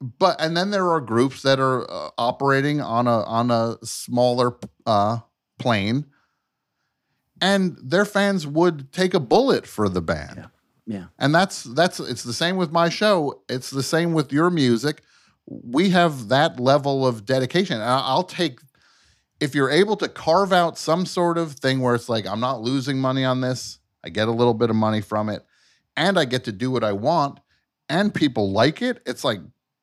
But 0.00 0.40
and 0.40 0.56
then 0.56 0.70
there 0.70 0.90
are 0.90 1.00
groups 1.00 1.42
that 1.42 1.60
are 1.60 1.88
uh, 1.90 2.10
operating 2.18 2.80
on 2.80 3.06
a 3.06 3.22
on 3.22 3.50
a 3.50 3.76
smaller 3.84 4.56
uh, 4.84 5.18
plane, 5.58 6.06
and 7.40 7.78
their 7.82 8.04
fans 8.04 8.46
would 8.46 8.92
take 8.92 9.14
a 9.14 9.20
bullet 9.20 9.66
for 9.66 9.88
the 9.88 10.02
band. 10.02 10.36
Yeah. 10.38 10.46
Yeah. 10.84 11.04
And 11.18 11.32
that's 11.32 11.62
that's 11.62 12.00
it's 12.00 12.24
the 12.24 12.32
same 12.32 12.56
with 12.56 12.72
my 12.72 12.88
show. 12.88 13.42
It's 13.48 13.70
the 13.70 13.84
same 13.84 14.12
with 14.12 14.32
your 14.32 14.50
music. 14.50 15.02
We 15.46 15.90
have 15.90 16.28
that 16.28 16.60
level 16.60 17.06
of 17.06 17.24
dedication. 17.24 17.80
I'll 17.80 18.22
take 18.22 18.60
if 19.40 19.54
you're 19.54 19.70
able 19.70 19.96
to 19.96 20.08
carve 20.08 20.52
out 20.52 20.78
some 20.78 21.04
sort 21.04 21.36
of 21.36 21.54
thing 21.54 21.80
where 21.80 21.94
it's 21.94 22.08
like 22.08 22.26
I'm 22.26 22.40
not 22.40 22.60
losing 22.62 22.98
money 22.98 23.24
on 23.24 23.40
this. 23.40 23.78
I 24.04 24.08
get 24.08 24.28
a 24.28 24.32
little 24.32 24.54
bit 24.54 24.70
of 24.70 24.76
money 24.76 25.00
from 25.00 25.28
it 25.28 25.44
and 25.96 26.18
I 26.18 26.24
get 26.24 26.44
to 26.44 26.52
do 26.52 26.70
what 26.70 26.84
I 26.84 26.92
want 26.92 27.40
and 27.88 28.14
people 28.14 28.52
like 28.52 28.82
it. 28.82 29.02
It's 29.04 29.24
like 29.24 29.40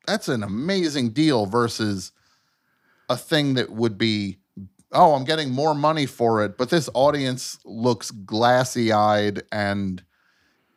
that's 0.07 0.29
an 0.29 0.43
amazing 0.43 1.09
deal 1.11 1.45
versus 1.45 2.11
a 3.09 3.17
thing 3.17 3.55
that 3.55 3.69
would 3.69 3.97
be 3.97 4.37
oh, 4.91 5.13
I'm 5.13 5.23
getting 5.23 5.51
more 5.51 5.75
money 5.75 6.05
for 6.05 6.43
it, 6.43 6.57
but 6.57 6.69
this 6.69 6.89
audience 6.95 7.59
looks 7.63 8.09
glassy-eyed 8.09 9.43
and 9.51 10.03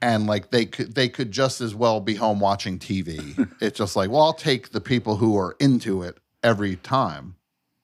and 0.02 0.26
like 0.26 0.50
they 0.50 0.66
could 0.66 0.94
they 0.94 1.08
could 1.08 1.30
just 1.30 1.60
as 1.62 1.74
well 1.74 2.00
be 2.00 2.14
home 2.16 2.40
watching 2.40 2.78
TV. 2.78 3.48
it's 3.62 3.78
just 3.78 3.96
like, 3.96 4.10
well, 4.10 4.20
I'll 4.22 4.32
take 4.34 4.70
the 4.70 4.80
people 4.80 5.16
who 5.16 5.38
are 5.38 5.56
into 5.60 6.02
it 6.02 6.18
every 6.42 6.76
time. 6.76 7.36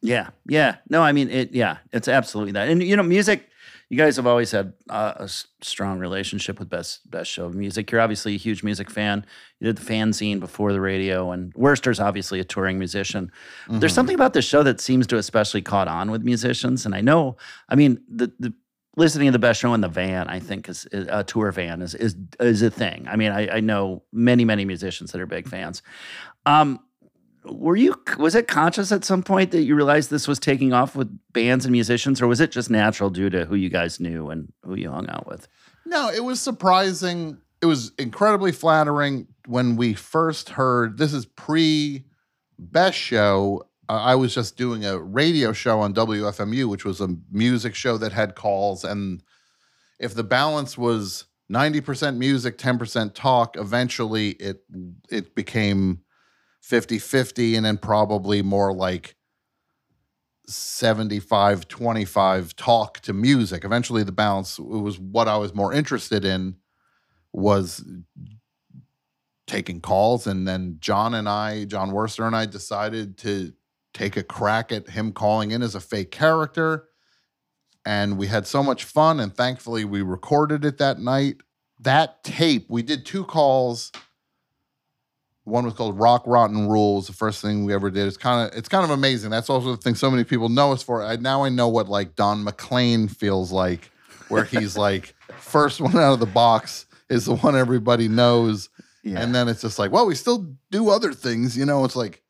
Yeah, 0.03 0.31
yeah. 0.47 0.77
No, 0.91 1.03
I 1.03 1.13
mean 1.13 1.31
it. 1.31 1.53
Yeah, 1.53 1.79
it's 1.93 2.09
absolutely 2.09 2.53
that. 2.53 2.69
And 2.69 2.83
you 2.83 2.97
know, 2.97 3.03
music. 3.03 3.45
You 3.91 3.97
guys 3.97 4.17
have 4.17 4.27
always 4.27 4.51
had 4.51 4.75
uh, 4.91 5.15
a 5.17 5.29
strong 5.63 5.99
relationship 5.99 6.59
with 6.59 6.69
best 6.69 7.11
best 7.11 7.31
show 7.31 7.47
of 7.47 7.55
music. 7.55 7.91
You're 7.91 8.03
obviously 8.03 8.35
a 8.35 8.37
huge 8.39 8.63
music 8.63 8.91
fan. 8.91 9.25
You 9.61 9.67
did 9.73 9.79
the 9.79 9.93
fanzine 9.93 10.41
before 10.41 10.75
the 10.75 10.81
radio, 10.81 11.33
and 11.33 11.55
Wurster's 11.55 11.99
obviously 11.99 12.39
a 12.39 12.45
touring 12.45 12.79
musician. 12.79 13.33
There's 13.67 13.93
Mhm. 13.93 13.95
something 13.95 14.15
about 14.15 14.35
this 14.35 14.45
show 14.45 14.63
that 14.63 14.83
seems 14.83 15.07
to 15.07 15.17
especially 15.17 15.63
caught 15.63 15.89
on 15.89 16.11
with 16.11 16.23
musicians. 16.23 16.85
And 16.85 16.95
I 16.95 17.01
know, 17.01 17.39
I 17.71 17.77
mean, 17.77 17.99
the 18.15 18.31
the 18.39 18.53
listening 18.99 19.29
to 19.29 19.33
the 19.33 19.39
best 19.39 19.61
show 19.61 19.73
in 19.75 19.81
the 19.81 19.89
van, 19.89 20.29
I 20.29 20.41
think, 20.41 20.69
is, 20.69 20.85
is 20.93 21.07
a 21.11 21.25
tour 21.25 21.51
van 21.53 21.81
is 21.81 21.95
is 21.95 22.17
is 22.41 22.61
a 22.63 22.71
thing. 22.71 23.07
I 23.09 23.17
mean, 23.17 23.33
I, 23.33 23.57
I 23.57 23.61
know 23.61 24.03
many 24.13 24.45
many 24.45 24.65
musicians 24.65 25.13
that 25.13 25.21
are 25.21 25.27
big 25.27 25.49
fans. 25.49 25.83
Um, 26.45 26.81
were 27.45 27.77
you 27.77 27.95
was 28.19 28.35
it 28.35 28.49
conscious 28.49 28.93
at 28.93 29.05
some 29.05 29.23
point 29.23 29.53
that 29.53 29.63
you 29.63 29.75
realized 29.75 30.11
this 30.11 30.29
was 30.29 30.39
taking 30.39 30.73
off 30.73 30.97
with 30.97 31.09
bands 31.33 31.65
and 31.65 31.73
musicians, 31.73 32.21
or 32.21 32.27
was 32.27 32.41
it 32.41 32.51
just 32.51 32.69
natural 32.69 33.09
due 33.09 33.31
to 33.31 33.47
who 33.47 33.55
you 33.55 33.71
guys 33.71 34.01
knew 34.01 34.29
and 34.29 34.53
who 34.65 34.75
you 34.75 34.91
hung 34.91 35.09
out 35.09 35.27
with? 35.27 35.49
No, 35.87 36.11
it 36.11 36.25
was 36.25 36.41
surprising. 36.41 37.39
It 37.63 37.67
was 37.67 37.93
incredibly 37.99 38.53
flattering 38.53 39.29
when 39.47 39.77
we 39.77 39.95
first 39.95 40.51
heard. 40.51 40.99
This 40.99 41.13
is 41.13 41.25
pre 41.25 42.05
best 42.59 42.99
show. 42.99 43.68
I 43.89 44.15
was 44.15 44.35
just 44.35 44.57
doing 44.57 44.85
a 44.85 44.99
radio 44.99 45.53
show 45.53 45.81
on 45.81 45.95
WFMU, 45.95 46.67
which 46.67 46.85
was 46.85 47.01
a 47.01 47.17
music 47.31 47.75
show 47.75 47.97
that 47.99 48.13
had 48.13 48.35
calls. 48.35 48.85
And 48.85 49.23
if 49.99 50.15
the 50.15 50.25
balance 50.25 50.77
was 50.77 51.25
90% 51.51 52.17
music, 52.17 52.59
10% 52.59 53.15
talk, 53.15 53.57
eventually 53.57 54.31
it 54.33 54.63
it 55.11 55.35
became 55.35 56.03
50-50 56.63 57.57
and 57.57 57.65
then 57.65 57.79
probably 57.79 58.43
more 58.43 58.75
like 58.75 59.17
75 60.47 61.69
25 61.69 62.57
talk 62.57 63.01
to 63.01 63.13
music. 63.13 63.65
Eventually 63.65 64.03
the 64.03 64.13
balance 64.13 64.59
was 64.59 64.99
what 64.99 65.29
I 65.29 65.39
was 65.39 65.55
more 65.55 65.73
interested 65.73 66.25
in 66.25 66.57
was 67.33 67.85
taking 69.47 69.81
calls 69.81 70.27
and 70.27 70.47
then 70.47 70.77
John 70.79 71.15
and 71.15 71.29
I, 71.29 71.65
John 71.65 71.91
Wurster 71.91 72.27
and 72.27 72.37
I 72.37 72.45
decided 72.45 73.17
to 73.19 73.53
take 73.95 74.17
a 74.17 74.23
crack 74.23 74.71
at 74.73 74.91
him 74.91 75.13
calling 75.13 75.51
in 75.51 75.63
as 75.63 75.75
a 75.75 75.81
fake 75.81 76.11
character. 76.11 76.85
And 77.87 78.19
we 78.19 78.27
had 78.27 78.47
so 78.47 78.63
much 78.63 78.85
fun, 78.85 79.19
and 79.21 79.35
thankfully 79.35 79.85
we 79.85 80.03
recorded 80.03 80.65
it 80.65 80.79
that 80.79 80.99
night. 80.99 81.37
That 81.81 82.23
tape, 82.25 82.67
we 82.69 82.83
did 82.83 83.07
two 83.07 83.25
calls. 83.25 83.93
One 85.45 85.65
was 85.65 85.73
called 85.75 85.99
Rock 85.99 86.25
Rotten 86.27 86.69
Rules. 86.69 87.07
The 87.07 87.15
first 87.15 87.41
thing 87.41 87.65
we 87.65 87.73
ever 87.73 87.91
did. 87.91 88.07
It's 88.07 88.19
kind 88.19 88.51
of 88.51 88.59
it's 88.59 88.69
kind 88.69 88.85
of 88.85 88.91
amazing. 88.91 89.31
That's 89.31 89.49
also 89.49 89.71
the 89.71 89.77
thing 89.79 89.95
so 89.95 90.11
many 90.11 90.25
people 90.25 90.51
know 90.51 90.73
us 90.73 90.83
for. 90.83 91.03
I, 91.03 91.17
now 91.17 91.45
I 91.45 91.49
know 91.49 91.69
what 91.69 91.89
like 91.89 92.17
Don 92.17 92.45
McLean 92.45 93.09
feels 93.09 93.51
like, 93.51 93.91
where 94.29 94.45
he's 94.45 94.77
like 94.87 95.15
first 95.39 95.81
one 95.81 95.97
out 95.97 96.13
of 96.13 96.21
the 96.21 96.27
box 96.27 96.85
is 97.09 97.25
the 97.25 97.37
one 97.37 97.57
everybody 97.57 98.09
knows, 98.09 98.69
Yeah. 99.03 99.21
and 99.23 99.35
then 99.35 99.49
it's 99.49 99.63
just 99.63 99.79
like, 99.79 99.91
well, 99.91 100.05
we 100.05 100.15
still 100.15 100.55
do 100.71 100.91
other 100.91 101.15
things. 101.15 101.57
You 101.57 101.65
know, 101.65 101.87
it's 101.87 101.97
like, 101.97 102.23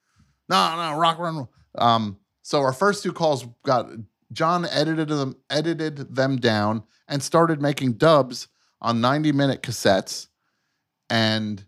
no, 0.48 0.76
no, 0.76 0.98
rock 0.98 1.18
run. 1.18 1.48
Um, 1.76 2.18
so 2.42 2.60
our 2.60 2.72
first 2.72 3.02
two 3.02 3.12
calls 3.12 3.46
got 3.64 3.90
John 4.32 4.66
edited 4.66 5.08
them, 5.08 5.36
edited 5.50 6.14
them 6.14 6.36
down, 6.36 6.82
and 7.06 7.22
started 7.22 7.62
making 7.62 7.94
dubs 7.94 8.48
on 8.80 9.00
90 9.00 9.32
minute 9.32 9.62
cassettes. 9.62 10.28
And 11.10 11.64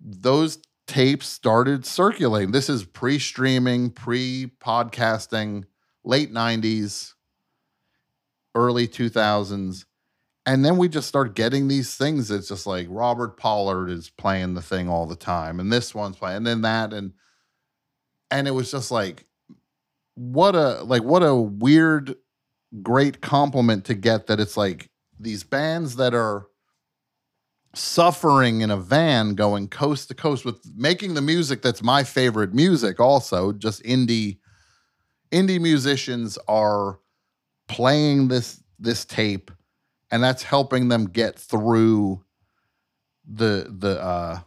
those 0.00 0.58
tapes 0.86 1.26
started 1.26 1.84
circulating. 1.84 2.52
This 2.52 2.68
is 2.68 2.84
pre-streaming, 2.84 3.90
pre-podcasting, 3.90 5.64
late 6.04 6.32
90s, 6.32 7.14
early 8.54 8.88
2000s. 8.88 9.84
And 10.46 10.64
then 10.64 10.78
we 10.78 10.88
just 10.88 11.08
start 11.08 11.34
getting 11.34 11.68
these 11.68 11.94
things. 11.96 12.30
It's 12.30 12.48
just 12.48 12.66
like 12.66 12.86
Robert 12.88 13.36
Pollard 13.36 13.90
is 13.90 14.10
playing 14.10 14.54
the 14.54 14.62
thing 14.62 14.88
all 14.88 15.06
the 15.06 15.16
time, 15.16 15.60
and 15.60 15.72
this 15.72 15.94
one's 15.94 16.16
playing, 16.16 16.38
and 16.38 16.46
then 16.46 16.62
that, 16.62 16.92
and 16.92 17.12
and 18.30 18.48
it 18.48 18.52
was 18.52 18.70
just 18.70 18.90
like, 18.90 19.26
what 20.14 20.54
a 20.54 20.82
like 20.82 21.02
what 21.02 21.22
a 21.22 21.34
weird, 21.34 22.16
great 22.82 23.20
compliment 23.20 23.84
to 23.86 23.94
get 23.94 24.26
that 24.26 24.40
it's 24.40 24.56
like 24.56 24.90
these 25.18 25.44
bands 25.44 25.96
that 25.96 26.14
are 26.14 26.46
suffering 27.74 28.62
in 28.62 28.70
a 28.70 28.76
van 28.76 29.34
going 29.34 29.68
coast 29.68 30.08
to 30.08 30.14
coast 30.14 30.44
with 30.44 30.58
making 30.74 31.14
the 31.14 31.20
music 31.20 31.62
that's 31.62 31.82
my 31.82 32.02
favorite 32.02 32.52
music 32.52 32.98
also 32.98 33.52
just 33.52 33.80
indie 33.84 34.38
indie 35.30 35.60
musicians 35.60 36.36
are 36.48 36.98
playing 37.68 38.26
this 38.26 38.60
this 38.80 39.04
tape 39.04 39.52
and 40.10 40.22
that's 40.22 40.42
helping 40.42 40.88
them 40.88 41.06
get 41.06 41.38
through 41.38 42.20
the 43.24 43.72
the 43.78 44.02
uh 44.02 44.40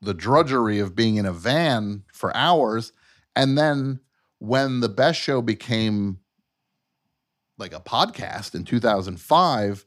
the 0.00 0.14
drudgery 0.14 0.78
of 0.78 0.94
being 0.94 1.16
in 1.16 1.26
a 1.26 1.32
van 1.32 2.04
for 2.12 2.34
hours. 2.36 2.92
And 3.34 3.58
then 3.58 4.00
when 4.38 4.80
the 4.80 4.88
best 4.88 5.20
show 5.20 5.42
became 5.42 6.18
like 7.58 7.74
a 7.74 7.80
podcast 7.80 8.54
in 8.54 8.64
2005 8.64 9.84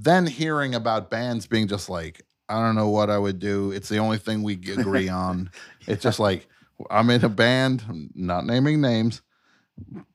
then 0.00 0.26
hearing 0.26 0.74
about 0.74 1.10
bands 1.10 1.46
being 1.46 1.66
just 1.66 1.88
like 1.88 2.22
i 2.48 2.60
don't 2.60 2.76
know 2.76 2.88
what 2.88 3.10
i 3.10 3.18
would 3.18 3.38
do. 3.38 3.72
It's 3.72 3.88
the 3.88 3.98
only 3.98 4.18
thing 4.18 4.42
we 4.42 4.52
agree 4.78 5.08
on. 5.08 5.50
It's 5.86 6.02
just 6.02 6.20
like 6.20 6.46
i'm 6.90 7.10
in 7.10 7.24
a 7.24 7.28
band 7.28 7.84
I'm 7.88 8.10
not 8.14 8.46
naming 8.46 8.80
names. 8.80 9.22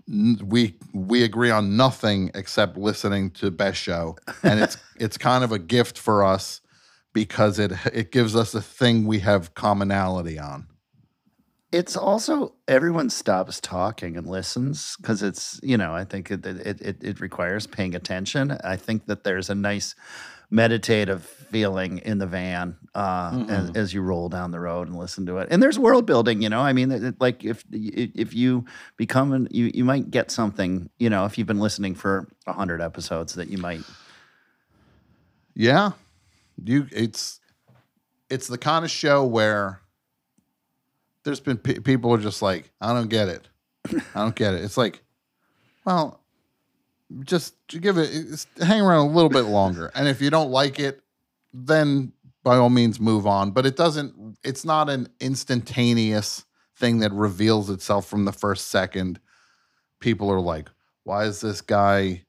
We 0.07 0.77
we 0.93 1.23
agree 1.23 1.49
on 1.49 1.75
nothing 1.75 2.31
except 2.35 2.77
listening 2.77 3.31
to 3.31 3.51
best 3.51 3.81
show. 3.81 4.17
And 4.43 4.59
it's 4.59 4.77
it's 4.97 5.17
kind 5.17 5.43
of 5.43 5.51
a 5.51 5.59
gift 5.59 5.97
for 5.97 6.23
us 6.23 6.61
because 7.13 7.59
it 7.59 7.71
it 7.93 8.11
gives 8.11 8.35
us 8.35 8.53
a 8.53 8.61
thing 8.61 9.05
we 9.07 9.19
have 9.19 9.53
commonality 9.53 10.37
on 10.39 10.67
It's 11.71 11.95
also 11.97 12.53
everyone 12.67 13.09
stops 13.09 13.59
talking 13.61 14.17
and 14.17 14.27
listens 14.27 14.95
because 14.97 15.23
it's 15.23 15.59
you 15.63 15.77
know 15.77 15.93
I 15.93 16.03
think 16.05 16.29
it, 16.31 16.45
it 16.45 16.81
it 16.81 16.97
it 17.03 17.19
requires 17.19 17.65
paying 17.67 17.95
attention. 17.95 18.51
I 18.63 18.75
think 18.77 19.05
that 19.07 19.23
there's 19.23 19.49
a 19.49 19.55
nice 19.55 19.95
meditative 20.51 21.25
feeling 21.51 21.97
in 22.05 22.19
the 22.19 22.27
van 22.27 22.75
uh, 22.93 23.43
as, 23.49 23.71
as 23.75 23.93
you 23.93 24.01
roll 24.03 24.29
down 24.29 24.51
the 24.51 24.59
road 24.59 24.87
and 24.87 24.95
listen 24.95 25.25
to 25.25 25.39
it. 25.39 25.47
And 25.49 25.63
there's 25.63 25.79
world 25.79 26.05
building, 26.05 26.43
you 26.43 26.49
know. 26.49 26.61
I 26.61 26.73
mean, 26.73 26.91
it, 26.91 27.03
it- 27.03 27.19
like 27.21 27.43
if 27.43 27.63
if 27.71 28.35
you 28.35 28.65
become 28.97 29.33
an, 29.33 29.47
you 29.49 29.71
you 29.73 29.83
might 29.83 30.11
get 30.11 30.29
something, 30.29 30.89
you 30.99 31.09
know, 31.09 31.25
if 31.25 31.37
you've 31.39 31.47
been 31.47 31.59
listening 31.59 31.95
for 31.95 32.27
a 32.45 32.53
hundred 32.53 32.81
episodes 32.81 33.33
that 33.33 33.47
you 33.49 33.57
might. 33.57 33.81
Yeah, 35.55 35.91
you. 36.63 36.87
It's 36.91 37.39
it's 38.29 38.47
the 38.47 38.57
kind 38.57 38.83
of 38.83 38.91
show 38.91 39.25
where 39.25 39.81
there's 41.23 41.39
been 41.39 41.57
pe- 41.57 41.79
people 41.79 42.13
are 42.13 42.17
just 42.17 42.41
like, 42.41 42.71
I 42.81 42.93
don't 42.93 43.09
get 43.09 43.29
it. 43.29 43.47
I 44.15 44.21
don't 44.21 44.35
get 44.35 44.53
it. 44.53 44.63
It's 44.63 44.77
like, 44.77 45.01
well, 45.85 46.21
just 47.21 47.55
give 47.67 47.97
it, 47.97 48.45
hang 48.61 48.81
around 48.81 49.07
a 49.07 49.11
little 49.11 49.29
bit 49.29 49.43
longer, 49.43 49.91
and 49.93 50.07
if 50.07 50.21
you 50.21 50.29
don't 50.29 50.51
like 50.51 50.79
it, 50.79 51.01
then 51.53 52.13
by 52.43 52.57
all 52.57 52.69
means 52.69 52.99
move 52.99 53.27
on. 53.27 53.51
But 53.51 53.65
it 53.65 53.75
doesn't. 53.75 54.37
It's 54.43 54.65
not 54.65 54.89
an 54.89 55.09
instantaneous 55.19 56.45
thing 56.77 56.99
that 56.99 57.11
reveals 57.11 57.69
itself 57.69 58.07
from 58.07 58.25
the 58.25 58.31
first 58.31 58.69
second. 58.69 59.19
People 59.99 60.29
are 60.31 60.39
like, 60.39 60.69
why 61.03 61.25
is 61.25 61.41
this 61.41 61.61
guy 61.61 62.23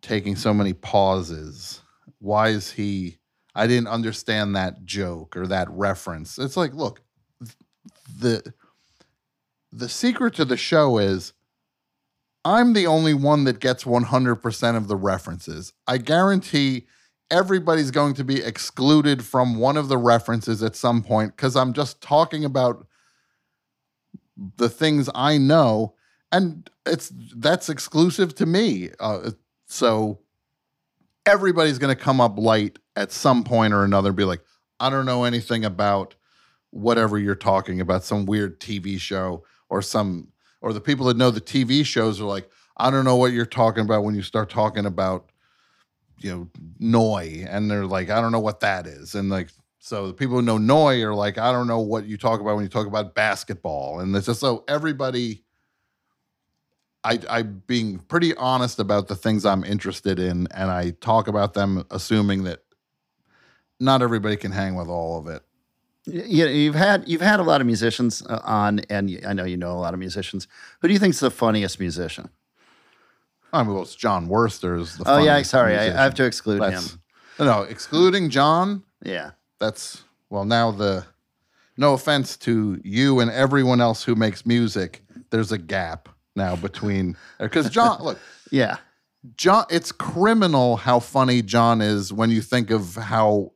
taking 0.00 0.36
so 0.36 0.54
many 0.54 0.72
pauses? 0.72 1.82
Why 2.18 2.48
is 2.48 2.72
he? 2.72 3.18
I 3.54 3.66
didn't 3.66 3.88
understand 3.88 4.54
that 4.54 4.84
joke 4.84 5.36
or 5.36 5.46
that 5.46 5.70
reference. 5.70 6.38
It's 6.38 6.56
like, 6.56 6.74
look, 6.74 7.02
the 8.20 8.52
the 9.72 9.88
secret 9.88 10.34
to 10.34 10.44
the 10.44 10.56
show 10.56 10.98
is 10.98 11.32
I'm 12.44 12.74
the 12.74 12.86
only 12.86 13.12
one 13.12 13.44
that 13.44 13.58
gets 13.58 13.84
100% 13.84 14.76
of 14.76 14.86
the 14.86 14.96
references. 14.96 15.72
I 15.86 15.98
guarantee 15.98 16.86
everybody's 17.30 17.90
going 17.90 18.14
to 18.14 18.24
be 18.24 18.40
excluded 18.40 19.24
from 19.24 19.56
one 19.56 19.76
of 19.76 19.88
the 19.88 19.98
references 19.98 20.62
at 20.62 20.76
some 20.76 21.02
point 21.02 21.36
because 21.36 21.56
I'm 21.56 21.72
just 21.72 22.00
talking 22.00 22.44
about 22.44 22.86
the 24.56 24.68
things 24.68 25.10
I 25.14 25.38
know, 25.38 25.94
and 26.30 26.70
it's 26.84 27.10
that's 27.34 27.68
exclusive 27.68 28.34
to 28.36 28.46
me. 28.46 28.90
Uh, 29.00 29.32
so 29.66 30.20
everybody's 31.26 31.78
going 31.78 31.94
to 31.94 32.00
come 32.00 32.20
up 32.20 32.38
light 32.38 32.78
at 32.94 33.12
some 33.12 33.44
point 33.44 33.74
or 33.74 33.84
another 33.84 34.10
and 34.10 34.16
be 34.16 34.24
like, 34.24 34.40
I 34.80 34.88
don't 34.88 35.06
know 35.06 35.24
anything 35.24 35.64
about 35.64 36.14
whatever 36.70 37.18
you're 37.18 37.34
talking 37.34 37.80
about, 37.80 38.04
some 38.04 38.26
weird 38.26 38.60
TV 38.60 38.98
show 38.98 39.44
or 39.68 39.82
some, 39.82 40.28
or 40.62 40.72
the 40.72 40.80
people 40.80 41.06
that 41.06 41.16
know 41.16 41.30
the 41.30 41.40
TV 41.40 41.84
shows 41.84 42.20
are 42.20 42.24
like, 42.24 42.48
I 42.76 42.90
don't 42.90 43.04
know 43.04 43.16
what 43.16 43.32
you're 43.32 43.46
talking 43.46 43.84
about 43.84 44.04
when 44.04 44.14
you 44.14 44.22
start 44.22 44.50
talking 44.50 44.86
about, 44.86 45.30
you 46.18 46.30
know, 46.30 46.48
Noi. 46.78 47.46
And 47.48 47.70
they're 47.70 47.86
like, 47.86 48.10
I 48.10 48.20
don't 48.20 48.32
know 48.32 48.40
what 48.40 48.60
that 48.60 48.86
is. 48.86 49.14
And 49.14 49.30
like, 49.30 49.48
so 49.78 50.08
the 50.08 50.14
people 50.14 50.36
who 50.36 50.42
know 50.42 50.58
Noi 50.58 51.02
are 51.02 51.14
like, 51.14 51.38
I 51.38 51.52
don't 51.52 51.66
know 51.66 51.80
what 51.80 52.06
you 52.06 52.18
talk 52.18 52.40
about 52.40 52.56
when 52.56 52.64
you 52.64 52.68
talk 52.68 52.86
about 52.86 53.14
basketball. 53.14 54.00
And 54.00 54.14
it's 54.14 54.26
just 54.26 54.40
so 54.40 54.64
everybody, 54.68 55.44
I, 57.06 57.18
I'm 57.30 57.62
being 57.66 57.98
pretty 58.00 58.34
honest 58.36 58.78
about 58.80 59.08
the 59.08 59.14
things 59.16 59.44
I'm 59.46 59.62
interested 59.64 60.18
in, 60.18 60.48
and 60.52 60.70
I 60.70 60.90
talk 60.90 61.28
about 61.28 61.54
them 61.54 61.84
assuming 61.90 62.44
that 62.44 62.60
not 63.78 64.02
everybody 64.02 64.36
can 64.36 64.52
hang 64.52 64.74
with 64.74 64.88
all 64.88 65.18
of 65.18 65.26
it. 65.28 65.42
You, 66.04 66.46
you've 66.46 66.74
had 66.74 67.08
you've 67.08 67.20
had 67.20 67.40
a 67.40 67.42
lot 67.42 67.60
of 67.60 67.66
musicians 67.66 68.22
uh, 68.28 68.40
on, 68.44 68.80
and 68.90 69.20
I 69.26 69.32
know 69.32 69.44
you 69.44 69.56
know 69.56 69.72
a 69.72 69.80
lot 69.80 69.92
of 69.94 70.00
musicians. 70.00 70.46
Who 70.80 70.88
do 70.88 70.94
you 70.94 71.00
think's 71.00 71.20
the 71.20 71.30
funniest 71.30 71.80
musician? 71.80 72.28
I 73.52 73.62
mean, 73.62 73.72
well, 73.74 73.82
it's 73.82 73.94
John 73.94 74.28
Wurster's. 74.28 74.96
The 74.96 75.04
Oh 75.06 75.18
yeah, 75.18 75.40
sorry, 75.42 75.72
musician. 75.74 75.96
I 75.96 76.02
have 76.02 76.14
to 76.14 76.24
exclude 76.24 76.60
That's- 76.62 76.92
him. 76.92 77.00
No, 77.38 77.62
excluding 77.62 78.30
John, 78.30 78.82
Yeah. 79.04 79.32
that's 79.60 80.04
well 80.30 80.44
now 80.46 80.70
the 80.70 81.04
no 81.76 81.92
offense 81.92 82.36
to 82.38 82.80
you 82.82 83.20
and 83.20 83.30
everyone 83.30 83.80
else 83.80 84.02
who 84.04 84.14
makes 84.14 84.46
music 84.46 85.02
there's 85.30 85.52
a 85.52 85.58
gap 85.58 86.08
now 86.36 86.54
between 86.56 87.16
because 87.40 87.70
john 87.70 87.98
look 88.02 88.18
Yeah. 88.50 88.76
john 89.36 89.64
it's 89.70 89.90
criminal 89.92 90.76
how 90.76 91.00
funny 91.00 91.42
john 91.42 91.80
is 91.80 92.12
when 92.12 92.30
you 92.30 92.40
think 92.42 92.70
of 92.70 92.94
how 92.94 93.52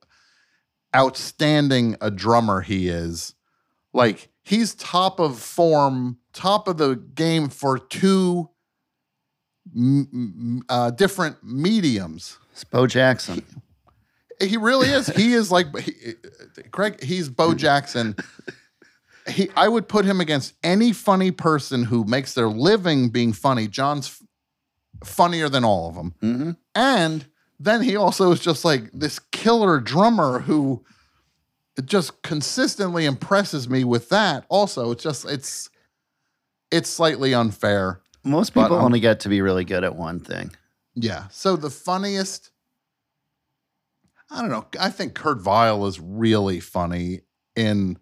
outstanding 0.94 1.96
a 2.00 2.10
drummer 2.10 2.60
he 2.62 2.88
is 2.88 3.34
like 3.92 4.28
he's 4.42 4.74
top 4.74 5.20
of 5.20 5.38
form 5.38 6.18
top 6.32 6.66
of 6.66 6.78
the 6.78 6.96
game 6.96 7.48
for 7.48 7.78
two 7.78 8.48
m- 9.76 10.62
uh, 10.68 10.90
different 10.90 11.36
mediums 11.44 12.38
It's 12.52 12.64
Bo 12.64 12.86
Jackson. 12.86 13.44
he 14.40 14.56
really 14.56 14.88
is. 14.88 15.06
He 15.08 15.34
is 15.34 15.50
like 15.52 15.76
he, 15.78 15.92
Craig. 16.72 17.02
He's 17.02 17.28
Bo 17.28 17.54
Jackson. 17.54 18.16
He, 19.30 19.48
I 19.56 19.68
would 19.68 19.88
put 19.88 20.04
him 20.04 20.20
against 20.20 20.54
any 20.62 20.92
funny 20.92 21.30
person 21.30 21.84
who 21.84 22.04
makes 22.04 22.34
their 22.34 22.48
living 22.48 23.08
being 23.10 23.32
funny. 23.32 23.66
John's 23.68 24.08
f- 24.08 25.08
funnier 25.08 25.48
than 25.48 25.64
all 25.64 25.88
of 25.88 25.94
them, 25.94 26.14
Mhm. 26.22 26.56
and 26.74 27.26
then 27.58 27.82
he 27.82 27.96
also 27.96 28.30
is 28.32 28.40
just 28.40 28.64
like 28.64 28.90
this 28.92 29.18
killer 29.18 29.80
drummer 29.80 30.40
who 30.40 30.84
just 31.84 32.22
consistently 32.22 33.04
impresses 33.06 33.68
me 33.68 33.84
with 33.84 34.08
that. 34.10 34.44
Also, 34.48 34.90
it's 34.90 35.02
just 35.02 35.24
it's 35.24 35.70
it's 36.70 36.88
slightly 36.90 37.32
unfair. 37.34 38.00
Most 38.24 38.50
people 38.54 38.76
um, 38.76 38.84
only 38.84 39.00
get 39.00 39.20
to 39.20 39.28
be 39.28 39.40
really 39.40 39.64
good 39.64 39.82
at 39.84 39.96
one 39.96 40.20
thing. 40.20 40.50
Yeah. 40.94 41.28
So 41.30 41.56
the 41.56 41.70
funniest, 41.70 42.50
I 44.30 44.40
don't 44.40 44.50
know. 44.50 44.66
I 44.78 44.90
think 44.90 45.14
Kurt 45.14 45.40
Vile 45.40 45.86
is 45.86 45.98
really 45.98 46.60
funny 46.60 47.22
in 47.56 47.98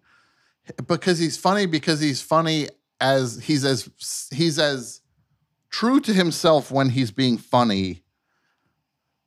because 0.87 1.19
he's 1.19 1.37
funny 1.37 1.65
because 1.65 1.99
he's 1.99 2.21
funny 2.21 2.67
as 2.99 3.39
he's 3.43 3.65
as 3.65 3.89
he's 4.31 4.59
as 4.59 5.01
true 5.69 5.99
to 6.01 6.13
himself 6.13 6.71
when 6.71 6.89
he's 6.89 7.11
being 7.11 7.37
funny. 7.37 8.03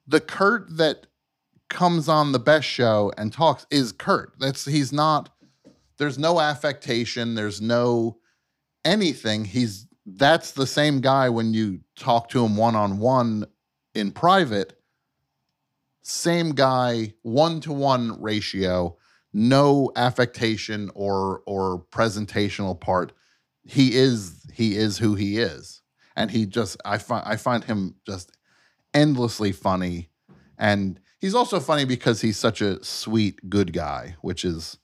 The 0.06 0.20
Kurt 0.20 0.76
that 0.76 1.06
comes 1.70 2.08
on 2.08 2.32
the 2.32 2.38
best 2.38 2.66
show 2.66 3.12
and 3.16 3.32
talks 3.32 3.66
is 3.70 3.92
Kurt. 3.92 4.34
That's 4.38 4.64
he's 4.64 4.92
not. 4.92 5.30
There's 5.98 6.18
no 6.18 6.40
affectation. 6.40 7.34
There's 7.34 7.60
no 7.60 8.18
anything. 8.84 9.44
He's 9.44 9.86
that's 10.04 10.52
the 10.52 10.66
same 10.66 11.00
guy 11.00 11.28
when 11.28 11.54
you 11.54 11.80
talk 11.96 12.28
to 12.30 12.44
him 12.44 12.56
one 12.56 12.74
on 12.76 12.98
one 12.98 13.46
in 13.94 14.10
private. 14.10 14.78
Same 16.02 16.50
guy, 16.50 17.14
one 17.22 17.60
to 17.60 17.72
one 17.72 18.20
ratio, 18.20 18.96
no 19.32 19.90
affectation 19.96 20.90
or 20.94 21.42
or 21.46 21.84
presentational 21.90 22.78
part. 22.78 23.12
He 23.64 23.94
is 23.94 24.46
he 24.52 24.76
is 24.76 24.98
who 24.98 25.14
he 25.14 25.38
is, 25.38 25.82
and 26.16 26.30
he 26.30 26.46
just 26.46 26.76
I 26.84 26.98
find 26.98 27.22
I 27.26 27.36
find 27.36 27.64
him 27.64 27.94
just 28.06 28.32
endlessly 28.92 29.52
funny, 29.52 30.10
and 30.58 31.00
he's 31.20 31.34
also 31.34 31.60
funny 31.60 31.84
because 31.84 32.20
he's 32.20 32.36
such 32.36 32.60
a 32.60 32.82
sweet 32.84 33.48
good 33.48 33.72
guy, 33.72 34.16
which 34.20 34.44
is 34.44 34.78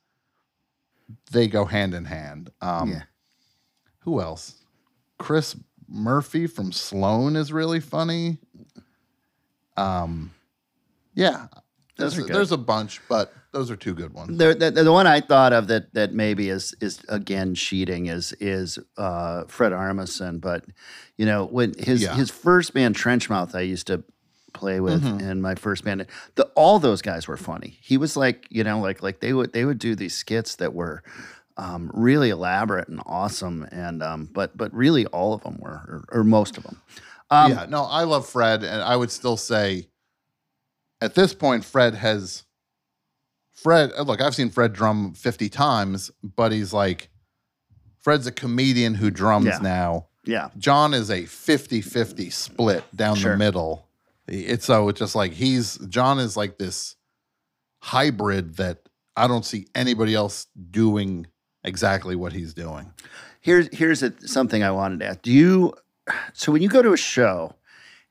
they 1.30 1.46
go 1.48 1.64
hand 1.64 1.94
in 1.94 2.04
hand. 2.06 2.50
Um, 2.60 2.90
Yeah. 2.90 3.02
Who 4.00 4.20
else? 4.20 4.54
Chris 5.18 5.56
Murphy 5.86 6.46
from 6.46 6.72
Sloan 6.72 7.36
is 7.36 7.52
really 7.52 7.80
funny. 7.80 8.38
Um, 9.76 10.32
yeah, 11.14 11.48
there's, 11.96 12.14
there's 12.32 12.52
a 12.52 12.56
bunch, 12.56 13.00
but 13.08 13.32
those 13.58 13.70
are 13.72 13.76
two 13.76 13.92
good 13.94 14.14
ones. 14.14 14.38
The, 14.38 14.54
the, 14.54 14.70
the 14.70 14.92
one 14.92 15.06
I 15.08 15.20
thought 15.20 15.52
of 15.52 15.66
that 15.66 15.92
that 15.94 16.12
maybe 16.12 16.48
is 16.48 16.74
is 16.80 17.00
again 17.08 17.54
cheating 17.56 18.06
is 18.06 18.32
is 18.34 18.78
uh, 18.96 19.44
Fred 19.48 19.72
Armisen, 19.72 20.40
but 20.40 20.64
you 21.16 21.26
know 21.26 21.44
when 21.46 21.74
his 21.76 22.02
Yeah. 22.02 22.14
his 22.14 22.30
first 22.30 22.72
band 22.72 22.94
Trenchmouth 22.94 23.54
I 23.54 23.62
used 23.62 23.88
to 23.88 24.04
play 24.54 24.78
with 24.80 25.02
Mhm. 25.02 25.20
in 25.20 25.42
my 25.42 25.54
first 25.56 25.84
band, 25.84 26.06
the 26.36 26.44
all 26.54 26.78
those 26.78 27.02
guys 27.02 27.26
were 27.26 27.36
funny. 27.36 27.78
He 27.82 27.96
was 27.96 28.16
like 28.16 28.46
you 28.50 28.62
know 28.64 28.78
like 28.80 29.02
like 29.02 29.18
they 29.20 29.32
would 29.32 29.52
they 29.52 29.64
would 29.64 29.78
do 29.80 29.94
these 29.96 30.14
skits 30.14 30.56
that 30.56 30.72
were. 30.74 31.02
Um, 31.60 31.90
really 31.92 32.30
elaborate 32.30 32.86
and 32.86 33.00
awesome, 33.04 33.66
and 33.72 34.00
um, 34.00 34.28
but 34.32 34.56
but 34.56 34.72
really 34.72 35.06
all 35.06 35.34
of 35.34 35.42
them 35.42 35.58
were, 35.58 36.04
or, 36.12 36.20
or 36.20 36.22
most 36.22 36.56
of 36.56 36.62
them. 36.62 36.80
Um, 37.30 37.50
yeah, 37.50 37.66
no, 37.68 37.82
I 37.82 38.04
love 38.04 38.28
Fred, 38.28 38.62
and 38.62 38.80
I 38.80 38.94
would 38.94 39.10
still 39.10 39.36
say, 39.36 39.88
at 41.00 41.16
this 41.16 41.34
point, 41.34 41.64
Fred 41.64 41.96
has. 41.96 42.44
Fred, 43.62 43.90
uh, 43.96 44.02
look, 44.02 44.20
I've 44.20 44.34
seen 44.34 44.50
Fred 44.50 44.72
drum 44.72 45.12
fifty 45.14 45.48
times, 45.48 46.10
but 46.22 46.52
he's 46.52 46.72
like, 46.72 47.08
Fred's 47.98 48.26
a 48.26 48.32
comedian 48.32 48.94
who 48.94 49.10
drums 49.10 49.46
Yeah. 49.46 49.58
now. 49.62 50.06
yeah, 50.24 50.50
John 50.58 50.92
is 50.94 51.10
a 51.10 51.22
50-50 51.22 52.30
split 52.32 52.84
down 52.94 53.16
Sure. 53.16 53.32
the 53.32 53.38
middle. 53.38 53.86
It's 54.28 54.66
so 54.66 54.88
it's 54.88 54.98
just 54.98 55.14
like 55.14 55.32
he's 55.32 55.76
John 55.88 56.18
is 56.18 56.36
like 56.36 56.58
this 56.58 56.96
hybrid 57.82 58.56
that 58.56 58.88
I 59.16 59.26
don't 59.26 59.44
see 59.44 59.66
anybody 59.74 60.14
else 60.14 60.46
doing 60.70 61.26
exactly 61.64 62.14
what 62.14 62.32
he's 62.32 62.54
doing. 62.54 62.92
Here's 63.40 63.68
here's 63.76 64.02
a, 64.02 64.12
something 64.26 64.62
I 64.62 64.70
wanted 64.70 65.00
to 65.00 65.06
ask. 65.06 65.22
Do 65.22 65.32
you 65.32 65.74
so 66.32 66.52
when 66.52 66.62
you 66.62 66.68
go 66.68 66.82
to 66.82 66.92
a 66.92 66.96
show 66.96 67.54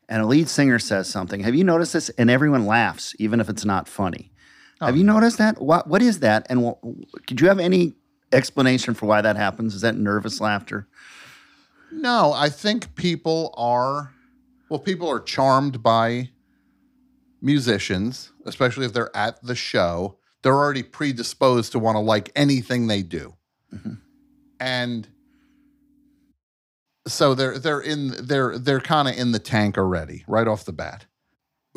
and 0.10 0.22
a 0.22 0.26
lead 0.26 0.50
singer 0.50 0.80
says 0.80 1.08
something, 1.10 1.42
have 1.42 1.56
you 1.56 1.64
noticed 1.64 1.94
this? 1.94 2.10
And 2.18 2.30
everyone 2.30 2.66
laughs, 2.66 3.14
even 3.20 3.40
if 3.40 3.50
it's 3.50 3.66
not 3.66 3.88
funny. 3.88 4.32
Have 4.82 4.94
Oh. 4.94 4.98
you 4.98 5.04
noticed 5.04 5.38
that? 5.40 5.62
What 5.62 5.88
what 5.88 6.02
is 6.02 6.20
that? 6.20 6.46
And 6.50 6.64
what, 6.64 6.78
did 7.26 7.42
you 7.42 7.48
have 7.48 7.60
any 7.60 7.94
explanation 8.32 8.94
for 8.94 9.06
why 9.08 9.22
that 9.22 9.36
happens? 9.36 9.74
Is 9.76 9.82
that 9.82 9.96
nervous 9.96 10.40
laughter? 10.40 10.88
No, 11.92 12.34
I 12.34 12.50
think 12.50 12.94
people 12.96 13.54
are 13.58 14.14
well, 14.70 14.80
people 14.80 15.10
are 15.10 15.20
charmed 15.22 15.82
by 15.82 16.30
musicians, 17.42 18.32
especially 18.46 18.86
if 18.86 18.94
they're 18.94 19.16
at 19.16 19.42
the 19.44 19.56
show. 19.56 20.18
They're 20.44 20.54
already 20.56 20.84
predisposed 20.84 21.72
to 21.72 21.80
want 21.80 21.96
to 21.96 22.00
like 22.00 22.32
anything 22.36 22.88
they 22.88 23.02
do. 23.02 23.36
Mhm. 23.74 23.98
And 24.60 25.08
so 27.08 27.34
they're 27.34 27.58
they're 27.58 27.80
in 27.82 28.14
they're 28.20 28.58
they're 28.60 28.82
kind 28.82 29.08
of 29.08 29.16
in 29.18 29.32
the 29.32 29.40
tank 29.40 29.78
already 29.78 30.24
right 30.28 30.48
off 30.48 30.66
the 30.66 30.74
bat. 30.74 31.06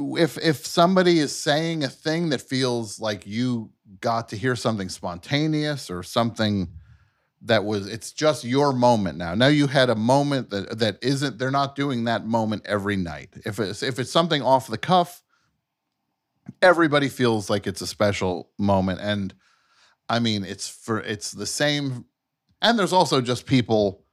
If 0.01 0.39
if 0.39 0.67
somebody 0.67 1.19
is 1.19 1.35
saying 1.35 1.85
a 1.85 1.89
thing 1.89 2.31
that 2.31 2.41
feels 2.41 3.01
like 3.01 3.27
you 3.27 3.71
got 4.01 4.29
to 4.31 4.37
hear 4.37 4.57
something 4.57 4.89
spontaneous 4.89 5.91
or 5.91 6.03
something 6.03 6.69
that 7.43 7.65
was 7.65 7.87
it's 7.87 8.13
just 8.13 8.45
your 8.45 8.73
moment 8.73 9.19
now. 9.19 9.35
Now 9.35 9.47
you 9.47 9.67
had 9.67 9.91
a 9.91 9.95
moment 9.95 10.51
that 10.51 10.79
that 10.79 10.99
isn't 11.03 11.39
they're 11.39 11.51
not 11.51 11.75
doing 11.75 12.05
that 12.05 12.27
moment 12.27 12.67
every 12.67 12.97
night. 12.97 13.31
If 13.45 13.59
it's 13.59 13.83
if 13.83 13.99
it's 13.99 14.13
something 14.13 14.43
off 14.43 14.67
the 14.67 14.79
cuff, 14.79 15.23
everybody 16.61 17.09
feels 17.09 17.49
like 17.49 17.67
it's 17.67 17.81
a 17.81 17.87
special 17.87 18.51
moment 18.59 19.01
and 19.01 19.35
I 20.09 20.19
mean 20.19 20.45
it's 20.45 20.69
for 20.69 21.01
it's 21.01 21.33
the 21.33 21.47
same 21.47 22.05
and 22.61 22.79
there's 22.79 22.93
also 22.93 23.21
just 23.21 23.47
people 23.47 24.05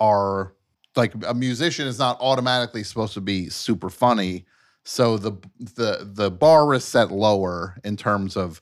are 0.00 0.54
like 0.96 1.12
a 1.26 1.34
musician 1.34 1.86
is 1.86 1.98
not 1.98 2.18
automatically 2.20 2.84
supposed 2.84 3.14
to 3.14 3.20
be 3.20 3.48
super 3.50 3.90
funny. 3.90 4.46
So 4.84 5.16
the 5.16 5.32
the 5.58 6.10
the 6.12 6.30
bar 6.30 6.74
is 6.74 6.84
set 6.84 7.10
lower 7.10 7.78
in 7.84 7.96
terms 7.96 8.36
of 8.36 8.60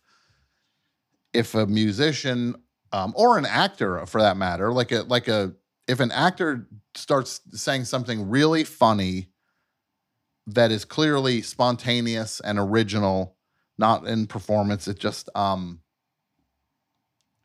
if 1.32 1.54
a 1.54 1.66
musician 1.66 2.54
um, 2.92 3.12
or 3.16 3.38
an 3.38 3.46
actor 3.46 4.04
for 4.06 4.20
that 4.20 4.36
matter, 4.36 4.72
like 4.72 4.92
a 4.92 5.02
like 5.02 5.28
a 5.28 5.54
if 5.88 5.98
an 5.98 6.12
actor 6.12 6.68
starts 6.94 7.40
saying 7.52 7.84
something 7.84 8.28
really 8.28 8.64
funny 8.64 9.28
that 10.46 10.70
is 10.70 10.84
clearly 10.84 11.42
spontaneous 11.42 12.40
and 12.40 12.58
original, 12.58 13.36
not 13.78 14.06
in 14.06 14.26
performance, 14.26 14.86
it 14.86 14.98
just 14.98 15.28
um 15.34 15.80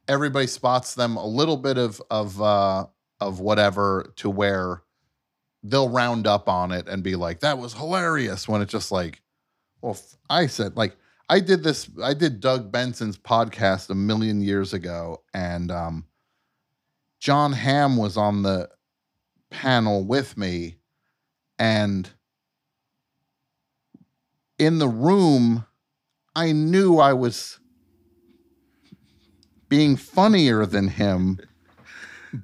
everybody 0.08 0.48
spots 0.48 0.94
them 0.94 1.18
a 1.18 1.26
little 1.26 1.58
bit 1.58 1.78
of 1.80 2.02
of 2.12 2.40
uh 2.42 2.86
of 3.20 3.40
whatever 3.40 4.14
to 4.18 4.30
where 4.30 4.84
they'll 5.64 5.90
round 5.90 6.28
up 6.28 6.48
on 6.48 6.72
it 6.72 6.88
and 6.88 7.04
be 7.04 7.16
like, 7.16 7.42
that 7.42 7.58
was 7.58 7.74
hilarious 7.74 8.48
when 8.48 8.62
it's 8.62 8.72
just 8.72 8.92
like, 8.92 9.22
well, 9.82 9.98
I 10.30 10.48
said 10.48 10.76
like 10.78 10.96
I 11.30 11.40
did 11.40 11.64
this. 11.64 11.90
I 12.02 12.14
did 12.14 12.40
Doug 12.40 12.72
Benson's 12.72 13.18
podcast 13.18 13.90
a 13.90 13.96
million 13.96 14.40
years 14.42 14.74
ago, 14.74 15.24
and 15.34 15.70
um, 15.72 16.06
Jon 17.20 17.52
Hamm 17.52 17.98
was 17.98 18.16
on 18.16 18.44
the 18.44 18.70
panel 19.50 20.06
with 20.06 20.38
me, 20.38 20.78
and 21.60 22.10
in 24.58 24.80
the 24.80 24.88
room, 24.88 25.66
I 26.34 26.54
knew 26.54 26.98
I 26.98 27.12
was 27.12 27.60
being 29.68 29.98
funnier 29.98 30.66
than 30.66 30.88
him, 30.88 31.40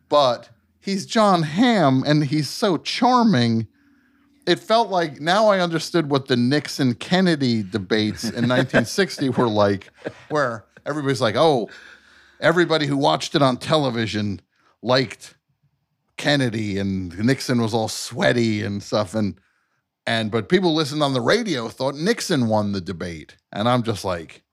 but 0.09 0.49
he's 0.83 1.05
Jon 1.05 1.43
Hamm, 1.43 2.03
and 2.05 2.25
he's 2.25 2.49
so 2.49 2.77
charming. 2.77 3.67
it 4.45 4.59
felt 4.59 4.89
like 4.89 5.21
now 5.21 5.47
I 5.47 5.59
understood 5.59 6.09
what 6.09 6.27
the 6.27 6.35
Nixon 6.35 6.95
Kennedy 6.95 7.63
debates 7.63 8.25
in 8.25 8.29
1960 8.49 9.29
were 9.29 9.47
like, 9.47 9.89
where 10.29 10.65
everybody's 10.85 11.21
like, 11.21 11.35
oh, 11.37 11.69
everybody 12.41 12.85
who 12.85 12.97
watched 12.97 13.35
it 13.35 13.41
on 13.41 13.55
television 13.57 14.41
liked 14.81 15.35
Kennedy 16.17 16.77
and 16.77 17.17
Nixon 17.17 17.61
was 17.61 17.73
all 17.73 17.87
sweaty 17.87 18.61
and 18.61 18.83
stuff. 18.83 19.15
And 19.15 19.39
and 20.05 20.29
but 20.29 20.49
people 20.49 20.75
listened 20.75 21.01
on 21.01 21.13
the 21.13 21.21
radio 21.21 21.69
thought 21.69 21.95
Nixon 21.95 22.47
won 22.49 22.73
the 22.73 22.81
debate. 22.81 23.37
And 23.53 23.69
I'm 23.69 23.83
just 23.83 24.03
like, 24.03 24.43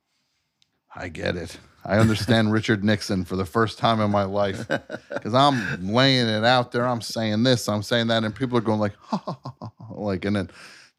I 0.95 1.09
get 1.09 1.37
it. 1.37 1.59
I 1.91 1.99
understand 1.99 2.53
Richard 2.59 2.84
Nixon 2.84 3.24
for 3.24 3.34
the 3.36 3.45
first 3.45 3.78
time 3.78 4.01
in 4.01 4.11
my 4.11 4.22
life 4.24 4.66
because 5.12 5.34
I'm 5.34 5.88
laying 5.93 6.28
it 6.28 6.45
out 6.45 6.70
there. 6.70 6.86
I'm 6.86 7.01
saying 7.01 7.43
this, 7.43 7.68
I'm 7.68 7.82
saying 7.82 8.07
that, 8.07 8.22
and 8.24 8.34
people 8.34 8.57
are 8.57 8.62
going 8.62 8.78
like, 8.78 8.95
ha, 9.01 9.16
ha, 9.18 9.38
ha, 9.45 9.53
ha, 9.61 9.95
like, 9.95 10.24
and 10.24 10.36
then 10.36 10.51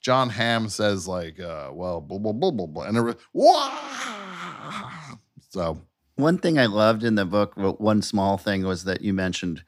Jon 0.01 0.29
Hamm 0.29 0.67
says 0.67 1.07
like, 1.07 1.39
uh, 1.39 1.69
well, 1.71 2.01
blah 2.01 2.17
blah 2.17 2.33
blah 2.33 2.51
blah 2.51 2.65
blah, 2.67 2.83
and 2.83 2.97
it 2.97 3.17
wow. 3.33 5.17
So 5.49 5.79
One 6.15 6.37
thing 6.37 6.59
I 6.59 6.65
loved 6.65 7.03
in 7.03 7.15
the 7.15 7.25
book, 7.25 7.53
one 7.55 8.01
small 8.01 8.37
thing 8.37 8.63
was 8.63 8.83
that 8.85 9.01
you 9.01 9.13
mentioned 9.13 9.63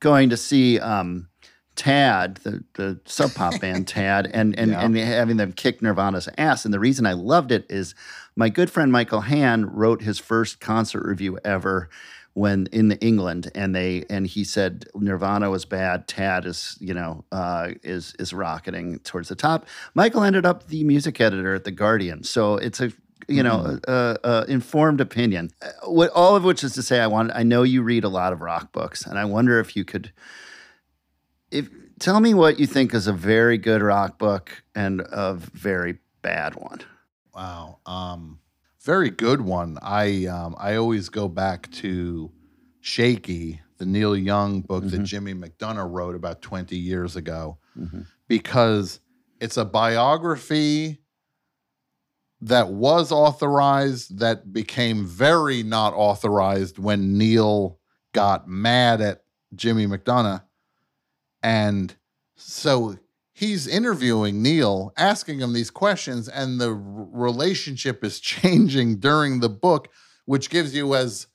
going 0.00 0.30
to 0.30 0.36
see 0.36 0.78
um, 0.78 1.28
Tad, 1.74 2.36
the, 2.44 2.62
the 2.74 3.00
sub 3.06 3.32
pop 3.34 3.60
band 3.60 3.88
Tad, 3.88 4.30
and 4.32 4.58
and, 4.58 4.70
Yeah. 4.72 4.84
and 4.84 4.96
having 4.96 5.36
them 5.38 5.52
kick 5.52 5.80
Nirvana's 5.82 6.28
ass. 6.38 6.64
And 6.64 6.72
the 6.74 6.78
reason 6.80 7.06
I 7.06 7.14
loved 7.14 7.50
it 7.50 7.66
is 7.70 7.94
my 8.36 8.48
good 8.48 8.70
friend 8.70 8.90
Michael 8.90 9.22
Hann 9.22 9.66
wrote 9.66 10.02
his 10.02 10.18
first 10.18 10.60
concert 10.60 11.04
review 11.04 11.38
ever 11.44 11.88
when 12.34 12.66
in 12.72 12.92
England, 12.92 13.50
and 13.54 13.74
they 13.74 14.04
and 14.08 14.26
he 14.26 14.44
said 14.44 14.86
Nirvana 14.94 15.50
was 15.50 15.64
bad. 15.64 16.08
Tad 16.08 16.46
is 16.46 16.76
you 16.80 16.94
know 16.94 17.24
uh, 17.30 17.70
is 17.82 18.14
is 18.18 18.32
rocketing 18.32 18.98
towards 19.00 19.28
the 19.28 19.34
top. 19.34 19.66
Michael 19.94 20.22
ended 20.22 20.46
up 20.46 20.68
the 20.68 20.84
music 20.84 21.20
editor 21.20 21.54
at 21.54 21.64
the 21.64 21.70
Guardian, 21.70 22.24
so 22.24 22.56
it's 22.56 22.80
a 22.80 22.90
you 23.28 23.42
know 23.42 23.78
uh, 23.86 24.16
uh, 24.24 24.44
informed 24.48 25.00
opinion. 25.00 25.50
Uh, 25.60 25.90
What 25.90 26.10
all 26.14 26.34
of 26.34 26.44
which 26.44 26.64
is 26.64 26.72
to 26.74 26.82
say, 26.82 27.00
I 27.00 27.06
want 27.06 27.32
I 27.34 27.42
know 27.42 27.62
you 27.62 27.82
read 27.82 28.04
a 28.04 28.08
lot 28.08 28.32
of 28.32 28.40
rock 28.40 28.72
books, 28.72 29.06
and 29.06 29.18
I 29.18 29.24
wonder 29.26 29.60
if 29.60 29.76
you 29.76 29.84
could 29.84 30.12
if 31.50 31.68
tell 31.98 32.20
me 32.20 32.32
what 32.32 32.58
you 32.58 32.66
think 32.66 32.94
is 32.94 33.06
a 33.06 33.12
very 33.12 33.58
good 33.58 33.82
rock 33.82 34.18
book 34.18 34.62
and 34.74 35.02
a 35.12 35.34
very 35.34 35.98
bad 36.22 36.54
one. 36.54 36.80
Wow. 37.34 37.78
Um, 37.86 38.38
very 38.80 39.10
good 39.10 39.40
one. 39.40 39.78
I 39.80 40.26
um, 40.26 40.56
I 40.58 40.76
always 40.76 41.08
go 41.08 41.28
back 41.28 41.70
to 41.72 42.30
Shaky, 42.80 43.60
the 43.78 43.86
Neil 43.86 44.16
Young 44.16 44.60
book 44.60 44.84
that 44.88 44.98
Jimmy 45.04 45.34
McDonough 45.34 45.90
wrote 45.90 46.14
about 46.16 46.42
20 46.42 46.76
years 46.76 47.14
ago, 47.16 47.58
because 48.28 49.00
it's 49.40 49.56
a 49.56 49.64
biography 49.64 50.98
that 52.40 52.68
was 52.68 53.12
authorized 53.12 54.18
that 54.18 54.52
became 54.52 55.06
very 55.06 55.62
not 55.62 55.94
authorized 55.94 56.76
when 56.78 57.16
Neil 57.16 57.78
got 58.12 58.48
mad 58.48 59.00
at 59.00 59.22
Jimmy 59.54 59.86
McDonough. 59.86 60.42
And 61.42 61.94
so 62.36 62.96
he's 63.32 63.66
interviewing 63.66 64.42
Neil, 64.42 64.92
asking 64.96 65.40
him 65.40 65.52
these 65.52 65.70
questions, 65.70 66.28
and 66.28 66.60
the 66.60 66.72
relationship 66.72 68.04
is 68.04 68.20
changing 68.20 68.98
during 68.98 69.40
the 69.40 69.48
book, 69.48 69.88
which 70.24 70.50
gives 70.50 70.74
you 70.74 70.94
as 70.94 71.26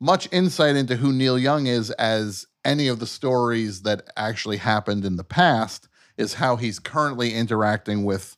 much 0.00 0.28
insight 0.32 0.76
into 0.76 0.96
who 0.96 1.12
Neil 1.12 1.38
Young 1.38 1.66
is 1.66 1.90
as 1.92 2.46
any 2.64 2.88
of 2.88 2.98
the 2.98 3.06
stories 3.06 3.82
that 3.82 4.02
actually 4.16 4.56
happened 4.56 5.04
in 5.04 5.16
the 5.16 5.24
past, 5.24 5.88
is 6.16 6.34
how 6.34 6.56
he's 6.56 6.78
currently 6.78 7.34
interacting 7.34 8.04
with 8.04 8.36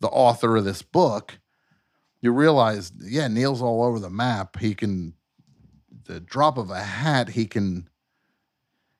the 0.00 0.08
author 0.08 0.56
of 0.56 0.64
this 0.64 0.82
book. 0.82 1.38
You 2.20 2.32
realize, 2.32 2.92
yeah, 2.98 3.28
Neil's 3.28 3.62
all 3.62 3.84
over 3.84 3.98
the 3.98 4.10
map. 4.10 4.58
He 4.58 4.74
can, 4.74 5.14
the 6.04 6.20
drop 6.20 6.58
of 6.58 6.70
a 6.70 6.80
hat, 6.80 7.30
he 7.30 7.46
can, 7.46 7.88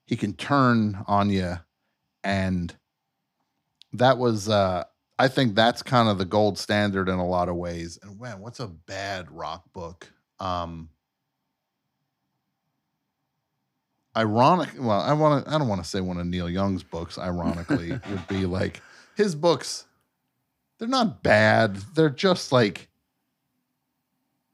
he 0.07 0.17
can 0.17 0.35
turn 0.35 1.05
on 1.07 1.31
you, 1.31 1.59
and 2.23 2.77
that 3.95 4.19
was 4.19 4.49
uh 4.49 4.85
I 5.19 5.29
think 5.29 5.55
that's 5.55 5.83
kind 5.83 6.09
of 6.09 6.19
the 6.19 6.25
gold 6.25 6.59
standard 6.59 7.09
in 7.09 7.19
a 7.19 7.27
lot 7.27 7.49
of 7.49 7.57
ways. 7.57 7.99
And 8.03 8.21
man, 8.21 8.39
what's 8.39 8.61
a 8.61 8.69
bad 8.69 9.31
rock 9.31 9.65
book? 9.73 10.09
Um 10.41 10.91
ironic 14.17 14.71
well, 14.79 15.01
I 15.01 15.13
want 15.13 15.45
to 15.45 15.51
I 15.53 15.59
don't 15.59 15.69
want 15.69 15.83
to 15.83 15.89
say 15.89 16.01
one 16.01 16.19
of 16.19 16.27
Neil 16.27 16.51
Young's 16.51 16.83
books 16.83 17.19
ironically 17.19 17.91
would 18.11 18.29
be 18.29 18.47
like 18.47 18.81
his 19.17 19.35
books 19.35 19.87
they're 20.79 20.89
not 20.89 21.23
bad. 21.23 21.77
They're 21.95 22.09
just 22.09 22.53
like 22.53 22.89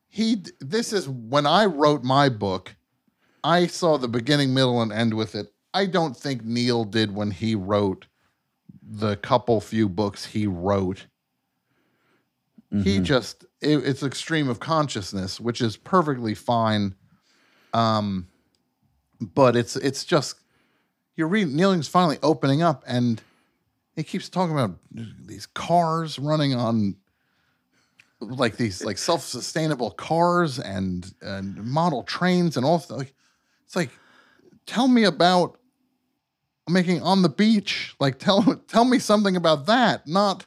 he 0.09 0.43
this 0.61 0.93
is 0.93 1.09
when 1.09 1.47
I 1.47 1.66
wrote 1.66 2.03
my 2.03 2.28
book, 2.28 2.74
I 3.43 3.66
saw 3.66 3.99
the 3.99 4.09
beginning, 4.09 4.55
middle 4.55 4.80
and 4.80 4.93
end 4.93 5.14
with 5.14 5.35
it. 5.35 5.53
I 5.74 5.87
don't 5.87 6.16
think 6.16 6.45
Neil 6.45 6.85
did 6.85 7.14
when 7.14 7.30
he 7.30 7.55
wrote 7.55 8.07
the 8.87 9.16
couple 9.16 9.61
few 9.61 9.89
books 9.89 10.26
he 10.26 10.47
wrote. 10.47 11.07
He 12.82 12.99
just 12.99 13.45
it, 13.61 13.87
it's 13.87 14.03
extreme 14.03 14.49
of 14.49 14.59
consciousness, 14.59 15.39
which 15.39 15.61
is 15.61 15.76
perfectly 15.76 16.35
fine. 16.35 16.97
Um, 17.72 18.26
but 19.20 19.55
it's 19.55 19.76
it's 19.76 20.05
just 20.05 20.37
you're 21.16 21.28
reading 21.28 21.55
Neil 21.55 21.80
finally 21.82 22.18
opening 22.22 22.62
up, 22.62 22.82
and 22.87 23.22
he 23.95 24.03
keeps 24.03 24.28
talking 24.28 24.55
about 24.57 24.76
these 24.91 25.47
cars 25.47 26.18
running 26.18 26.55
on 26.55 26.97
like 28.20 28.57
these 28.57 28.85
like 28.85 28.99
self-sustainable 28.99 29.91
cars 29.93 30.59
and 30.59 31.14
and 31.20 31.64
model 31.64 32.03
trains 32.03 32.57
and 32.57 32.64
all 32.64 32.78
th- 32.78 32.91
like 32.91 33.14
it's 33.64 33.76
like 33.76 33.91
tell 34.66 34.89
me 34.89 35.05
about 35.05 35.59
making 36.68 37.02
on 37.02 37.22
the 37.22 37.28
beach. 37.28 37.94
Like 38.00 38.18
tell 38.18 38.42
tell 38.68 38.84
me 38.84 38.98
something 38.98 39.36
about 39.36 39.66
that 39.66 40.06
not 40.06 40.46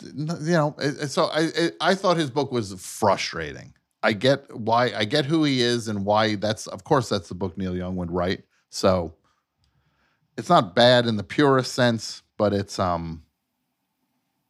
you 0.00 0.52
know 0.52 0.74
so 1.06 1.28
i 1.32 1.70
i 1.80 1.94
thought 1.94 2.16
his 2.16 2.30
book 2.30 2.52
was 2.52 2.72
frustrating. 2.74 3.74
I 4.02 4.12
get 4.12 4.54
why 4.56 4.92
i 4.94 5.04
get 5.04 5.24
who 5.24 5.44
he 5.44 5.60
is 5.60 5.88
and 5.88 6.04
why 6.04 6.36
that's 6.36 6.66
of 6.68 6.84
course 6.84 7.08
that's 7.08 7.28
the 7.28 7.34
book 7.34 7.58
neil 7.58 7.76
young 7.76 7.96
would 7.96 8.10
write. 8.10 8.44
So 8.70 9.14
it's 10.36 10.48
not 10.48 10.74
bad 10.74 11.06
in 11.06 11.16
the 11.16 11.24
purest 11.24 11.72
sense 11.72 12.22
but 12.38 12.52
it's 12.52 12.78
um 12.78 13.22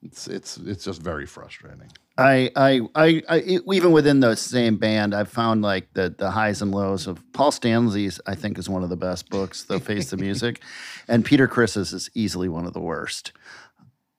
it's 0.02 0.28
it's 0.28 0.59
it's 0.59 0.84
just 0.84 1.02
very 1.02 1.26
frustrating 1.26 1.90
I, 2.19 2.51
I, 2.57 2.81
I, 2.95 3.23
I, 3.29 3.39
e- 3.41 3.59
even 3.73 3.93
within 3.93 4.21
the 4.21 4.37
same 4.37 4.77
band, 4.77 5.14
I've 5.14 5.29
found 5.29 5.62
like 5.62 5.93
the 5.93 6.14
the 6.17 6.31
highs 6.31 6.62
and 6.62 6.73
lows 6.73 7.07
of 7.07 7.23
Paul 7.33 7.53
Stanley's. 7.53 8.21
I 8.27 8.35
think 8.35 8.59
is 8.59 8.69
one 8.69 8.83
of 8.83 8.89
the 8.89 8.97
best 8.97 9.29
books, 9.29 9.64
The 9.64 9.81
Face 9.81 10.12
of 10.12 10.21
Music, 10.21 10.62
and 11.09 11.25
Peter 11.25 11.47
Criss's 11.47 11.93
is 11.93 12.09
easily 12.14 12.49
one 12.49 12.67
of 12.67 12.73
the 12.73 12.81
worst. 12.81 13.33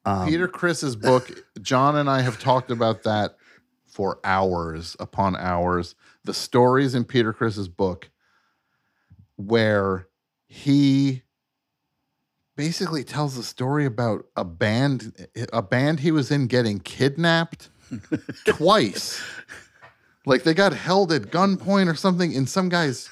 Um, 0.06 0.28
Peter 0.28 0.48
Criss's 0.48 0.96
book, 0.96 1.32
John 1.62 1.96
and 1.96 2.10
I 2.10 2.22
have 2.22 2.40
talked 2.40 2.72
about 2.72 3.04
that 3.04 3.36
for 3.86 4.20
hours 4.24 4.96
upon 5.00 5.36
hours. 5.36 5.96
The 6.24 6.34
stories 6.34 6.94
in 6.94 7.04
Peter 7.04 7.34
Criss's 7.34 7.68
book 7.68 8.10
where 9.38 10.08
he 10.48 11.24
basically 12.56 13.04
tells 13.04 13.38
a 13.38 13.44
story 13.44 13.86
about 13.86 14.26
a 14.36 14.44
band 14.44 15.28
a 15.54 15.62
band 15.62 16.02
he 16.02 16.12
was 16.12 16.32
in 16.32 16.48
getting 16.48 16.80
kidnapped 16.80 17.70
twice. 18.46 19.22
Like 20.26 20.44
they 20.44 20.54
got 20.54 20.74
held 20.74 21.12
at 21.12 21.24
gunpoint 21.24 21.92
or 21.92 21.96
something 21.96 22.34
in 22.34 22.48
some 22.48 22.70
guy's 22.70 23.10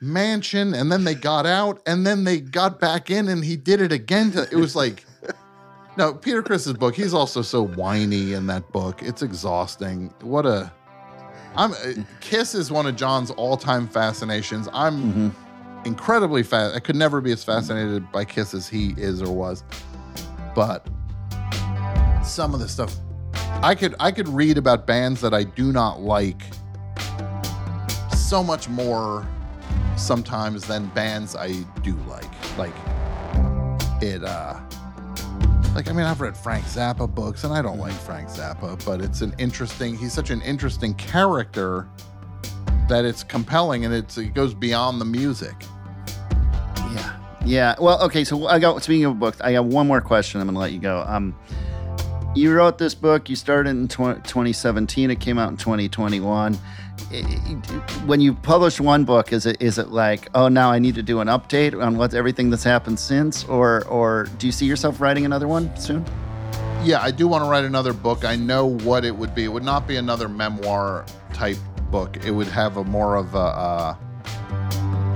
mansion 0.00 0.74
and 0.74 0.92
then 0.92 1.04
they 1.04 1.14
got 1.14 1.44
out 1.44 1.82
and 1.86 2.06
then 2.06 2.22
they 2.24 2.40
got 2.40 2.78
back 2.78 3.10
in 3.10 3.28
and 3.28 3.44
he 3.44 3.56
did 3.56 3.80
it 3.80 3.90
again 3.90 4.30
to, 4.30 4.42
it 4.42 4.54
was 4.54 4.76
like 4.76 5.04
no, 5.98 6.14
Peter 6.14 6.44
Criss's 6.44 6.74
book, 6.74 6.94
he's 6.94 7.12
also 7.12 7.42
so 7.42 7.66
whiny 7.66 8.32
in 8.32 8.46
that 8.46 8.70
book. 8.70 9.02
It's 9.02 9.20
exhausting. 9.20 10.14
What 10.20 10.46
a 10.46 10.72
I'm 11.56 11.72
uh, 11.72 12.04
Kiss 12.20 12.54
is 12.54 12.70
one 12.70 12.86
of 12.86 12.94
John's 12.94 13.32
all-time 13.32 13.88
fascinations. 13.88 14.68
I'm 14.72 15.34
incredibly 15.84 16.44
fast. 16.44 16.76
I 16.76 16.78
could 16.78 16.94
never 16.94 17.20
be 17.20 17.32
as 17.32 17.42
fascinated 17.42 18.12
by 18.12 18.24
Kiss 18.24 18.54
as 18.54 18.68
he 18.68 18.94
is 18.96 19.20
or 19.20 19.32
was. 19.32 19.64
But 20.54 20.86
some 22.22 22.54
of 22.54 22.60
the 22.60 22.68
stuff 22.68 22.94
I 23.62 23.74
could 23.74 23.94
I 23.98 24.12
could 24.12 24.28
read 24.28 24.58
about 24.58 24.86
bands 24.86 25.20
that 25.20 25.34
I 25.34 25.44
do 25.44 25.72
not 25.72 26.00
like 26.00 26.42
so 28.16 28.42
much 28.42 28.68
more 28.68 29.26
sometimes 29.96 30.64
than 30.66 30.86
bands 30.88 31.34
I 31.34 31.52
do 31.82 31.94
like. 32.08 32.58
Like 32.58 32.74
it 34.00 34.22
uh 34.22 34.60
like 35.74 35.88
I 35.88 35.92
mean 35.92 36.06
I've 36.06 36.20
read 36.20 36.36
Frank 36.36 36.64
Zappa 36.66 37.12
books 37.12 37.44
and 37.44 37.52
I 37.52 37.62
don't 37.62 37.78
like 37.78 37.92
Frank 37.92 38.28
Zappa, 38.28 38.84
but 38.84 39.00
it's 39.00 39.22
an 39.22 39.34
interesting 39.38 39.96
he's 39.96 40.12
such 40.12 40.30
an 40.30 40.40
interesting 40.42 40.94
character 40.94 41.88
that 42.88 43.04
it's 43.04 43.22
compelling 43.22 43.84
and 43.84 43.94
it's 43.94 44.18
it 44.18 44.34
goes 44.34 44.54
beyond 44.54 45.00
the 45.00 45.04
music. 45.04 45.54
yeah, 46.94 47.16
Yeah. 47.44 47.74
Well, 47.80 48.02
okay. 48.04 48.24
So 48.24 48.46
I 48.46 48.58
got 48.58 48.82
speaking 48.82 49.04
of 49.04 49.18
books, 49.18 49.40
I 49.40 49.52
got 49.52 49.66
one 49.66 49.86
more 49.86 50.00
question. 50.00 50.40
I'm 50.40 50.46
going 50.46 50.54
to 50.54 50.60
let 50.60 50.72
you 50.72 50.80
go. 50.80 51.04
Um, 51.06 51.34
you 52.38 52.54
wrote 52.54 52.78
this 52.78 52.94
book. 52.94 53.28
You 53.28 53.36
started 53.36 53.70
in 53.70 53.88
tw- 53.88 54.24
2017. 54.24 55.10
It 55.10 55.20
came 55.20 55.38
out 55.38 55.50
in 55.50 55.56
2021. 55.56 56.54
When 58.06 58.20
you 58.20 58.34
publish 58.34 58.80
one 58.80 59.04
book, 59.04 59.32
is 59.32 59.46
it 59.46 59.60
is 59.60 59.78
it 59.78 59.88
like, 59.88 60.28
oh, 60.34 60.48
now 60.48 60.70
I 60.70 60.78
need 60.78 60.94
to 60.94 61.02
do 61.02 61.20
an 61.20 61.28
update 61.28 61.80
on 61.80 61.96
what 61.96 62.14
everything 62.14 62.50
that's 62.50 62.64
happened 62.64 62.98
since, 62.98 63.44
or 63.44 63.84
or 63.86 64.24
do 64.38 64.46
you 64.46 64.52
see 64.52 64.66
yourself 64.66 65.00
writing 65.00 65.24
another 65.24 65.48
one 65.48 65.74
soon? 65.76 66.04
Yeah, 66.84 67.00
I 67.02 67.10
do 67.10 67.26
want 67.26 67.44
to 67.44 67.50
write 67.50 67.64
another 67.64 67.92
book. 67.92 68.24
I 68.24 68.36
know 68.36 68.66
what 68.66 69.04
it 69.04 69.16
would 69.16 69.34
be. 69.34 69.44
It 69.44 69.48
would 69.48 69.64
not 69.64 69.86
be 69.88 69.96
another 69.96 70.28
memoir 70.28 71.04
type 71.32 71.58
book. 71.90 72.24
It 72.24 72.30
would 72.30 72.46
have 72.48 72.76
a 72.76 72.84
more 72.84 73.16
of 73.16 73.34
a, 73.34 73.96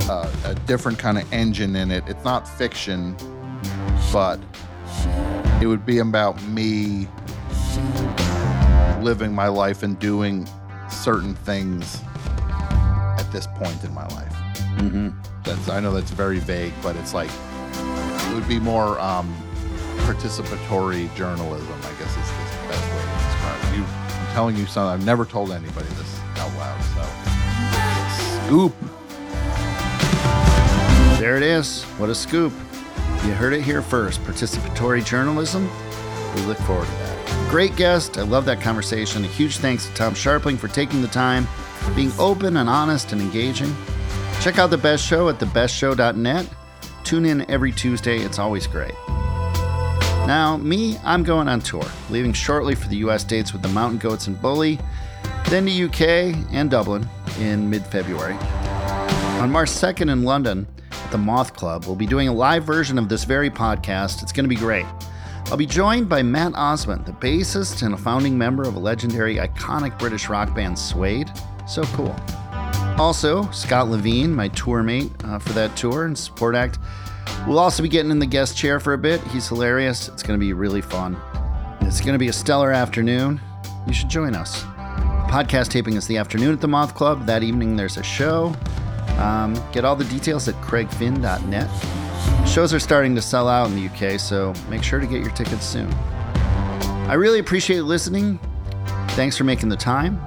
a, 0.08 0.32
a 0.44 0.54
different 0.66 0.98
kind 0.98 1.18
of 1.18 1.32
engine 1.32 1.76
in 1.76 1.90
it. 1.90 2.02
It's 2.08 2.24
not 2.24 2.48
fiction, 2.48 3.16
but 4.12 4.40
it 5.62 5.66
would 5.66 5.86
be 5.86 5.98
about 5.98 6.42
me 6.42 7.06
living 9.00 9.32
my 9.32 9.46
life 9.46 9.84
and 9.84 9.96
doing 10.00 10.48
certain 10.90 11.36
things 11.36 12.00
at 13.16 13.30
this 13.30 13.46
point 13.46 13.84
in 13.84 13.94
my 13.94 14.06
life. 14.08 14.32
Mm-hmm. 14.76 15.10
That's 15.44 15.68
I 15.68 15.78
know 15.78 15.92
that's 15.92 16.10
very 16.10 16.40
vague, 16.40 16.72
but 16.82 16.96
it's 16.96 17.14
like 17.14 17.30
it 17.30 18.34
would 18.34 18.48
be 18.48 18.58
more 18.58 18.98
um, 18.98 19.32
participatory 19.98 21.14
journalism. 21.14 21.78
I 21.82 21.92
guess 21.96 22.10
is 22.10 22.16
the 22.16 22.68
best 22.68 22.82
way 22.92 23.00
to 23.00 23.14
describe 23.24 23.72
it. 23.72 23.76
You, 23.76 23.84
I'm 23.84 24.34
telling 24.34 24.56
you 24.56 24.66
something. 24.66 24.92
I've 24.92 25.06
never 25.06 25.24
told 25.24 25.52
anybody 25.52 25.86
this 25.90 26.20
out 26.38 26.52
loud. 26.56 26.82
So 26.82 27.04
scoop. 28.46 28.74
There 31.20 31.36
it 31.36 31.44
is. 31.44 31.84
What 31.98 32.10
a 32.10 32.16
scoop. 32.16 32.52
You 33.24 33.32
heard 33.34 33.52
it 33.52 33.62
here 33.62 33.82
first. 33.82 34.20
Participatory 34.22 35.04
journalism. 35.04 35.70
We 36.34 36.42
look 36.42 36.58
forward 36.58 36.86
to 36.86 36.92
that. 36.92 37.48
Great 37.50 37.76
guest. 37.76 38.18
I 38.18 38.22
love 38.22 38.44
that 38.46 38.60
conversation. 38.60 39.24
A 39.24 39.28
huge 39.28 39.58
thanks 39.58 39.86
to 39.86 39.94
Tom 39.94 40.14
Scharpling 40.14 40.58
for 40.58 40.68
taking 40.68 41.02
the 41.02 41.08
time, 41.08 41.46
being 41.94 42.10
open 42.18 42.56
and 42.56 42.68
honest 42.68 43.12
and 43.12 43.20
engaging. 43.20 43.72
Check 44.40 44.58
out 44.58 44.70
The 44.70 44.78
Best 44.78 45.06
Show 45.06 45.28
at 45.28 45.38
thebestshow.net. 45.38 46.48
Tune 47.04 47.24
in 47.24 47.48
every 47.48 47.70
Tuesday. 47.70 48.18
It's 48.18 48.40
always 48.40 48.66
great. 48.66 48.94
Now, 50.26 50.56
me, 50.56 50.98
I'm 51.04 51.22
going 51.22 51.46
on 51.48 51.60
tour, 51.60 51.84
leaving 52.10 52.32
shortly 52.32 52.74
for 52.74 52.88
the 52.88 52.96
US 52.96 53.22
dates 53.22 53.52
with 53.52 53.62
the 53.62 53.68
Mountain 53.68 53.98
Goats 53.98 54.26
and 54.26 54.40
Bully, 54.40 54.80
then 55.48 55.66
to 55.66 55.84
UK 55.84 56.34
and 56.52 56.70
Dublin 56.70 57.08
in 57.38 57.68
mid 57.70 57.84
February. 57.86 58.34
On 59.40 59.50
March 59.50 59.68
2nd 59.68 60.10
in 60.10 60.22
London, 60.22 60.66
the 61.12 61.18
Moth 61.18 61.54
Club. 61.54 61.84
We'll 61.84 61.94
be 61.94 62.06
doing 62.06 62.26
a 62.26 62.32
live 62.32 62.64
version 62.64 62.98
of 62.98 63.08
this 63.08 63.24
very 63.24 63.50
podcast. 63.50 64.22
It's 64.22 64.32
going 64.32 64.44
to 64.44 64.48
be 64.48 64.56
great. 64.56 64.86
I'll 65.46 65.56
be 65.56 65.66
joined 65.66 66.08
by 66.08 66.22
Mat 66.22 66.52
Osman, 66.54 67.04
the 67.04 67.12
bassist 67.12 67.82
and 67.82 67.94
a 67.94 67.96
founding 67.96 68.36
member 68.36 68.62
of 68.62 68.74
a 68.74 68.78
legendary, 68.78 69.36
iconic 69.36 69.98
British 69.98 70.28
rock 70.28 70.54
band, 70.54 70.78
Suede. 70.78 71.30
So 71.68 71.82
cool. 71.94 72.16
Also, 72.98 73.48
Scott 73.50 73.88
Levine, 73.88 74.34
my 74.34 74.48
tour 74.48 74.82
mate 74.82 75.12
uh, 75.24 75.38
for 75.38 75.52
that 75.52 75.76
tour 75.76 76.06
and 76.06 76.16
support 76.16 76.54
act, 76.54 76.78
will 77.46 77.58
also 77.58 77.82
be 77.82 77.88
getting 77.88 78.10
in 78.10 78.18
the 78.18 78.26
guest 78.26 78.56
chair 78.56 78.80
for 78.80 78.94
a 78.94 78.98
bit. 78.98 79.20
He's 79.24 79.48
hilarious. 79.48 80.08
It's 80.08 80.22
going 80.22 80.38
to 80.38 80.44
be 80.44 80.54
really 80.54 80.80
fun. 80.80 81.16
It's 81.82 82.00
going 82.00 82.14
to 82.14 82.18
be 82.18 82.28
a 82.28 82.32
stellar 82.32 82.72
afternoon. 82.72 83.40
You 83.86 83.92
should 83.92 84.08
join 84.08 84.34
us. 84.34 84.62
Podcast 85.28 85.68
taping 85.68 85.94
is 85.94 86.06
the 86.06 86.16
afternoon 86.16 86.52
at 86.52 86.60
the 86.60 86.68
Moth 86.68 86.94
Club. 86.94 87.26
That 87.26 87.42
evening, 87.42 87.76
there's 87.76 87.98
a 87.98 88.02
show. 88.02 88.54
Um, 89.18 89.55
get 89.72 89.84
all 89.84 89.96
the 89.96 90.05
details 90.05 90.48
at 90.48 90.55
craigfinn.net. 90.57 92.48
Shows 92.48 92.74
are 92.74 92.80
starting 92.80 93.14
to 93.14 93.22
sell 93.22 93.48
out 93.48 93.70
in 93.70 93.76
the 93.76 93.86
UK, 93.86 94.18
so 94.18 94.53
make 94.68 94.82
sure 94.82 95.00
to 95.00 95.07
get 95.07 95.20
your 95.20 95.30
tickets 95.30 95.64
soon. 95.64 95.92
I 97.09 97.14
really 97.14 97.38
appreciate 97.38 97.80
listening. 97.80 98.38
Thanks 99.11 99.36
for 99.36 99.44
making 99.44 99.68
the 99.68 99.76
time. 99.76 100.20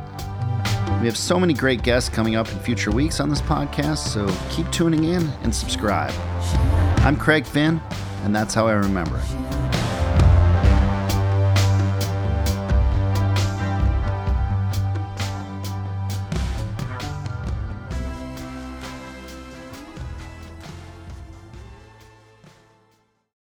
We 1.00 1.08
have 1.08 1.18
so 1.18 1.40
many 1.40 1.54
great 1.54 1.84
guests 1.84 2.10
coming 2.10 2.36
up 2.36 2.52
in 2.52 2.60
future 2.60 2.92
weeks 2.92 3.20
on 3.20 3.30
this 3.30 3.42
podcast, 3.42 4.08
so 4.08 4.28
keep 4.50 4.72
tuning 4.72 5.04
in 5.04 5.28
and 5.44 5.54
subscribe. 5.54 6.14
I'm 7.00 7.16
Craig 7.16 7.46
Finn, 7.46 7.82
and 8.24 8.36
that's 8.36 8.54
how 8.54 8.68
I 8.68 8.74
remember 8.74 9.18
it. 9.18 9.45